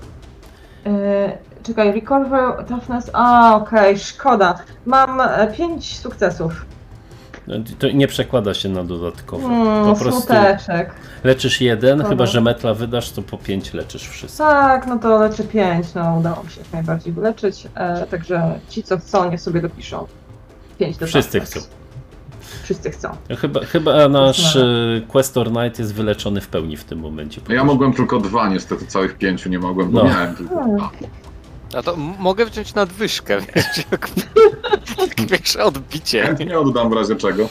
[0.85, 4.59] E, czekaj, recover, toughness, a okej, szkoda.
[4.85, 6.65] Mam e, pięć sukcesów.
[7.47, 9.47] No, To nie przekłada się na dodatkowe.
[9.47, 10.91] Hmm, Po prostu smuteczek.
[11.23, 12.09] leczysz jeden, Szkoda.
[12.09, 14.43] chyba że metla wydasz, to po pięć leczysz wszystko.
[14.43, 18.83] Tak, no to leczę pięć, no udało mi się jak najbardziej wyleczyć, e, także ci
[18.83, 20.07] co chcą, niech sobie dopiszą.
[20.79, 21.59] Pięć do Wszyscy chcą.
[22.63, 23.09] Wszyscy chcą.
[23.37, 24.97] Chyba, chyba nasz Doskonale.
[24.97, 27.41] e, Questor Knight jest wyleczony w pełni w tym momencie.
[27.49, 30.09] Ja mogłem tylko dwa, niestety całych pięciu nie mogłem, bo No.
[30.09, 30.89] miałem tylko dwa.
[31.73, 34.09] A to mogę wziąć nadwyżkę, wiesz, jak
[35.29, 36.23] większe odbicie.
[36.23, 37.49] Chętnie oddam w razie czego.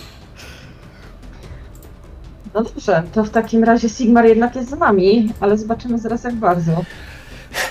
[2.55, 6.35] No dobrze, to w takim razie Sigmar jednak jest z nami, ale zobaczymy zaraz jak
[6.35, 6.85] bardzo.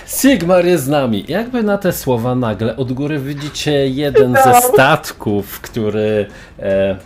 [0.06, 1.24] Sigmar jest z nami.
[1.28, 4.38] Jakby na te słowa nagle od góry widzicie jeden No.
[4.44, 6.26] ze statków, który
[6.58, 6.96] e,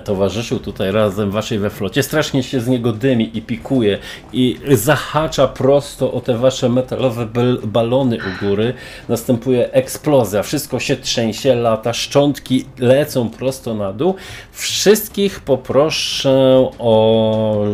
[0.00, 2.02] towarzyszył tutaj razem waszej we flocie.
[2.02, 3.98] Strasznie się z niego dymi i pikuje
[4.32, 7.28] i zahacza prosto o te wasze metalowe
[7.64, 8.74] balony u góry.
[9.08, 14.14] Następuje eksplozja, wszystko się trzęsie, lata, szczątki lecą prosto na dół.
[14.52, 17.66] Wszystkich poproszę o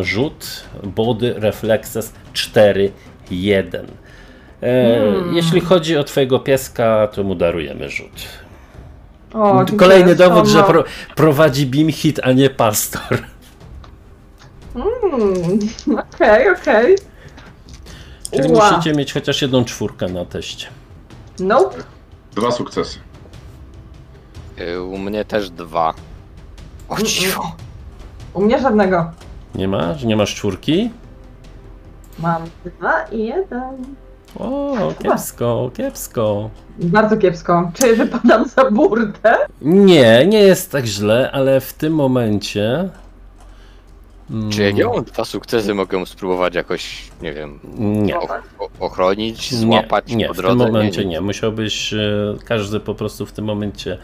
[0.00, 2.92] rzut body reflexes 4
[3.30, 3.86] 1.
[3.86, 3.88] E,
[4.62, 5.36] Hmm.
[5.36, 8.41] Jeśli chodzi o twojego pieska, to mu darujemy rzut.
[9.34, 10.64] O, dziękuję, Kolejny dowód, że no.
[10.64, 10.84] pro,
[11.16, 13.18] prowadzi Bimhit, a nie pastor.
[14.74, 15.58] Mm,
[16.14, 16.96] Okej, okej.
[18.30, 18.70] Czyli Ła.
[18.70, 20.66] musicie mieć chociaż jedną czwórkę na teście.
[21.40, 21.76] Nope.
[22.34, 22.98] Dwa sukcesy.
[24.60, 25.94] Y, U mnie też dwa.
[26.88, 27.52] O Mm, dziwo.
[28.34, 29.10] U mnie żadnego.
[29.54, 30.04] Nie masz?
[30.04, 30.90] Nie masz czwórki?
[32.18, 33.94] Mam dwa i jeden.
[34.38, 36.50] O, kiepsko, kiepsko.
[36.78, 37.70] Bardzo kiepsko.
[37.74, 39.36] Czy wypadam za burtę?
[39.62, 42.88] Nie, nie jest tak źle, ale w tym momencie.
[44.30, 48.18] mm, Czy jak ja mam dwa sukcesy, mogę spróbować jakoś, nie wiem, Nie.
[48.20, 48.28] o,
[48.80, 50.64] ochronić, złapać nie, nie, po w drodze?
[50.64, 51.20] tym momencie nie.
[51.20, 51.98] Musiałbyś, e,
[52.44, 53.98] każdy po prostu w tym momencie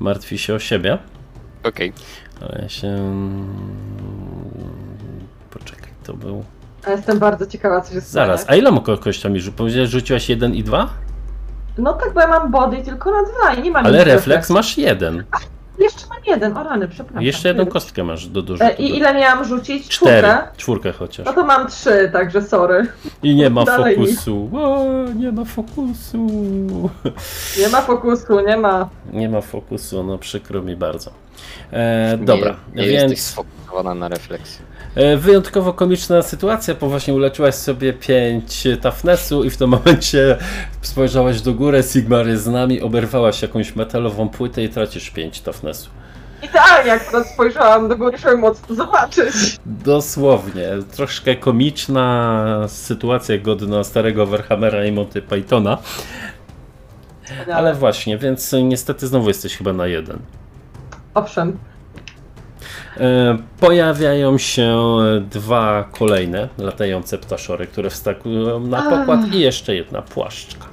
[0.00, 0.98] martwi się o siebie.
[1.64, 1.92] Okej.
[2.40, 2.88] Ale ja się.
[2.88, 3.48] mm,
[5.50, 6.44] Poczekaj, to był.
[6.86, 8.26] A Jestem bardzo ciekawa, co się stanie.
[8.26, 9.56] Zaraz, a ile mu ko- kościami rzucił?
[9.58, 10.88] Powiedziałeś, że rzuciłaś jeden i dwa?
[11.78, 14.52] No tak, bo ja mam body tylko na dwa i nie mam Ale refleks refleksu.
[14.52, 15.24] masz jeden.
[15.78, 17.22] Jeszcze mam jeden, o rany, przepraszam.
[17.22, 18.70] Jeszcze jedną kostkę masz do dorzutu.
[18.70, 19.88] E, I ile miałam rzucić?
[19.88, 20.28] Cztery.
[20.28, 20.48] Czwórkę?
[20.56, 21.26] Czwórkę chociaż.
[21.26, 22.86] No to mam trzy, także sorry.
[23.22, 24.50] I nie ma dalej fokusu.
[24.52, 24.84] O,
[25.16, 26.26] nie ma fokusu.
[27.58, 28.88] Nie ma fokusu, nie ma.
[29.12, 31.10] Nie ma fokusu, no przykro mi bardzo.
[31.72, 33.44] E, dobra, Nie, nie jesteś
[33.82, 34.64] na refleksji.
[34.94, 40.36] e, wyjątkowo komiczna sytuacja, bo właśnie uleczyłaś sobie 5 toughnessu i w tym momencie
[40.82, 45.90] spojrzałaś do góry, Sigmar jest z nami, oberwałaś jakąś metalową płytę i tracisz 5 toughnessu.
[46.42, 49.34] Idealnie, jak teraz spojrzałam do góry, żeby móc to zobaczyć.
[49.66, 55.78] Dosłownie, troszkę komiczna sytuacja godna starego Warhammera i Monty Pythona,
[57.54, 60.18] ale właśnie, więc niestety znowu jesteś chyba na jeden.
[61.14, 61.58] Owszem.
[62.96, 64.78] E, Pojawiają się
[65.30, 70.66] dwa kolejne latające ptaszory, które wskakują na pokład i jeszcze jedna płaszczka.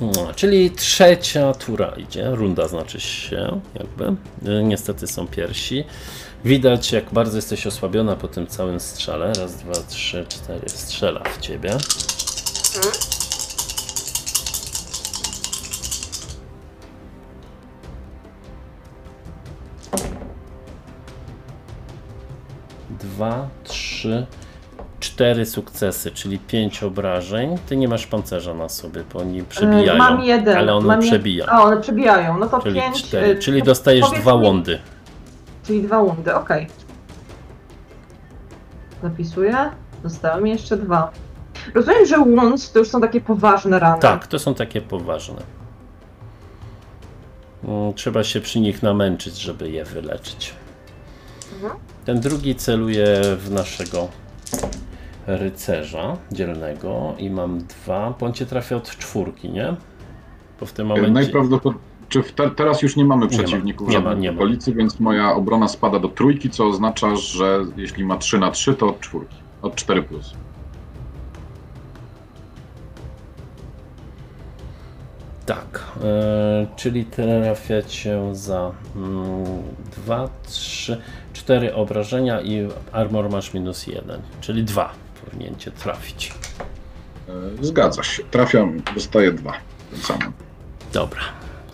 [0.00, 4.04] No, czyli trzecia tura idzie, runda znaczy się, jakby.
[4.50, 5.84] E, Niestety są piersi.
[6.44, 9.26] Widać, jak bardzo jesteś osłabiona po tym całym strzale.
[9.26, 10.68] Raz, dwa, trzy, cztery.
[10.68, 11.70] Strzela w ciebie.
[23.04, 24.26] Dwa, trzy,
[25.00, 27.58] cztery sukcesy, czyli pięć obrażeń.
[27.66, 29.92] Ty nie masz pancerza na sobie, bo oni przebijają.
[29.92, 30.56] E, Mam jeden.
[30.56, 31.46] Ale on mam przebija.
[31.46, 32.38] A, one przebijają.
[32.38, 33.02] No to Czyli pięć.
[33.02, 33.26] cztery.
[33.28, 34.78] y, Czyli dostajesz dwa łądy.
[35.66, 36.66] Czyli dwa łundy, okej.
[39.02, 39.56] Zapisuję.
[40.02, 41.10] Dostałem jeszcze dwa.
[41.74, 44.00] Rozumiem, że wounds to już są takie poważne rany.
[44.02, 45.42] Tak, to są takie poważne.
[47.64, 50.54] Mm, Trzeba się przy nich namęczyć, żeby je wyleczyć.
[51.54, 51.72] Mhm.
[52.04, 53.06] Ten drugi celuje
[53.38, 54.08] w naszego
[55.26, 58.14] rycerza dzielnego i mam dwa.
[58.20, 59.76] Bądź trafia od czwórki, nie?
[60.60, 61.10] Bo w tym momencie.
[61.10, 61.94] Najprawdopodobniej.
[62.08, 64.74] Czy te, teraz już nie mamy Nie ma, przeciwników nie ma, nie w ma.
[64.74, 68.86] więc moja obrona spada do trójki, co oznacza, że jeśli ma 3 na 3, to
[68.86, 69.36] od czwórki.
[69.62, 70.34] Od 4 plus.
[75.46, 78.72] Tak, e, czyli trafiacie za
[79.96, 81.00] 2, 3,
[81.34, 84.92] 4 obrażenia i armor masz minus 1, czyli 2
[85.24, 86.32] powinien cię trafić.
[87.60, 88.22] E, Zgadza się.
[88.30, 89.52] Trafiam, dostaję 2.
[89.90, 90.32] Tym samym.
[90.92, 91.20] Dobra,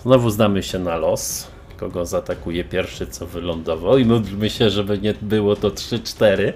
[0.02, 1.46] znowu zdamy się na los.
[1.76, 6.52] Kogo zaatakuje pierwszy, co wylądował i módlmy się, żeby nie było to 3-4.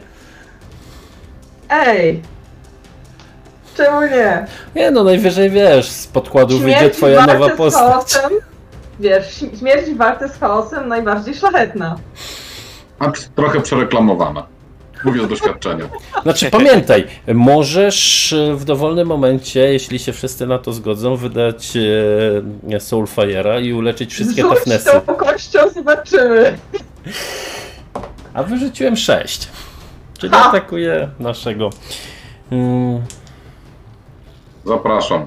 [1.71, 2.23] Ej!
[3.77, 4.47] Czemu nie?
[4.77, 7.83] Nie no, najwyżej wiesz, z podkładu wyjdzie Śmierć twoja walce nowa z postać.
[7.93, 8.33] chaosem,
[9.01, 11.97] Wiesz, śm- śmierć w walce z chaosem najbardziej szlachetna.
[13.05, 14.47] A trochę przereklamowana.
[15.05, 15.85] Mówię z doświadczenia.
[16.23, 17.05] Znaczy pamiętaj,
[17.35, 21.77] możesz e, w dowolnym momencie, jeśli się wszyscy na to zgodzą, wydać
[22.71, 24.91] e, Soulfire'a i uleczyć wszystkie Rzuć toughnessy.
[25.07, 26.59] tą kością, zobaczymy.
[28.35, 29.49] A wyrzuciłem 6.
[30.19, 30.49] Czyli Ha!
[30.49, 31.71] atakuje naszego.
[32.51, 33.01] Mm,
[34.65, 35.27] Zapraszam.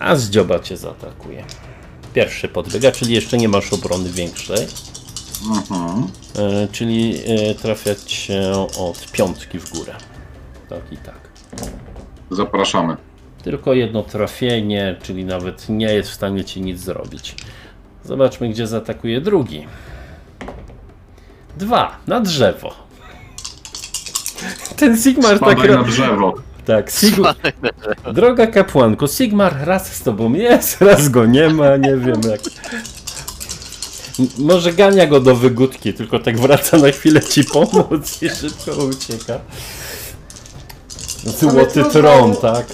[0.00, 1.44] a z dzioba cię zaatakuje.
[2.14, 4.66] Pierwszy podbiega, czyli jeszcze nie masz obrony większej.
[5.44, 6.06] Mhm.
[6.38, 9.92] E, czyli e, trafia cię od piątki w górę.
[10.68, 11.18] Tak i tak.
[12.30, 12.96] Zapraszamy.
[13.44, 17.34] Tylko jedno trafienie, czyli nawet nie jest w stanie ci nic zrobić.
[18.04, 19.66] Zobaczmy, gdzie zaatakuje drugi.
[21.56, 22.74] Dwa, na drzewo.
[24.76, 25.50] Ten Sigmar tak.
[25.52, 26.34] Spadaj na ro- drzewo.
[26.64, 27.34] Tak, Sigmar.
[28.12, 32.40] Droga kapłanko, Sigmar raz z tobą jest, raz go nie ma, nie wiem jak.
[34.38, 39.38] Może gania go do wygódki, tylko tak wraca na chwilę ci pomóc i szybko ucieka.
[41.24, 42.66] Złoty trudną- tron, tak?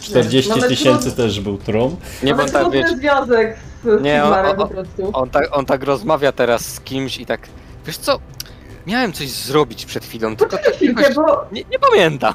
[0.00, 1.96] 40 Mamy tysięcy trudno- też był tron.
[2.22, 5.10] Nie, bo Mamy tak wiesz, związek z Nie, o- Sigmarem o- po prostu.
[5.12, 7.48] on tak, on tak rozmawia teraz z kimś i tak,
[7.86, 8.18] wiesz co,
[8.86, 12.34] miałem coś zrobić przed chwilą, tylko Poczekaj tak chwilkę, jakoś bo nie, nie pamiętam.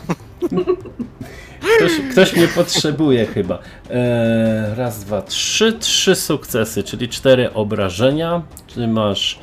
[1.78, 3.60] Ktoś, ktoś mnie potrzebuje chyba.
[3.90, 8.42] Eee, raz, dwa, trzy, trzy sukcesy, czyli cztery obrażenia.
[8.68, 9.40] Czy masz.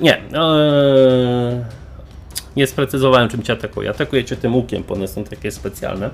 [0.00, 0.16] Nie.
[0.16, 1.64] Eee,
[2.56, 3.90] nie sprecyzowałem, czym cię atakuje.
[3.90, 6.10] Atakuje cię tym łukiem, bo one są takie specjalne.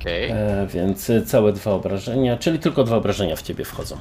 [0.00, 0.30] Okej.
[0.30, 3.98] Eee, więc całe dwa obrażenia, czyli tylko dwa obrażenia w ciebie wchodzą.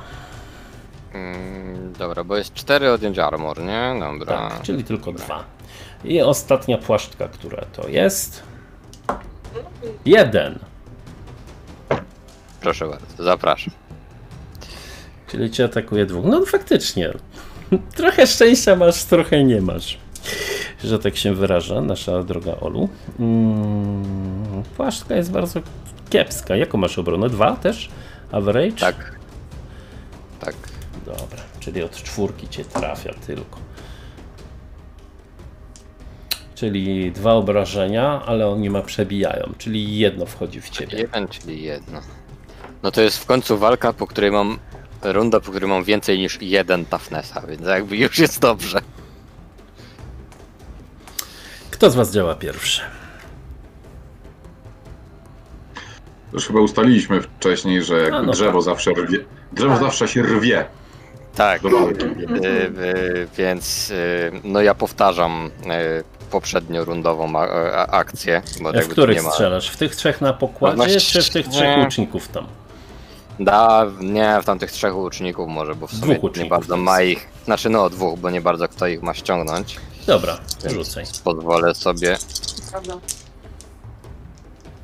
[1.16, 3.96] Mm, dobra, bo jest 4 odjąć armor, nie?
[4.00, 4.50] Dobra.
[4.50, 5.44] Tak, czyli tylko dwa.
[6.04, 8.44] I ostatnia płaszczka, która to jest.
[10.06, 10.60] Jeden.
[12.62, 13.74] Proszę bardzo, zapraszam.
[15.28, 16.26] Czyli cię atakuje dwóch.
[16.26, 17.14] No faktycznie.
[17.98, 19.98] Trochę szczęścia masz, trochę nie masz.
[20.84, 22.90] Że tak się wyraża, nasza droga Olu.
[23.20, 25.60] Mm, płaszczka jest bardzo
[26.10, 26.56] kiepska.
[26.56, 27.30] Jaką masz obronę?
[27.30, 27.90] Dwa też?
[28.32, 28.78] Average?
[28.78, 29.16] Tak.
[30.40, 30.56] Tak.
[31.06, 33.60] Dobra, czyli od czwórki cię trafia tylko.
[36.56, 40.98] Czyli dwa obrażenia, ale oni ma przebijają, czyli jedno wchodzi w ciebie.
[40.98, 42.02] Jeden, czyli jedno.
[42.84, 44.60] No to jest w końcu walka, po której mam.
[45.02, 48.82] Runda, po której mam więcej niż jeden toughnessa, więc jakby już jest dobrze.
[51.72, 52.82] Kto z was działa pierwszy?
[56.34, 58.64] Już chyba ustaliliśmy wcześniej, że A, no drzewo tak.
[58.64, 59.18] zawsze rwie.
[59.54, 60.66] Drzewo zawsze się rwie
[61.36, 61.62] Tak.
[61.66, 65.50] Y, y, więc y, no ja powtarzam
[66.32, 69.32] poprzednio rundową a, a, akcję, bo W jakby tu których nie ma.
[69.32, 69.70] strzelasz?
[69.70, 71.84] W tych trzech na pokładzie, Właśnie- czy w tych trzech nie.
[71.84, 72.48] łuczników tam?
[73.40, 77.28] Da, nie, w tamtych trzech łuczników może, bo w sumie nie bardzo ma ich.
[77.46, 79.76] Znaczy no dwóch, bo nie bardzo kto ich ma ściągnąć.
[80.08, 81.04] Dobra, rzucaj.
[81.24, 82.18] Pozwolę sobie.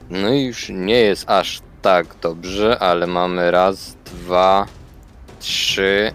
[0.09, 4.65] No i już nie jest aż tak dobrze, ale mamy raz, dwa,
[5.39, 6.13] trzy.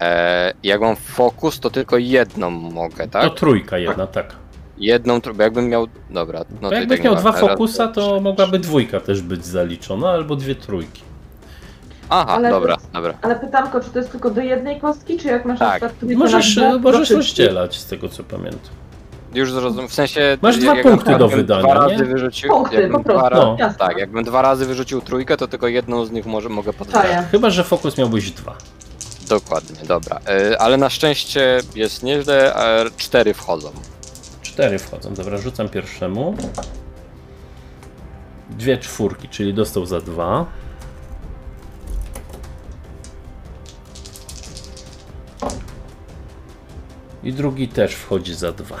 [0.00, 3.22] E, jak mam fokus, to tylko jedną mogę, tak?
[3.22, 4.32] To trójka jedna, tak.
[4.78, 5.86] Jedną, tr- bo jakbym miał.
[6.10, 8.20] Dobra, no Bo to jakbyś tak nie miał dwa Raz, fokusa, dwa, to trzy.
[8.20, 11.02] mogłaby dwójka też być zaliczona, albo dwie trójki.
[12.08, 13.14] Aha, Ale dobra, dobra.
[13.22, 15.82] Ale pytanko, czy to jest tylko do jednej kostki, czy jak masz Tak.
[16.16, 18.70] Możesz, dwa, możesz to rozdzielać z tego co pamiętam.
[19.34, 19.88] Już zrozum.
[19.88, 20.38] W sensie.
[20.42, 21.92] Masz dwa punkty do wydania, Dwa nie?
[21.92, 22.50] razy wyrzucił.
[22.50, 23.56] Punkty, po prostu, ra- No.
[23.78, 26.72] Tak, jakbym dwa razy wyrzucił trójkę, to tylko jedną z nich może, mogę.
[26.92, 27.24] Czaję.
[27.30, 28.56] Chyba, że fokus miałbyś dwa.
[29.28, 30.20] Dokładnie, dobra.
[30.26, 33.70] E, ale na szczęście jest nieźle, a cztery wchodzą.
[34.42, 35.14] Cztery wchodzą.
[35.14, 36.36] Dobra, rzucam pierwszemu.
[38.50, 40.46] Dwie czwórki, czyli dostał za dwa.
[47.22, 48.78] I drugi też wchodzi za dwa.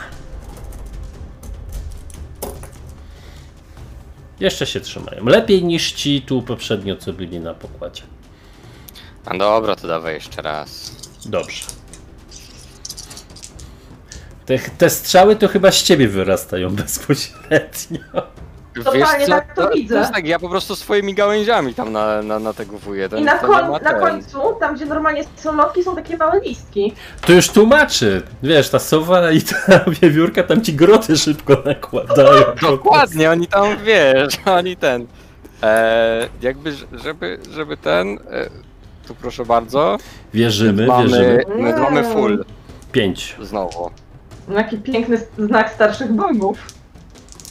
[4.40, 5.24] Jeszcze się trzymają.
[5.24, 8.02] Lepiej niż ci tu poprzednio, co byli na pokładzie.
[9.28, 10.92] A dobra, to dawaj jeszcze raz.
[11.26, 11.62] Dobrze.
[14.46, 18.00] Te, te strzały to chyba z ciebie wyrastają bezpośrednio.
[18.84, 19.94] Totalnie tak to widzę.
[19.94, 23.08] To jest tak, ja po prostu swoimi gałęziami tam na, na, nategowuję.
[23.08, 26.94] To, I na, koń, na końcu, tam gdzie normalnie są lotki, są takie małe listki.
[27.26, 28.22] To już tłumaczy.
[28.42, 29.56] Wiesz, ta sowa i ta
[30.00, 32.44] wiewiórka tam ci groty szybko nakładają.
[32.62, 35.06] Dokładnie, oni tam, wiesz, oni ten...
[35.62, 38.18] E, jakby, żeby, żeby ten...
[38.30, 38.67] E,
[39.08, 39.98] tu proszę bardzo.
[40.34, 41.44] Wierzymy, mamy, wierzymy.
[41.56, 42.44] my mamy full
[42.92, 43.36] Pięć.
[43.42, 43.90] znowu.
[44.48, 46.58] No, Jaki piękny znak starszych bogów.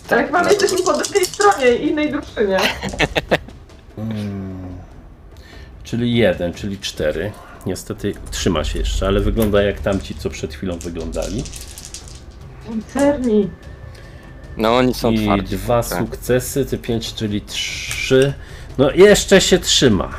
[0.07, 2.57] Tak, jak mamy jesteśmy po drugiej stronie innej drużynie.
[3.97, 4.67] Mm.
[5.84, 7.31] Czyli jeden, czyli cztery.
[7.65, 11.43] Niestety trzyma się jeszcze, ale wygląda jak tamci, co przed chwilą wyglądali.
[12.93, 13.49] Cerni.
[14.57, 15.55] No oni są I twardzi.
[15.57, 15.99] dwa tak.
[15.99, 18.34] sukcesy, ty pięć, czyli trzy.
[18.77, 20.09] No jeszcze się trzyma.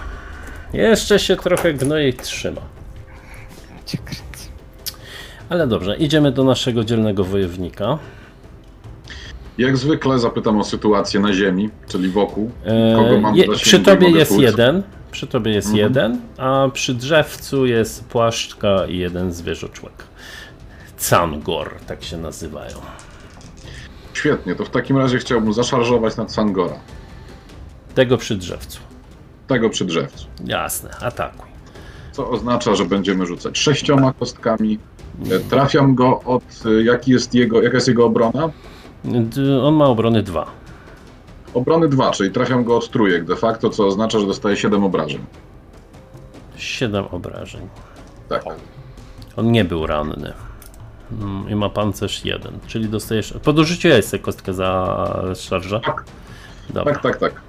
[0.73, 2.61] Jeszcze się trochę gnoi trzyma.
[5.49, 7.99] Ale dobrze, idziemy do naszego dzielnego wojownika.
[9.59, 12.51] Jak zwykle zapytam o sytuację na ziemi, czyli wokół.
[12.65, 14.43] E, Kogo mam zasięgu przy tobie jest tłuc?
[14.43, 14.83] jeden.
[15.11, 15.85] Przy tobie jest Mhm.
[15.89, 19.93] jeden, a przy drzewcu jest płaszczka i jeden zwierzoczłek.
[21.11, 22.77] Cangor, tak się nazywają.
[24.13, 26.77] Świetnie, to w takim razie chciałbym zaszarżować na Sangora.
[27.95, 28.81] Tego przy drzewcu.
[29.49, 30.27] Tego przy drzewcu.
[30.47, 31.49] Jasne, atakuj.
[32.13, 34.79] Co oznacza, że będziemy rzucać sześcioma kostkami.
[35.31, 36.43] E, Trafiam go od.
[36.67, 38.51] e, Jaki jest jego, jaka jest jego obrona?
[39.63, 40.47] On ma obrony 2.
[41.55, 45.25] Obrony 2, czyli trafiam go od trójek de facto, co oznacza, że dostaje 7 obrażeń.
[46.57, 47.69] 7 obrażeń.
[48.29, 48.45] Tak.
[49.37, 50.33] On nie był ranny.
[51.21, 53.35] Mm, I ma pancerz 1, czyli dostajesz.
[53.43, 54.97] Podrzuciłeś sobie kostkę za
[55.37, 55.81] szarża?
[55.81, 56.05] Tak.
[56.71, 56.93] Dobra.
[56.95, 57.41] Tak, tak, tak.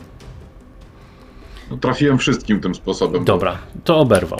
[1.71, 3.23] No, trafiłem wszystkim tym sposobem.
[3.25, 4.39] Dobra, to oberwał.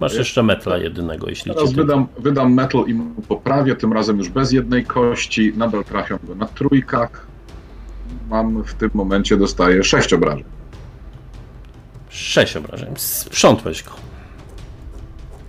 [0.00, 4.28] Masz jeszcze metla jedynego, jeśli Teraz wydam, wydam metal i mu poprawię, tym razem już
[4.28, 5.52] bez jednej kości.
[5.56, 7.26] Nadal trafiam go na trójkach.
[8.30, 10.44] Mam w tym momencie dostaję 6 obrażeń.
[12.08, 12.88] 6 obrażeń.
[12.96, 13.90] Sprzątłeś go.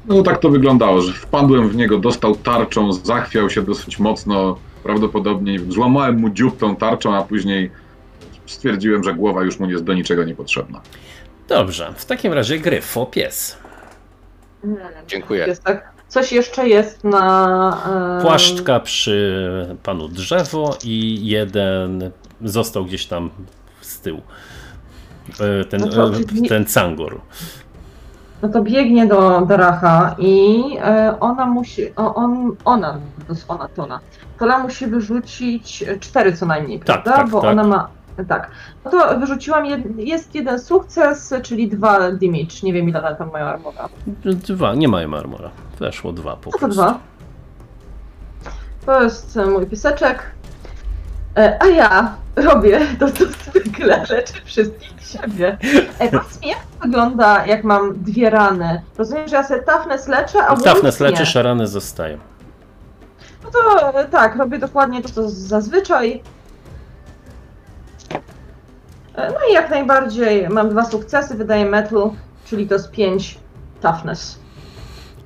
[0.06, 5.60] No tak to wyglądało, że wpadłem w niego, dostał tarczą, zachwiał się dosyć mocno, prawdopodobnie
[5.60, 7.72] złamałem mu dziób tą tarczą, a później
[8.52, 10.82] stwierdziłem, że głowa już mu jest do niczego niepotrzebna.
[11.48, 13.58] Dobrze, w takim razie gryfo pies.
[15.08, 15.46] Dziękuję.
[15.48, 15.92] Jest tak.
[16.08, 18.20] Coś jeszcze jest na.
[18.22, 22.12] Płaszczka przy panu drzewo i jeden
[22.42, 23.30] został gdzieś tam
[23.82, 24.22] z tyłu.
[25.62, 26.12] E, Ten, No to
[26.46, 27.22] e, ten cangor.
[28.42, 31.96] No to biegnie do Daracha i e, ona musi.
[31.96, 34.00] On, ona, to jest ona, Tona.
[34.40, 37.12] Tola musi wyrzucić cztery co najmniej, Tak, prawda?
[37.22, 37.52] tak, Bo tak.
[37.52, 37.88] ona ma.
[38.28, 38.52] Tak.
[38.86, 42.56] No to wyrzuciłam, jed, jest jeden sukces, czyli dwa damage.
[42.64, 43.90] Nie wiem ile tam mają armora.
[44.26, 45.50] Dwa, nie mają armora.
[45.80, 47.00] Weszło dwa po Co to dwa?
[48.86, 50.24] To jest e, mój piseczek.
[51.38, 55.58] E, a ja robię to, co zwykle, leczę wszystkich siebie.
[56.00, 58.82] E, powiedz mi, jak to wygląda, jak mam dwie rany?
[58.98, 62.18] Rozumiem, że ja sobie toughness leczę, a Toughness leczysz, a rany zostają.
[63.44, 66.24] No to e, tak, robię dokładnie to, co zazwyczaj.
[69.16, 72.10] E, No i jak najbardziej mam dwa sukcesy, wydaję metal,
[72.46, 73.38] czyli to jest pięć
[73.82, 74.40] toughness.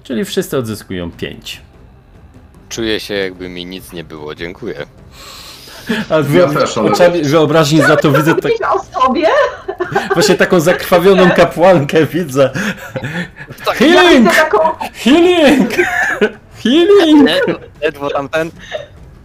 [0.04, 1.62] Czyli wszyscy odzyskują pięć.
[2.70, 4.86] Czuję się jakby mi nic nie było, dziękuję.
[6.10, 9.28] A Ja też, ale- oczami wyobraźni za to widzę tak, o sobie?
[10.14, 12.50] właśnie taką zakrwawioną kapłankę widzę.
[13.66, 14.30] Tak, Ja Healing!
[14.30, 14.60] widzę taką
[14.94, 15.70] Healing!
[16.64, 17.30] Healing!
[17.82, 18.52] Ledwo tamten.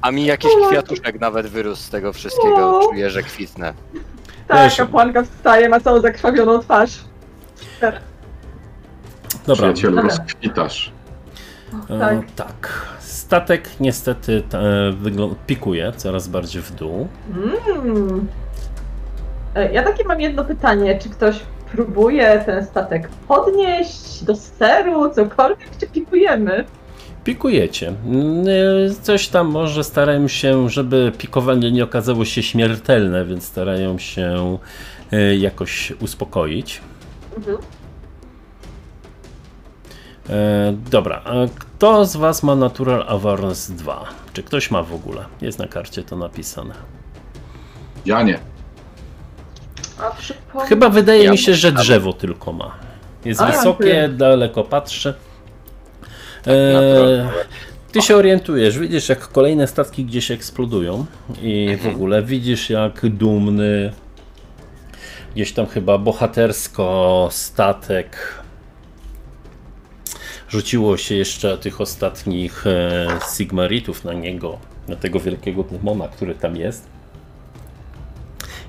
[0.03, 2.81] A mi jakiś kwiatuszek nawet wyrósł z tego wszystkiego.
[2.91, 3.75] Czuję, że kwitnę.
[4.51, 7.01] Tak, Wiesz- kapłanka wstaje, ma całą zakrwawioną twarz.
[9.47, 10.11] Dobra, Przyjacielu, Dobra.
[10.17, 10.93] rozkwitasz.
[11.91, 12.17] e, Tak.
[12.37, 12.87] tak.
[12.99, 17.09] Statek niestety e, pikuje coraz bardziej w dół.
[17.75, 18.27] Mm.
[19.55, 21.41] E, Ja takie mam jedno pytanie, czy ktoś
[21.73, 26.65] próbuje ten statek podnieść do steru, cokolwiek, czy pikujemy?
[27.25, 27.89] Pikujecie.
[28.07, 33.99] Mm, e, Coś tam może starają się, żeby pikowanie nie okazało się śmiertelne, więc starają
[33.99, 34.59] się
[35.13, 36.81] e, jakoś uspokoić.
[37.37, 37.59] Mhm.
[40.31, 44.05] E, dobra, a kto z Was ma Natural Awareness 2?
[44.33, 45.25] Czy ktoś ma w ogóle?
[45.41, 46.75] Jest na karcie to napisane.
[48.07, 48.39] Ja nie.
[50.69, 52.75] Chyba wydaje Ja mi się, że drzewo tylko ma.
[53.25, 55.15] Jest A, wysokie, daleko patrzy.
[56.47, 57.31] E, Natural
[57.93, 61.07] ty się orientujesz, widzisz jak kolejne statki gdzieś eksplodują
[61.43, 63.93] i w ogóle widzisz jak dumny
[65.35, 68.35] gdzieś tam chyba bohatersko statek.
[70.49, 73.07] Rzuciło się jeszcze tych ostatnich e,
[73.37, 74.59] Sigmaritów na niego,
[74.89, 76.89] na tego wielkiego demona, który tam jest.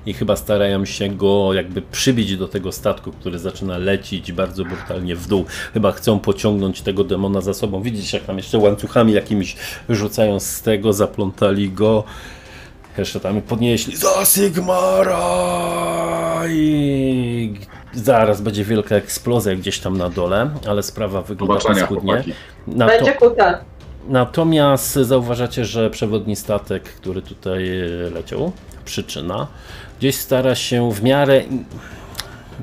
[0.06, 5.16] I chyba starają się go jakby przybić do tego statku, który zaczyna lecieć bardzo brutalnie
[5.16, 5.44] w dół.
[5.74, 7.82] Chyba chcą pociągnąć tego demona za sobą.
[7.82, 9.56] Widzicie, jak tam jeszcze łańcuchami jakimiś
[9.88, 12.04] rzucają z tego, zaplątali go.
[12.98, 15.22] Jeszcze tam podnieśli za Sigmara
[16.48, 17.54] i
[17.94, 21.86] zaraz będzie wielka eksplozja gdzieś tam na dole, ale sprawa wygląda paskudnie.
[22.12, 22.32] chłopaki.
[22.66, 23.58] Na to, Będzie kuta.
[24.08, 27.70] natomiast zauważacie, że przewodni statek, który tutaj
[28.14, 28.52] leciał,
[28.84, 29.46] przyczyna,
[30.02, 31.42] gdzieś stara się w miarę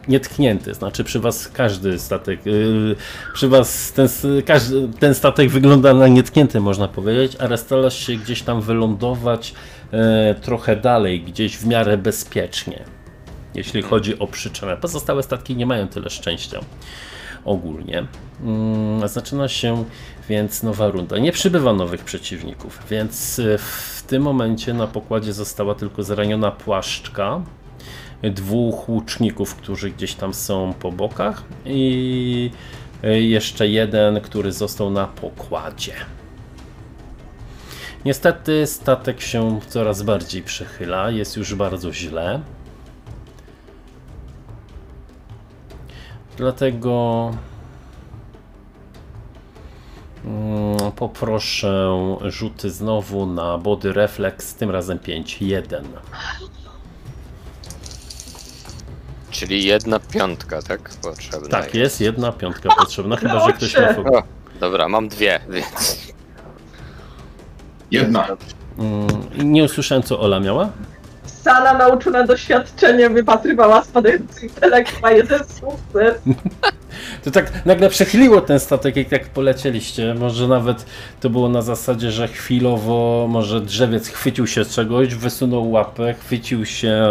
[0.07, 2.95] nietknięty, znaczy przy was każdy statek, yy,
[3.33, 4.07] przy was ten,
[4.45, 9.53] każdy, ten statek wygląda na nietknięty można powiedzieć, ale stara się gdzieś tam wylądować
[9.91, 12.83] e, trochę dalej, gdzieś w miarę bezpiecznie,
[13.55, 14.77] jeśli chodzi o przyczynę.
[14.77, 16.59] Pozostałe statki nie mają tyle szczęścia
[17.45, 18.05] ogólnie.
[18.43, 19.83] Mm, Zaczyna się
[20.29, 21.17] więc nowa runda.
[21.17, 27.41] Nie przybywa nowych przeciwników, więc e, w tym momencie na pokładzie została tylko zraniona płaszczka,
[28.23, 32.51] dwóch łuczników, którzy gdzieś tam są po bokach i
[33.03, 35.93] e, jeszcze jeden, który został na pokładzie.
[38.05, 42.41] Niestety statek się coraz bardziej przechyla, jest już bardzo źle.
[46.39, 47.31] Dlatego
[50.25, 51.89] mm, poproszę
[52.25, 55.61] rzuty znowu na body reflex, tym razem 5-1.
[59.31, 60.89] Czyli jedna piątka, tak?
[61.01, 61.49] Potrzebna.
[61.49, 63.89] Tak, jest jedna piątka potrzebna, chyba że ktoś ma.
[64.19, 64.23] O,
[64.59, 65.97] dobra, mam dwie, więc.
[67.91, 68.27] Jedna.
[68.77, 69.07] Mm,
[69.51, 70.69] Nie usłyszałem, co Ola miała.
[71.43, 76.15] Sana nauczona doświadczeniem wypatrywała spadający intelekt, jeden sukces.
[77.23, 80.13] To tak nagle przechyliło ten statek, jak tak polecieliście.
[80.13, 80.85] Może nawet
[81.19, 87.07] to było na zasadzie, że chwilowo może drzewiec chwycił się czegoś, wysunął łapę, chwycił się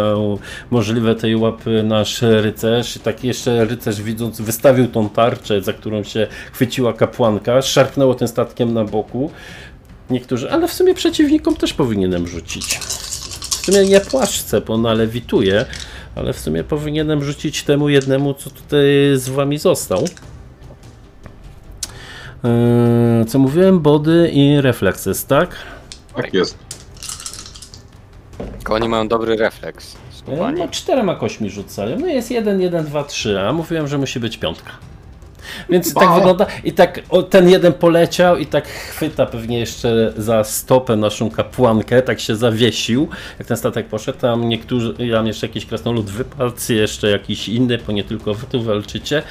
[0.71, 6.03] możliwe tej łapy nasz rycerz i tak jeszcze rycerz widząc wystawił tą tarczę, za którą
[6.03, 9.31] się chwyciła kapłanka, szarpnęło tym statkiem na boku.
[10.09, 12.79] Niektórzy, ale w sumie przeciwnikom też powinienem rzucić.
[13.61, 15.65] W sumie nie płaszczę, bo ona lewituje,
[16.15, 20.05] ale w sumie powinienem rzucić temu jednemu, co tutaj z wami został.
[22.43, 23.79] Yy, co mówiłem?
[23.79, 25.55] Body i reflexes, tak?
[26.15, 26.57] Tak jest.
[28.57, 29.95] Tylko oni mają dobry refleks.
[30.39, 30.59] Panie.
[30.59, 31.99] No czterema kośmi rzucają.
[31.99, 34.71] No jest jeden, jeden, dwa, trzy, a mówiłem, że musi być piątka.
[35.69, 36.45] Więc tak wygląda.
[36.63, 42.01] I tak o, ten jeden poleciał i tak chwyta pewnie jeszcze za stopę naszą kapłankę,
[42.01, 43.07] tak się zawiesił.
[43.39, 47.91] Jak ten statek poszedł, tam niektórzy, tam jeszcze jakiś krasnolud wypadł, jeszcze jakiś inny, bo
[47.93, 49.23] nie tylko wy tu walczycie.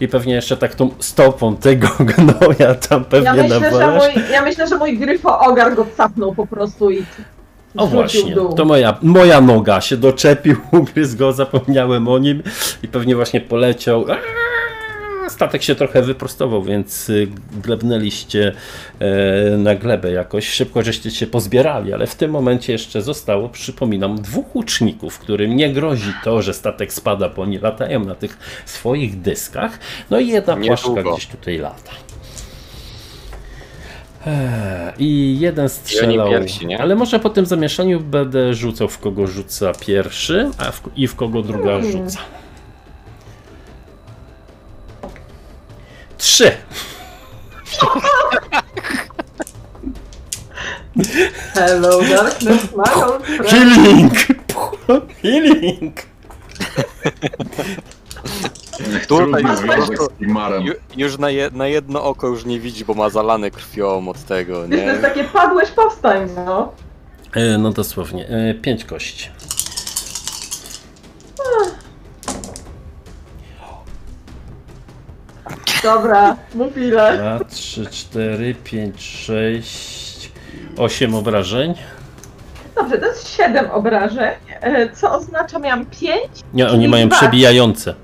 [0.00, 4.42] I pewnie jeszcze tak tą stopą tego gnoja tam pewnie Ja myślę, że mój, ja
[4.42, 7.04] myślę, że mój gryfo ogar go capnął po prostu i
[7.76, 12.42] O właśnie, to moja, moja noga się doczepił, ugryzł go, zapomniałem o nim
[12.82, 14.04] i pewnie właśnie poleciał.
[14.08, 14.45] Aaaa!
[15.28, 17.28] Statek się trochę wyprostował, więc y,
[17.62, 18.52] glebnęliście
[18.98, 20.48] e, na glebę jakoś.
[20.48, 25.72] Szybko żeście się pozbierali, ale w tym momencie jeszcze zostało, przypominam, dwóch łuczników, którym nie
[25.72, 29.78] grozi to, że statek spada, bo oni latają na tych swoich dyskach.
[30.10, 31.92] No i jedna płaszczka gdzieś tutaj lata.
[34.26, 36.30] Eee, I jeden strzelał.
[36.30, 36.80] pierwsi, nie?
[36.80, 41.14] Ale może po tym zamieszaniu będę rzucał w kogo rzuca pierwszy, a w, i w
[41.16, 41.92] kogo druga Hmm.
[41.92, 42.18] rzuca.
[46.26, 46.50] Trzy.
[51.54, 53.48] Hello darkness, my old friend.
[53.48, 54.10] Healing!
[55.22, 55.94] Healing!
[58.76, 60.62] Tutaj Trudny już związek to- z Sigmarem.
[60.62, 64.24] Ju, już na, je, na jedno oko już nie widzi, bo ma zalane krwią od
[64.24, 64.82] tego, Wiesz, to nie?
[64.82, 66.72] jest takie padłeś, powstań, no.
[67.34, 68.28] E, no dosłownie.
[68.28, 69.30] E, pięć kości.
[75.82, 77.18] Dobra, mów ile.
[77.18, 80.32] Dwa, trzy, cztery, pięć, sześć,
[80.78, 81.74] osiem obrażeń.
[82.74, 84.30] Dobrze, to jest 7 obrażeń,
[84.60, 86.20] e, co oznacza miałam 5.
[86.54, 87.16] Nie, oni Czyli mają dwa.
[87.16, 87.94] przebijające.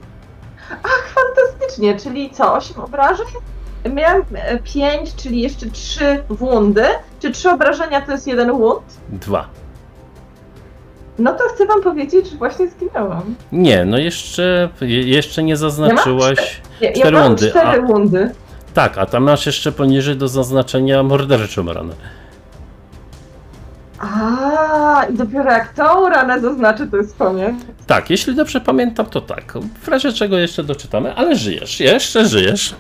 [1.15, 3.27] Fantastycznie, czyli co, 8 obrażeń?
[3.93, 4.23] Miałam
[4.65, 6.85] 5, czyli jeszcze 3 wundy.
[7.21, 8.83] Czy 3 obrażenia to jest jeden wund?
[9.09, 9.49] Dwa.
[11.19, 13.35] No to chcę wam powiedzieć, że właśnie zginęłam.
[13.53, 16.61] Nie, no jeszcze, je- jeszcze nie zaznaczyłaś.
[16.81, 18.31] Ja, ja Cztery mam wundy, 4 a- wundy.
[18.75, 21.95] Tak, a tam masz jeszcze poniżej do zaznaczenia morderczą ranę.
[23.99, 27.55] A, i dopiero jak tą ranę zaznaczy, to jest koniec.
[27.87, 29.55] Tak, jeśli dobrze pamiętam, to tak.
[29.83, 32.75] W razie czego jeszcze doczytamy, ale żyjesz, jeszcze żyjesz.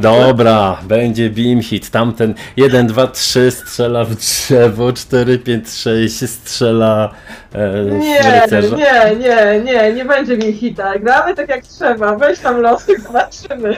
[0.00, 1.90] Dobra, będzie beam hit.
[1.90, 7.10] Tamten 1, 2, 3 strzela w drzewo, 4, 5, 6 strzela
[7.52, 8.76] e, w Nie, rycerza.
[8.76, 10.98] nie, nie, nie, nie będzie mi hita.
[10.98, 12.16] Gramy tak jak trzeba.
[12.16, 13.76] Weź tam losy, zobaczymy.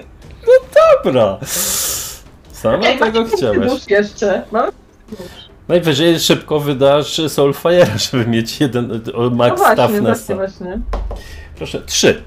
[1.05, 1.39] Dobra.
[2.52, 3.59] Sama Ej, tego chciałeś.
[3.72, 4.43] nóż jeszcze.
[4.52, 4.72] Mamy
[5.68, 10.35] Najwyżej szybko wydasz Soulfire'a, żeby mieć jeden o, no max właśnie, właśnie, toughnessa.
[10.35, 10.80] właśnie.
[11.56, 12.22] Proszę, 3.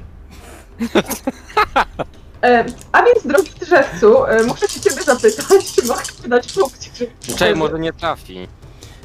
[2.44, 5.46] E, a więc, drogi drzewcu, e, muszę się ciebie zapytać,
[5.76, 6.94] czy mogę ci dać punkcik?
[7.38, 8.48] Czej może nie trafi.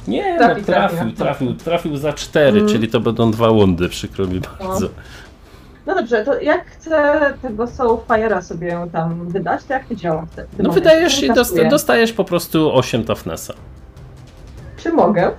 [0.08, 1.12] Nie, Trafi, no, trafił, trafi.
[1.16, 2.72] trafił, trafił za 4, Mm.
[2.72, 4.88] czyli to będą dwa wundy, przykro mi bardzo.
[5.86, 10.34] No dobrze, to jak chcę tego Soulfire'a sobie tam wydać, to jak to działa w
[10.34, 10.80] tym No momencie?
[10.80, 11.30] wydajesz i
[11.70, 13.54] dostajesz po prostu 8 toughnessa.
[14.76, 15.30] Czy mogę?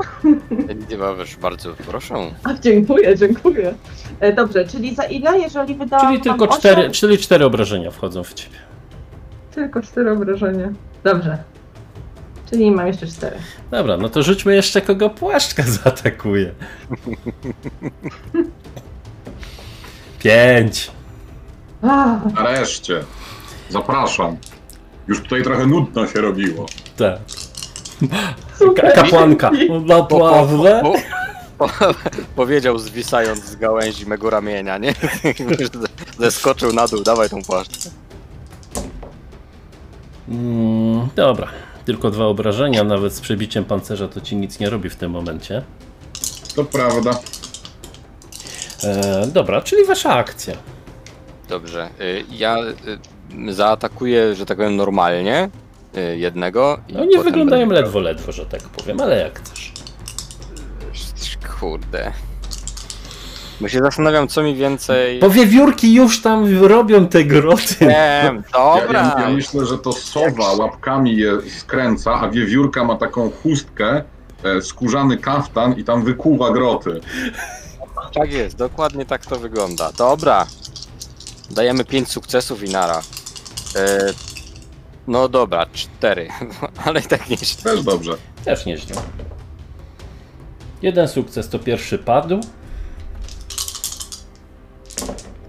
[0.90, 2.16] Nie bawisz, bardzo proszę.
[2.44, 3.74] A, dziękuję, dziękuję.
[4.20, 6.92] E, dobrze, czyli za ile, jeżeli wydałam Czyli tylko wam 4, osiem?
[6.92, 8.56] czyli 4 obrażenia wchodzą w ciebie.
[9.52, 10.70] Tylko cztery obrażenia.
[11.04, 11.38] Dobrze.
[12.50, 13.38] Czyli mam jeszcze cztery.
[13.72, 16.52] Dobra, no to rzućmy jeszcze kogo płaszczka zaatakuje.
[20.20, 20.92] 5.
[21.82, 23.04] Ah, Nareszcie.
[23.70, 24.38] Zapraszam.
[25.08, 26.66] Już tutaj trochę nudno się robiło.
[26.98, 27.20] Tak.
[28.76, 29.52] Ka- kapłanka.
[29.86, 30.82] Naprawdę?
[30.84, 30.94] Po,
[31.58, 31.94] po, po,
[32.36, 34.94] powiedział zwisając z gałęzi mego ramienia, nie?
[36.20, 37.90] Zeskoczył na dół, dawaj tą płaszczkę.
[40.30, 41.48] Mm, dobra.
[41.86, 45.64] Tylko dwa obrażenia, nawet z przebiciem pancerza to ci nic nie robi w tym momencie.
[46.56, 47.12] To prawda.
[48.84, 50.54] E, dobra, czyli wasza akcja.
[51.50, 52.58] Dobrze, y, ja
[53.50, 55.50] y, zaatakuję, że tak powiem, normalnie
[56.02, 56.80] jednego.
[56.88, 59.72] i No nie wyglądają będę- ledwo, ledwo, że tak powiem, ale jak chcesz.
[61.60, 62.12] Kurde.
[63.62, 65.20] Bo się zastanawiam, co mi więcej.
[65.20, 67.76] Bo wiewiórki już tam robią te groty.
[67.80, 69.14] Wiem, Ja, dobra.
[69.18, 74.04] ja, ja myślę, że to sowa łapkami je skręca, a wiewiórka ma taką chustkę,
[74.44, 77.00] e, skórzany kaftan i tam wykuwa groty.
[78.14, 79.92] Tak jest, dokładnie tak to wygląda.
[79.92, 80.48] Dobra.
[81.52, 83.02] Dajemy 5 sukcesów i nara.
[85.08, 86.28] No dobra, 4.
[86.86, 88.12] Ale i tak nie Też dobrze.
[88.46, 88.96] Też nieźle.
[90.82, 92.40] Jeden sukces to pierwszy padł.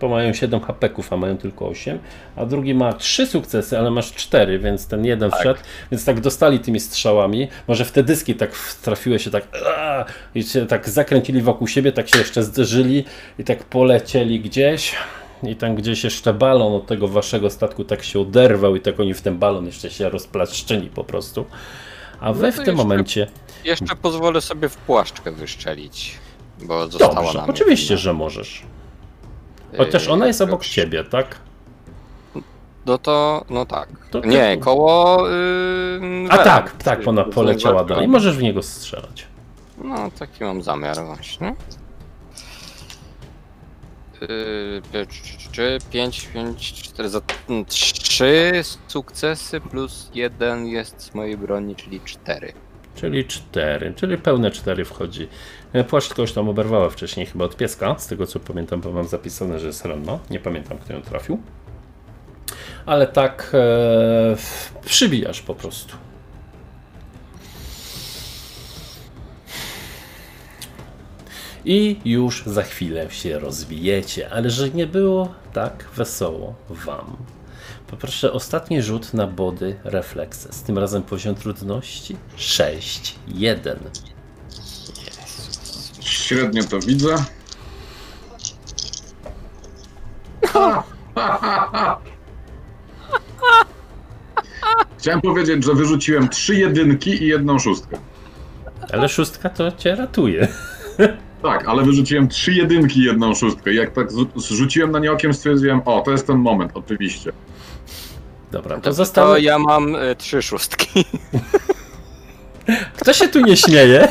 [0.01, 1.99] Bo mają 7 hapeków, a mają tylko 8.
[2.37, 5.41] A drugi ma 3 sukcesy, ale masz 4, więc ten jeden Tak.
[5.41, 5.61] wszedł.
[5.91, 7.49] Więc tak dostali tymi strzałami.
[7.69, 8.51] Może w te dyski tak
[8.83, 10.05] trafiły się tak aaa,
[10.35, 13.05] i się tak zakręcili wokół siebie, tak się jeszcze zderzyli
[13.39, 14.95] i tak polecieli gdzieś.
[15.43, 19.15] I tam gdzieś jeszcze balon od tego waszego statku tak się oderwał i tak oni
[19.15, 21.45] w ten balon jeszcze się rozplaszczyli po prostu.
[22.21, 23.27] A wy No w tym jeszcze momencie
[23.65, 26.15] Jeszcze pozwolę sobie w płaszczkę wyszczelić.
[26.63, 28.03] Bo została Dobrze, nam oczywiście, jedna.
[28.03, 28.63] że możesz.
[29.77, 31.39] Chociaż Yy, ona jest obok ciebie, tak?
[32.87, 33.89] No to, no tak.
[34.11, 35.29] To- nie, to- koło.
[35.29, 38.09] Yy, A tak, tak, ona Yy, poleciała dalej.
[38.09, 39.27] Możesz w niego strzelać.
[39.85, 41.55] No, taki mam zamiar właśnie.
[44.21, 47.21] Yy, 5, 5, 4, za
[47.67, 48.53] 3
[48.89, 52.53] sukcesy plus 1 jest z mojej broni, czyli 4.
[52.95, 55.29] Czyli cztery, czyli pełne cztery wchodzi.
[55.73, 59.09] E, Płaszcz kogoś tam oberwała wcześniej, chyba od pieska, z tego co pamiętam, bo mam
[59.09, 60.19] zapisane, że jest ranna.
[60.31, 61.43] Nie pamiętam, kto ją trafił.
[62.87, 64.37] Ale tak e,
[64.85, 65.97] przybijasz po prostu.
[71.71, 77.17] I już za chwilę się rozbijecie, ale że nie było tak wesoło wam.
[77.87, 80.63] Poproszę ostatni rzut na body reflexes.
[80.63, 83.79] Tym razem poziom trudności 6, 1.
[86.01, 87.15] Średnio to widzę.
[94.99, 97.99] Chciałem powiedzieć, że wyrzuciłem trzy jedynki i jedną szóstkę.
[98.93, 100.49] Ale szóstka to cię ratuje.
[101.43, 103.73] Tak, ale wyrzuciłem trzy jedynki jedną szóstkę.
[103.73, 107.33] I jak tak zrzuciłem na nie okiem, stwierdziłem, o, to jest ten moment, oczywiście.
[108.53, 109.29] Dobra, to To, zostało.
[109.29, 111.05] to ja mam y, 3 szóstki.
[113.01, 114.09] Kto się tu nie śmieje?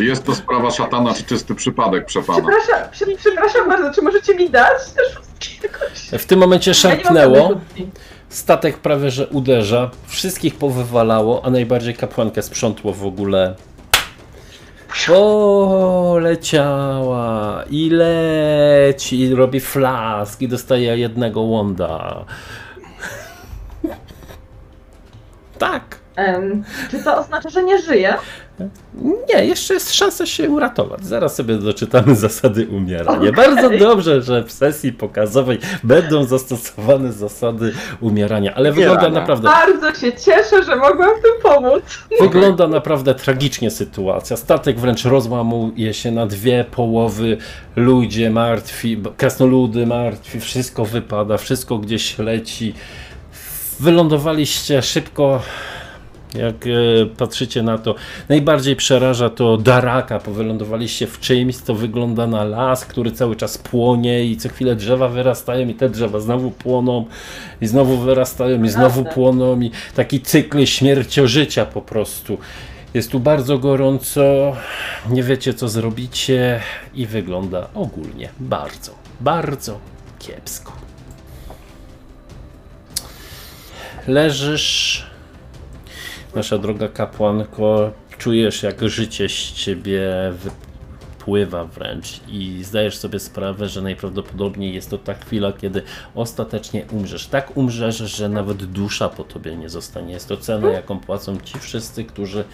[0.00, 2.38] Jest to sprawa szatana, czy czysty przypadek, przepana.
[2.38, 6.22] Przepraszam, prze, przepraszam bardzo, czy możecie mi dać te szóstki jakoś?
[6.22, 7.60] W tym momencie szarpnęło.
[8.28, 9.90] Statek prawie że uderza.
[10.06, 13.54] Wszystkich powywalało, a najbardziej kapłankę sprzątło w ogóle.
[16.20, 22.24] Poleciała i leci, i robi flask i dostaje jednego łąda.
[25.58, 26.00] Tak.
[26.16, 28.14] Em, czy to oznacza, że nie żyje?
[29.34, 31.04] Nie, jeszcze jest szansa się uratować.
[31.04, 33.32] Zaraz sobie doczytamy zasady umierania.
[33.32, 40.12] Bardzo dobrze, że w sesji pokazowej będą zastosowane zasady umierania, ale wygląda naprawdę Bardzo się
[40.12, 41.82] cieszę, że mogłam w tym pomóc.
[42.20, 44.36] Wygląda naprawdę tragicznie sytuacja.
[44.36, 47.36] Statek wręcz rozłamuje się na dwie połowy.
[47.76, 52.74] Ludzie martwi, krasnoludy martwi, wszystko wypada, wszystko gdzieś leci.
[53.80, 55.42] Wylądowaliście szybko.
[56.34, 57.94] Jak e, patrzycie na to,
[58.28, 63.58] najbardziej przeraża to Daraka, bo wylądowaliście w czymś, co wygląda na las, który cały czas
[63.58, 67.06] płonie i co chwilę drzewa wyrastają i te drzewa znowu płoną
[67.60, 72.38] i znowu wyrastają i znowu płoną i taki cykl śmierciożycia po prostu.
[72.94, 74.56] Jest tu bardzo gorąco,
[75.10, 76.60] nie wiecie co zrobicie
[76.94, 79.78] i wygląda ogólnie bardzo, bardzo
[80.18, 80.72] kiepsko.
[84.06, 85.09] Leżysz,
[86.34, 90.02] nasza droga kapłanko, czujesz jak życie z ciebie
[90.32, 95.82] wypływa wręcz i zdajesz sobie sprawę, że najprawdopodobniej jest to ta chwila, kiedy
[96.14, 97.26] ostatecznie umrzesz.
[97.26, 100.12] Tak umrzesz, że nawet dusza po tobie nie zostanie.
[100.12, 102.44] Jest to cena, jaką płacą ci wszyscy, którzy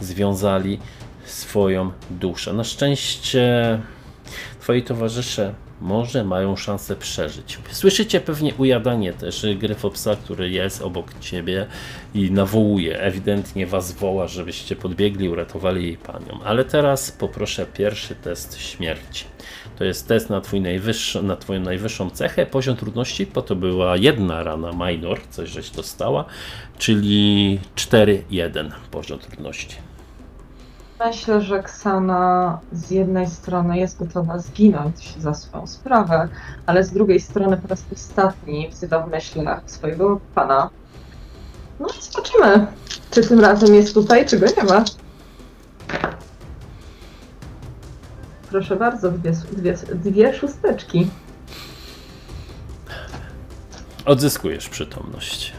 [0.00, 0.78] związali
[1.24, 2.52] swoją duszę.
[2.52, 3.78] Na szczęście
[4.60, 7.58] twoi towarzysze może mają szansę przeżyć.
[7.70, 11.66] Słyszycie pewnie ujadanie też gryfopsa, który jest obok ciebie
[12.14, 16.40] i nawołuje, ewidentnie was woła, żebyście podbiegli, uratowali jej panią.
[16.44, 19.24] Ale teraz poproszę pierwszy test śmierci.
[19.78, 20.62] To jest test na, twój
[21.22, 22.46] na twoją najwyższą cechę.
[22.46, 26.24] Poziom trudności, po to była jedna rana minor, coś żeś dostała,
[26.78, 29.91] czyli 4-1 poziom trudności.
[31.06, 36.28] Myślę, że Ksana z jednej strony jest gotowa zginąć za swoją sprawę,
[36.66, 40.70] ale z drugiej strony po raz ostatni wzywa w myślach swojego pana.
[41.80, 42.66] No i zobaczymy,
[43.10, 44.84] czy tym razem jest tutaj, czy go nie ma.
[48.50, 51.10] Proszę bardzo, dwie, dwie, dwie szósteczki.
[54.04, 55.52] Odzyskujesz przytomność.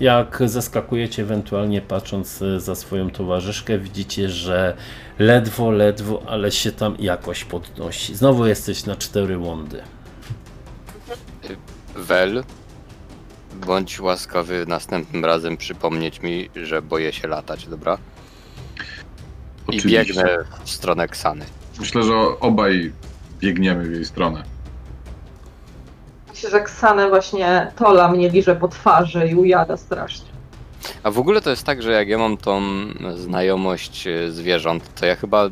[0.00, 4.76] Jak zaskakujecie, ewentualnie patrząc e, za swoją towarzyszkę, widzicie, że
[5.18, 8.14] ledwo, ledwo, ale się tam jakoś podnosi.
[8.14, 9.82] Znowu jesteś na cztery łądy.
[11.96, 12.44] Wel,
[13.66, 17.98] bądź łaskawy następnym razem przypomnieć mi, że boję się latać, dobra?
[19.72, 20.14] I Oczywiście.
[20.14, 21.44] biegnę w stronę Ksany.
[21.80, 22.92] Myślę, że obaj
[23.40, 24.44] biegniemy w jej stronę.
[26.42, 30.28] Myślę, że Ksanę właśnie Tola mnie liże po twarzy i ujada strasznie.
[31.02, 32.62] A w ogóle to jest tak, że jak ja mam tą
[33.16, 35.48] znajomość e, zwierząt, to ja chyba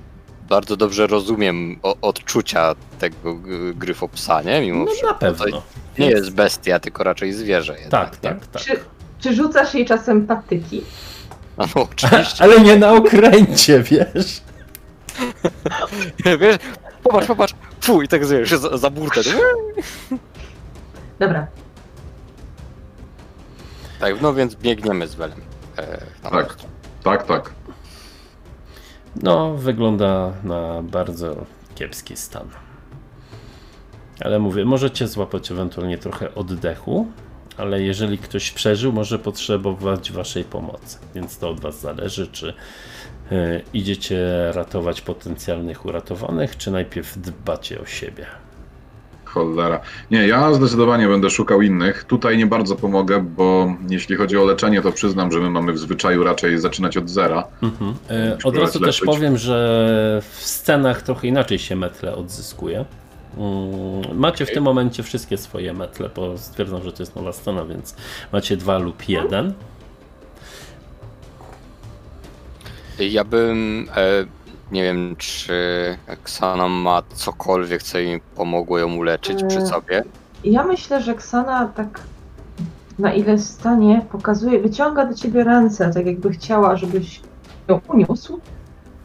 [0.49, 3.37] bardzo dobrze rozumiem o, odczucia tego
[3.75, 4.61] gryfopsa, nie?
[4.61, 5.45] Mimo No na pewno.
[5.47, 5.63] To
[5.99, 8.31] nie jest bestia, tylko raczej zwierzę jednak, Tak, nie?
[8.31, 8.63] tak, tak.
[8.63, 8.81] Czy,
[9.21, 10.83] czy rzucasz jej czasem patyki?
[11.59, 12.43] No oczywiście.
[12.45, 14.41] Ale nie na okręcie, wiesz?
[16.41, 16.57] Wiesz,
[17.03, 19.21] popatrz, popatrz, fu, i tak wiesz, za, za burtę.
[21.19, 21.47] Dobra,
[24.01, 25.41] Tak, no więc biegniemy z Welem.
[25.79, 26.57] E, Tak.
[27.05, 27.53] Tak, tak.
[29.23, 31.37] No, wygląda na bardzo
[31.75, 32.49] kiepski stan.
[34.21, 37.07] Ale mówię, możecie złapać ewentualnie trochę oddechu,
[37.57, 40.99] ale jeżeli ktoś przeżył, może potrzebować waszej pomocy.
[41.15, 42.55] Więc to od was zależy, czy
[43.33, 48.27] y, idziecie ratować potencjalnych uratowanych, czy najpierw dbacie o siebie.
[49.29, 49.81] Cholera.
[50.11, 52.05] Nie, ja zdecydowanie będę szukał innych.
[52.05, 55.79] Tutaj nie bardzo pomogę, bo jeśli chodzi o leczenie, to przyznam, że my mamy w
[55.79, 57.45] zwyczaju raczej zaczynać od zera.
[57.63, 57.95] Mhm.
[58.11, 62.85] E, Od razu też powiem, że w scenach trochę inaczej się metle odzyskuje.
[63.39, 67.65] Mm, Macie w tym momencie wszystkie swoje metle, bo stwierdzam, że to jest nowa scena,
[67.65, 67.95] więc
[68.33, 69.53] macie dwa lub jeden.
[72.99, 74.25] Ja bym, e,
[74.73, 75.53] nie wiem, czy
[76.23, 80.05] Ksana ma cokolwiek, co jej pomogło ją uleczyć przy E, sobie.
[80.45, 82.01] Ja myślę, że Ksana tak
[82.99, 87.21] na ile w stanie pokazuje, wyciąga do ciebie ręce, tak jakby chciała, żebyś
[87.69, 88.41] ją uniósł.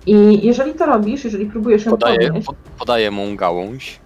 [0.06, 4.00] I jeżeli to robisz, jeżeli próbujesz ją Podaję, podnieść, po, podaję mu gałąź.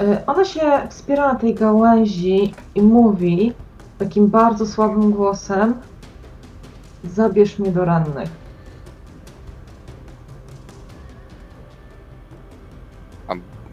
[0.00, 0.60] y, ona się
[0.90, 3.52] wspiera na tej gałęzi i mówi
[3.98, 5.74] takim bardzo słabym głosem
[7.04, 8.39] zabierz mnie do rannych.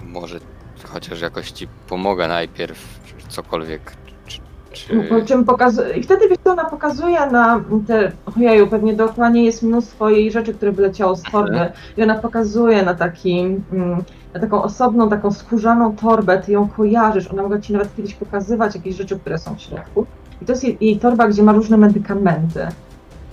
[0.07, 0.39] Może
[0.83, 3.91] chociaż jakoś ci pomogę najpierw, czy cokolwiek.
[4.25, 4.39] Czy,
[4.71, 5.03] czy...
[5.09, 8.11] Po czym pokazuje, I wtedy wiesz, co ona pokazuje na te.
[8.37, 11.71] Ojeju, pewnie dookoła niej jest mnóstwo jej rzeczy, które wyleciało z torby.
[11.97, 13.39] I ona pokazuje na taki.
[13.39, 14.03] mm,
[14.33, 17.27] Na taką osobną, taką skórzaną torbę, ty ją kojarzysz.
[17.31, 20.05] Ona mogła ci nawet kiedyś pokazywać jakieś rzeczy, które są w środku.
[20.41, 22.67] I to jest jej, jej torba, gdzie ma różne medykamenty.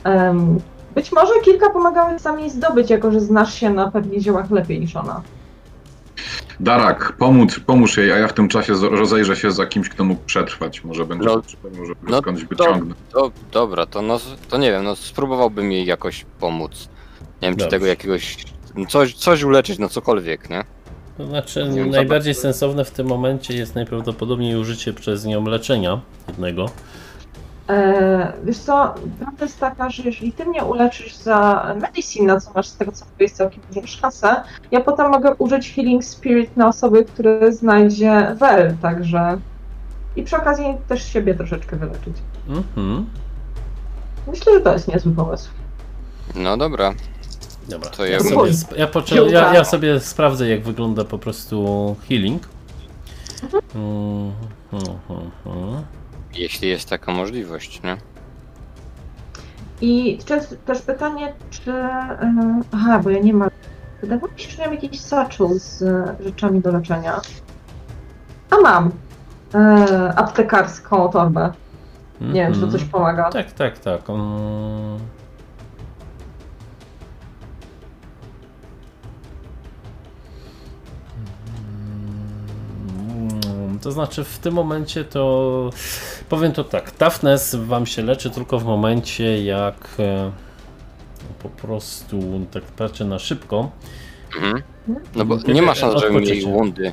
[0.05, 0.59] Em,
[0.95, 4.81] Być może kilka pomagały sam jej zdobyć, jako że znasz się na pewnie ziołach lepiej
[4.81, 5.23] niż ona.
[6.61, 10.23] Darak, pomóż, pomóż jej, a ja w tym czasie rozejrzę się za kimś, kto mógł
[10.27, 10.85] przetrwać.
[10.85, 11.43] Może będzie No,
[11.87, 12.95] żeby no skądś to- wyciągnę.
[13.13, 16.89] Do, dobra, to, no, to nie wiem, no spróbowałbym jej jakoś pomóc.
[17.43, 17.71] Nie wiem, czy Dobrze.
[17.71, 18.37] tego jakiegoś.
[18.89, 20.65] Coś, coś uleczyć, no cokolwiek, nie?
[21.19, 26.01] To znaczy, Nie najbardziej co- sensowne w tym momencie jest najprawdopodobniej użycie przez nią leczenia
[26.29, 26.67] jednego.
[27.69, 32.51] E, wiesz co, prawda jest taka, że jeżeli ty mnie uleczysz za medicine, na co
[32.55, 36.69] masz z tego co mówisz całkiem dużą szansę, ja potem mogę użyć Healing Spirit na
[36.69, 39.39] osoby, które znajdzie Wel, także...
[40.17, 42.17] I przy okazji też siebie troszeczkę wyleczyć.
[42.49, 43.07] Mhm.
[44.27, 45.51] Myślę, że to jest niezły pomysł.
[46.35, 46.93] No dobra.
[47.69, 51.97] Dobra, To ja, ja sobie, ja, poczę- ja, ja sobie sprawdzę jak wygląda po prostu
[52.09, 52.43] healing.
[53.43, 54.33] Mhm,
[54.73, 55.83] mhm, mhm.
[56.35, 57.97] Jeśli jest taka możliwość, nie?
[59.81, 61.73] I też, też pytanie, czy...
[61.73, 63.51] e, aha, bo ja nie mam...
[64.01, 67.21] Wydawało mi się, że miałem jakiś satchel z e, rzeczami do leczenia.
[68.51, 68.91] A mam!
[69.55, 71.53] E, aptekarską torbę.
[72.21, 73.31] Nie wiem, czy to coś pomaga.
[73.31, 74.11] Tak, tak, tak.
[74.11, 74.99] mm.
[83.79, 85.71] To znaczy w tym momencie to
[86.29, 90.31] powiem to tak, toughness wam się leczy tylko w momencie jak e,
[91.43, 92.19] po prostu
[92.51, 93.71] tak patrzę na szybko.
[94.37, 94.63] Mhm.
[95.15, 96.93] No bo nie ma szans, żeby mieli wundy.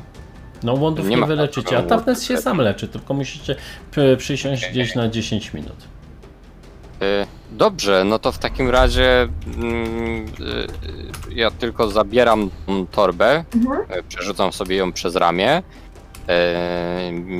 [0.64, 3.56] No łądów Nie nie, wyleczycie, a toughness się sam leczy, tylko musicie
[3.92, 5.76] przy- przysiąść gdzieś na 10 minut.
[7.02, 9.28] Y, Dobrze, no to w takim razie
[9.58, 10.26] mm,
[11.30, 13.86] y, ja tylko zabieram tą torbę, Mhm.
[14.08, 15.64] przerzucam sobie ją przez ramię,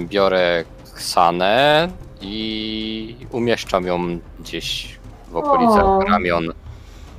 [0.06, 0.64] biorę
[0.94, 1.90] Ksanę
[2.22, 5.00] i umieszczam ją gdzieś
[5.30, 6.00] w okolicach O.
[6.02, 6.54] ramion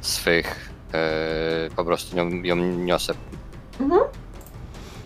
[0.01, 0.71] swych.
[1.69, 3.15] y, Po prostu ją, ją niosę.
[3.81, 4.01] Mhm.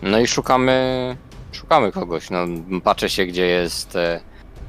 [0.01, 1.15] No i szukamy,
[1.51, 2.29] szukamy kogoś.
[2.29, 2.39] No,
[2.83, 4.19] patrzę się, gdzie jest, e,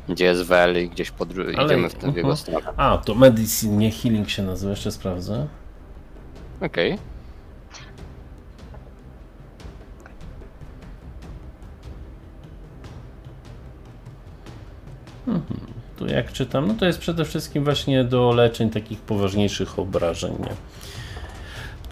[0.08, 2.36] gdzie jest Wel i gdzieś pod, Ale- idziemy w tę w jego mhm.
[2.36, 2.72] stronę.
[2.76, 5.46] A, to medicine, nie healing się nazywa, jeszcze sprawdzę.
[6.60, 6.98] Okej.
[15.96, 20.32] Tu jak czytam, no to jest przede wszystkim właśnie do leczeń takich poważniejszych obrażeń.
[20.40, 20.54] Nie?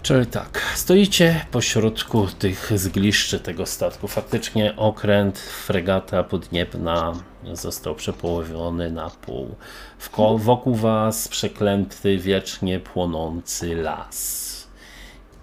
[0.01, 4.07] Czyli tak, stoicie pośrodku tych zgliszczy tego statku.
[4.07, 7.13] Faktycznie okręt fregata Podniebna
[7.53, 9.55] został przepołowiony na pół.
[10.01, 14.47] Wko- wokół was przeklęty, wiecznie płonący las.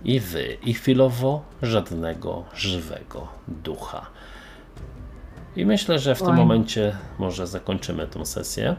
[0.04, 4.06] I wy, i chwilowo żadnego żywego ducha.
[5.56, 8.76] I myślę, że w tym momencie może zakończymy tą sesję.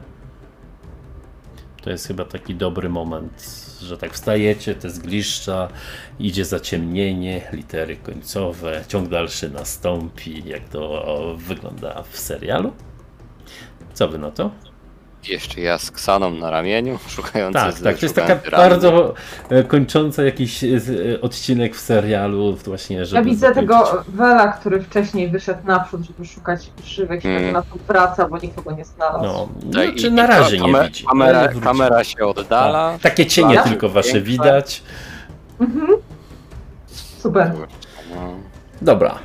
[1.82, 5.68] To jest chyba taki dobry moment, że tak wstajecie, te zgliszcza,
[6.20, 12.74] idzie zaciemnienie, litery końcowe, ciąg dalszy nastąpi, jak to wygląda w serialu.
[13.94, 14.52] Co wy na to?
[15.30, 18.50] Jeszcze ja z Ksaną na ramieniu, szukający Tak, tak, to jest taka ranny.
[18.52, 19.14] bardzo
[19.50, 20.68] e, kończąca jakiś e,
[21.22, 23.70] odcinek w serialu właśnie, żeby Ja widzę zakończyć.
[23.92, 27.54] tego Wela, który wcześniej wyszedł naprzód, żeby szukać żywych, się Mm.
[27.54, 29.24] na to wraca, bo nikogo nie znalazł.
[29.24, 31.06] No, No no i- czy na razie nie widzi.
[31.06, 31.64] Kamera, ale wróci.
[31.66, 32.92] kamera się oddala.
[32.92, 33.02] Tak.
[33.02, 34.32] Takie cienie Flash tylko wasze większe.
[34.32, 34.84] widać.
[35.60, 35.88] Mhm.
[37.20, 37.52] Super.
[38.16, 38.34] No.
[38.82, 39.16] Dobra,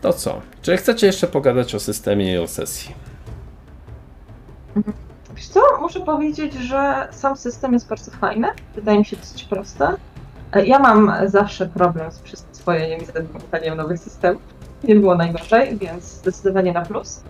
[0.00, 0.40] to co?
[0.62, 2.94] Czy chcecie jeszcze pogadać o systemie i o sesji?
[5.42, 8.48] Wiesz co, muszę powiedzieć, że sam system jest bardzo fajny.
[8.74, 9.84] Wydaje mi się dosyć prosty.
[10.52, 14.42] E, Ja mam zawsze problem z przyswojeniem i zadowoleniem nowych systemów.
[14.84, 17.22] Nie było najgorzej, więc zdecydowanie na plus.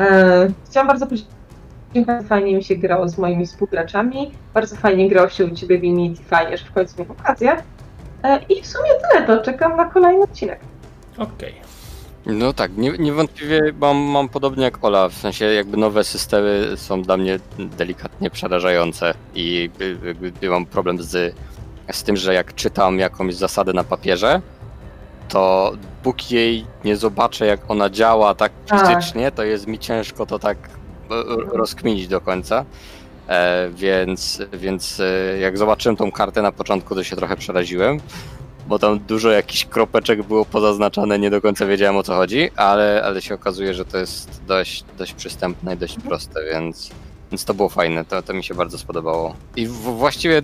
[0.00, 4.32] E, Chciałam bardzo podziękować, fajnie mi się grało z moimi współgraczami.
[4.54, 7.56] Bardzo fajnie grało się u Ciebie w Unity, fajnie, że w końcu miałem okazję.
[8.22, 10.60] E, I w sumie tyle, to czekam na kolejny odcinek.
[11.18, 11.54] Okej.
[12.26, 17.02] No tak, nie, niewątpliwie mam, mam podobnie jak Ola, w sensie jakby nowe systemy są
[17.02, 19.70] dla mnie delikatnie przerażające i
[20.04, 21.34] jakby mam problem z,
[21.92, 24.40] z tym, że jak czytam jakąś zasadę na papierze,
[25.28, 25.72] to
[26.02, 28.80] póki jej nie zobaczę jak ona działa tak Tak.
[28.88, 30.58] fizycznie, to jest mi ciężko to tak
[31.10, 31.14] e,
[31.56, 32.64] rozkminić do końca.
[33.28, 38.00] E, więc, więc e, jak zobaczyłem tą kartę na początku, to się trochę przeraziłem,
[38.68, 43.02] bo tam dużo jakichś kropeczek było pozaznaczane, nie do końca wiedziałem o co chodzi, ale,
[43.04, 46.90] ale się okazuje, że to jest dość, dość przystępne i dość proste, więc,
[47.30, 49.34] więc to było fajne, to, to mi się bardzo spodobało.
[49.56, 50.42] I w, właściwie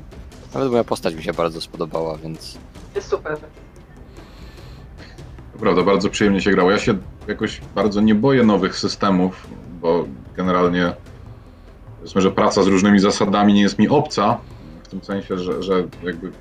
[0.54, 2.58] nawet moja postać mi się bardzo spodobała, więc
[2.94, 3.36] Jest super.
[5.60, 6.70] Prawda, bardzo przyjemnie się grało.
[6.70, 6.98] Ja się
[7.28, 9.46] jakoś bardzo nie boję nowych systemów,
[9.80, 10.04] bo
[10.36, 10.92] generalnie
[11.96, 14.38] powiedzmy, że praca z różnymi zasadami nie jest mi obca.
[14.90, 16.32] tym sensie, że, że jakby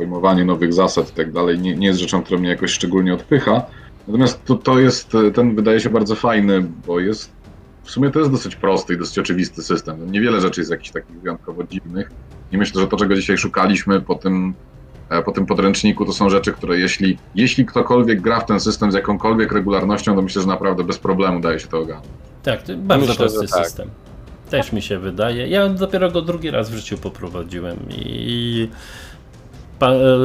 [0.00, 3.62] pojmowanie nowych zasad i tak dalej nie, nie jest rzeczą, która mnie jakoś szczególnie odpycha.
[4.08, 7.32] Natomiast to, to jest, ten wydaje się bardzo fajny, bo jest,
[7.82, 10.12] w sumie to jest dosyć prosty i dosyć oczywisty system.
[10.12, 12.10] Niewiele rzeczy jest jakichś takich wyjątkowo dziwnych.
[12.52, 14.54] I myślę, że to, czego dzisiaj szukaliśmy po tym,
[15.10, 18.92] e, po tym podręczniku, to są rzeczy, które jeśli, jeśli ktokolwiek gra w ten system
[18.92, 22.08] z jakąkolwiek regularnością, to myślę, że naprawdę bez problemu daje się to ogarnąć.
[22.42, 23.66] Tak, to bardzo Myślę, prosty tak.
[23.66, 23.90] system.
[24.50, 25.48] Też mi się wydaje.
[25.48, 28.68] Ja dopiero go drugi raz w życiu poprowadziłem i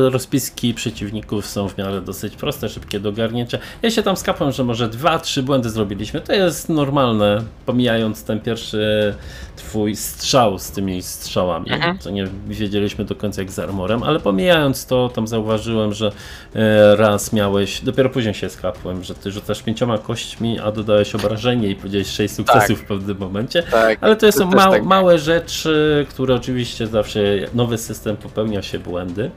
[0.10, 3.58] rozpiski przeciwników są w miarę dosyć proste, szybkie do ogarnięcia.
[3.82, 6.22] Ja się tam skapłem, że może dwa, trzy błędy zrobiliśmy.
[6.22, 9.16] To jest normalne, pomijając ten pierwszy
[9.56, 12.00] twój strzał z tymi strzałami, Mhm.
[12.00, 16.12] co nie wiedzieliśmy do końca jak z armorem, ale pomijając to, tam zauważyłem, że
[16.56, 21.68] e, raz miałeś, dopiero później się skapłem, że ty rzucasz pięcioma kośćmi, a dodałeś obrażenie
[21.70, 23.64] i powiedziałeś sześć sukcesów w pewnym momencie.
[23.64, 24.84] Tak, Ale to są mał, tak.
[24.86, 27.20] małe rzeczy, które oczywiście zawsze
[27.54, 29.32] nowy system popełnia się błędy.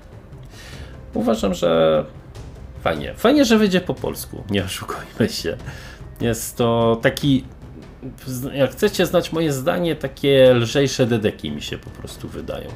[1.15, 2.05] Uważam, że
[2.83, 3.15] fajnie.
[3.15, 4.45] Fajnie, że wyjdzie po polsku.
[4.51, 5.57] Nie oszukujmy się.
[6.21, 7.45] Jest to taki.
[8.53, 12.69] Jak chcecie znać moje zdanie, takie lżejsze dedeki mi się po prostu wydają.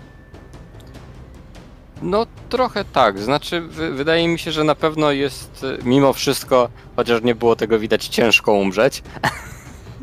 [2.02, 7.22] No trochę tak, znaczy wy, wydaje mi się, że na pewno jest mimo wszystko, chociaż
[7.22, 9.02] nie było tego widać, ciężko umrzeć.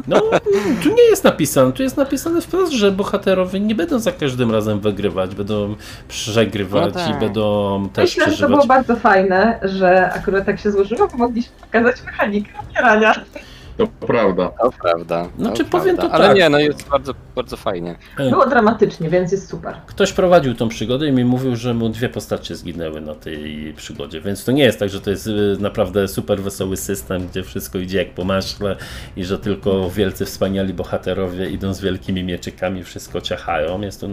[0.08, 0.22] No,
[0.84, 1.72] tu nie jest napisane.
[1.72, 5.76] Tu jest napisane wprost, że bohaterowie nie będą za każdym razem wygrywać, będą
[6.08, 7.16] przegrywać No tak.
[7.16, 8.56] i będą też Myślę, że to przeżywać.
[8.56, 13.14] było bardzo fajne, że akurat tak się złożyło, bo mogliśmy pokazać mechanikę opierania.
[13.80, 14.52] To prawda.
[14.62, 15.30] To prawda.
[15.38, 16.18] Znaczy, to powiem prawda.
[16.18, 16.38] to Ale tak.
[16.38, 17.96] nie, no jest bardzo, bardzo fajnie.
[18.18, 19.76] Było dramatycznie, więc jest super.
[19.86, 24.22] Ktoś prowadził tą przygodę i mi mówił, że mu dwie postacie zginęły na tej przygodzie,
[24.22, 27.78] więc to nie jest tak, że to jest y, naprawdę super wesoły system, gdzie wszystko
[27.78, 28.76] idzie jak po maśle
[29.16, 33.82] i że tylko wielcy wspaniali bohaterowie idą z wielkimi mieczykami, wszystko ciachają.
[33.82, 34.08] Jest to,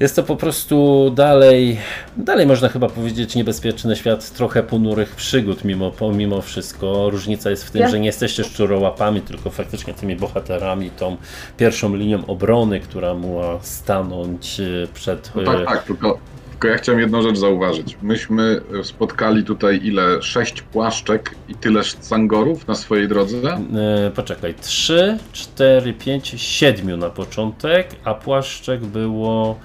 [0.00, 1.78] jest to po prostu dalej,
[2.16, 7.10] dalej można chyba powiedzieć niebezpieczny świat trochę ponurych przygód mimo, pomimo wszystko.
[7.10, 11.16] Różnica jest w tym, Ja- że nie jesteście szczurołapami, tylko faktycznie tymi bohaterami, tą
[11.56, 15.30] pierwszą linią obrony, która mogła stanąć y, przed...
[15.34, 16.18] No tak, tak, tylko,
[16.54, 17.96] tylko ja chciałem jedną rzecz zauważyć.
[18.02, 20.22] Myśmy spotkali tutaj ile?
[20.22, 23.60] Sześć płaszczek i tyle sangorów na swojej drodze?
[24.06, 29.58] E, poczekaj, 3, 4, 5, 7 na początek, a płaszczek było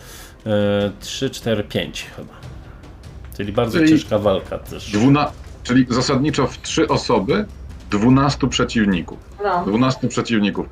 [0.45, 2.34] e, 3, 4, 5 chyba.
[3.38, 4.91] Czyli bardzo Czyli ciężka walka też.
[4.91, 5.32] Dwuna...
[5.64, 7.45] Czyli zasadniczo w trzy osoby
[7.90, 9.18] 12 przeciwników.
[9.44, 9.66] No.
[9.66, 10.66] 12 przeciwników.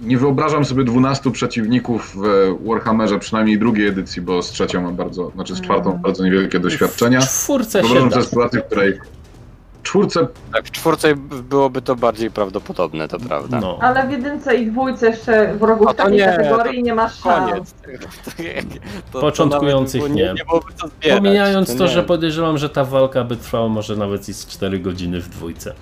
[0.00, 5.30] Nie wyobrażam sobie 12 przeciwników w Warhammerze, przynajmniej drugiej edycji, bo z trzecią mam bardzo,
[5.34, 7.20] znaczy z czwartą mam bardzo niewielkie doświadczenia.
[7.20, 8.14] W czwórce się Wyobrażam da.
[8.14, 9.00] sobie sytuację, w której
[9.82, 11.14] w czwórce Tak, w czwórce
[11.48, 13.60] byłoby to bardziej prawdopodobne, to prawda.
[13.60, 13.78] No.
[13.80, 17.74] Ale w jedynce i dwójce jeszcze wrogów to takiej nie, kategorii nie masz szans.
[19.12, 20.22] To, to Początkujących było- nie.
[20.34, 20.44] Nie
[20.76, 21.18] co zbierać.
[21.18, 21.90] Pomijając to, nie.
[21.90, 25.74] że podejrzewam, że ta walka by trwała może nawet i z 4 godziny w dwójce.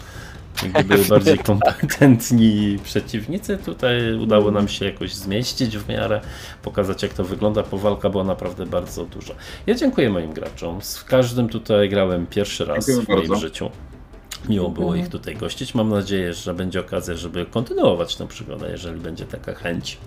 [0.62, 6.20] Gdyby byli bardziej kompetentni przeciwnicy, tutaj udało nam się jakoś zmieścić w miarę,
[6.62, 9.34] pokazać jak to wygląda, bo walka była naprawdę bardzo duża.
[9.66, 10.82] Ja dziękuję moim graczom.
[10.82, 13.36] Z każdym tutaj grałem pierwszy raz Dziękuję w moim bardzo.
[13.36, 13.70] życiu.
[14.48, 15.74] Miło było ich tutaj gościć.
[15.74, 19.98] Mam nadzieję, że będzie okazja, żeby kontynuować tę przygodę, jeżeli będzie taka chęć.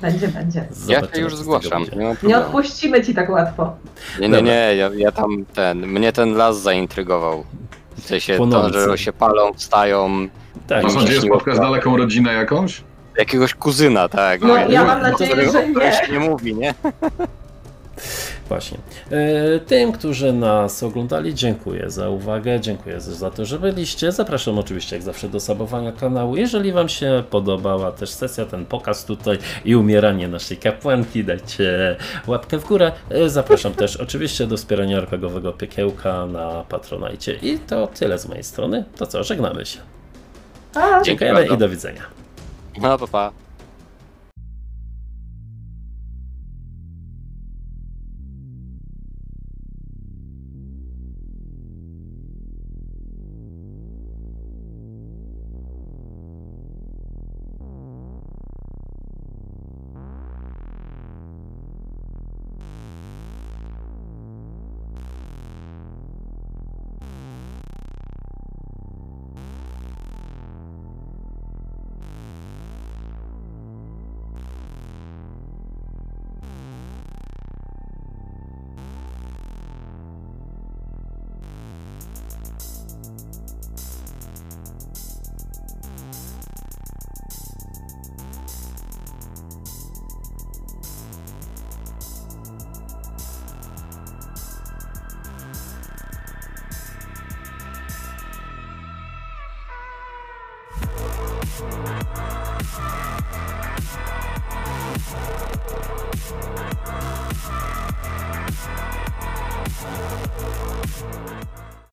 [0.00, 0.68] Będzie, będzie.
[0.88, 1.84] Ja się już zgłaszam.
[1.96, 3.76] Nie, Nie odpuścimy ci tak łatwo.
[4.20, 5.86] nie, nie, nie ja, ja tam ten.
[5.86, 7.44] Mnie ten las zaintrygował.
[7.96, 10.28] W sensie to, że się palą, wstają.
[10.66, 11.36] Tak, masz nadzieję śniło.
[11.36, 12.82] spotkać daleką rodzinę jakąś?
[13.18, 14.40] Jakiegoś kuzyna, tak.
[14.40, 15.92] No, ja- ja mam nadzieję, że nie.
[16.06, 16.74] się nie mówi, nie?
[18.48, 18.78] Właśnie.
[19.10, 24.12] E, Tym, którzy nas oglądali, dziękuję za uwagę, dziękuję za to, że byliście.
[24.12, 26.36] Zapraszam oczywiście jak zawsze do subowania kanału.
[26.36, 31.96] Jeżeli Wam się podobała też sesja, ten pokaz tutaj i umieranie naszej kapłanki, dajcie
[32.26, 32.92] łapkę w górę.
[33.10, 37.34] E, Zapraszam też oczywiście do wspierania RPGowego Piekiełka na Patronajcie.
[37.34, 38.84] I to tyle z mojej strony.
[38.96, 39.78] To co, żegnamy się.
[41.04, 42.02] Dziękujemy i do widzenia.
[42.82, 43.32] No, pa, pa.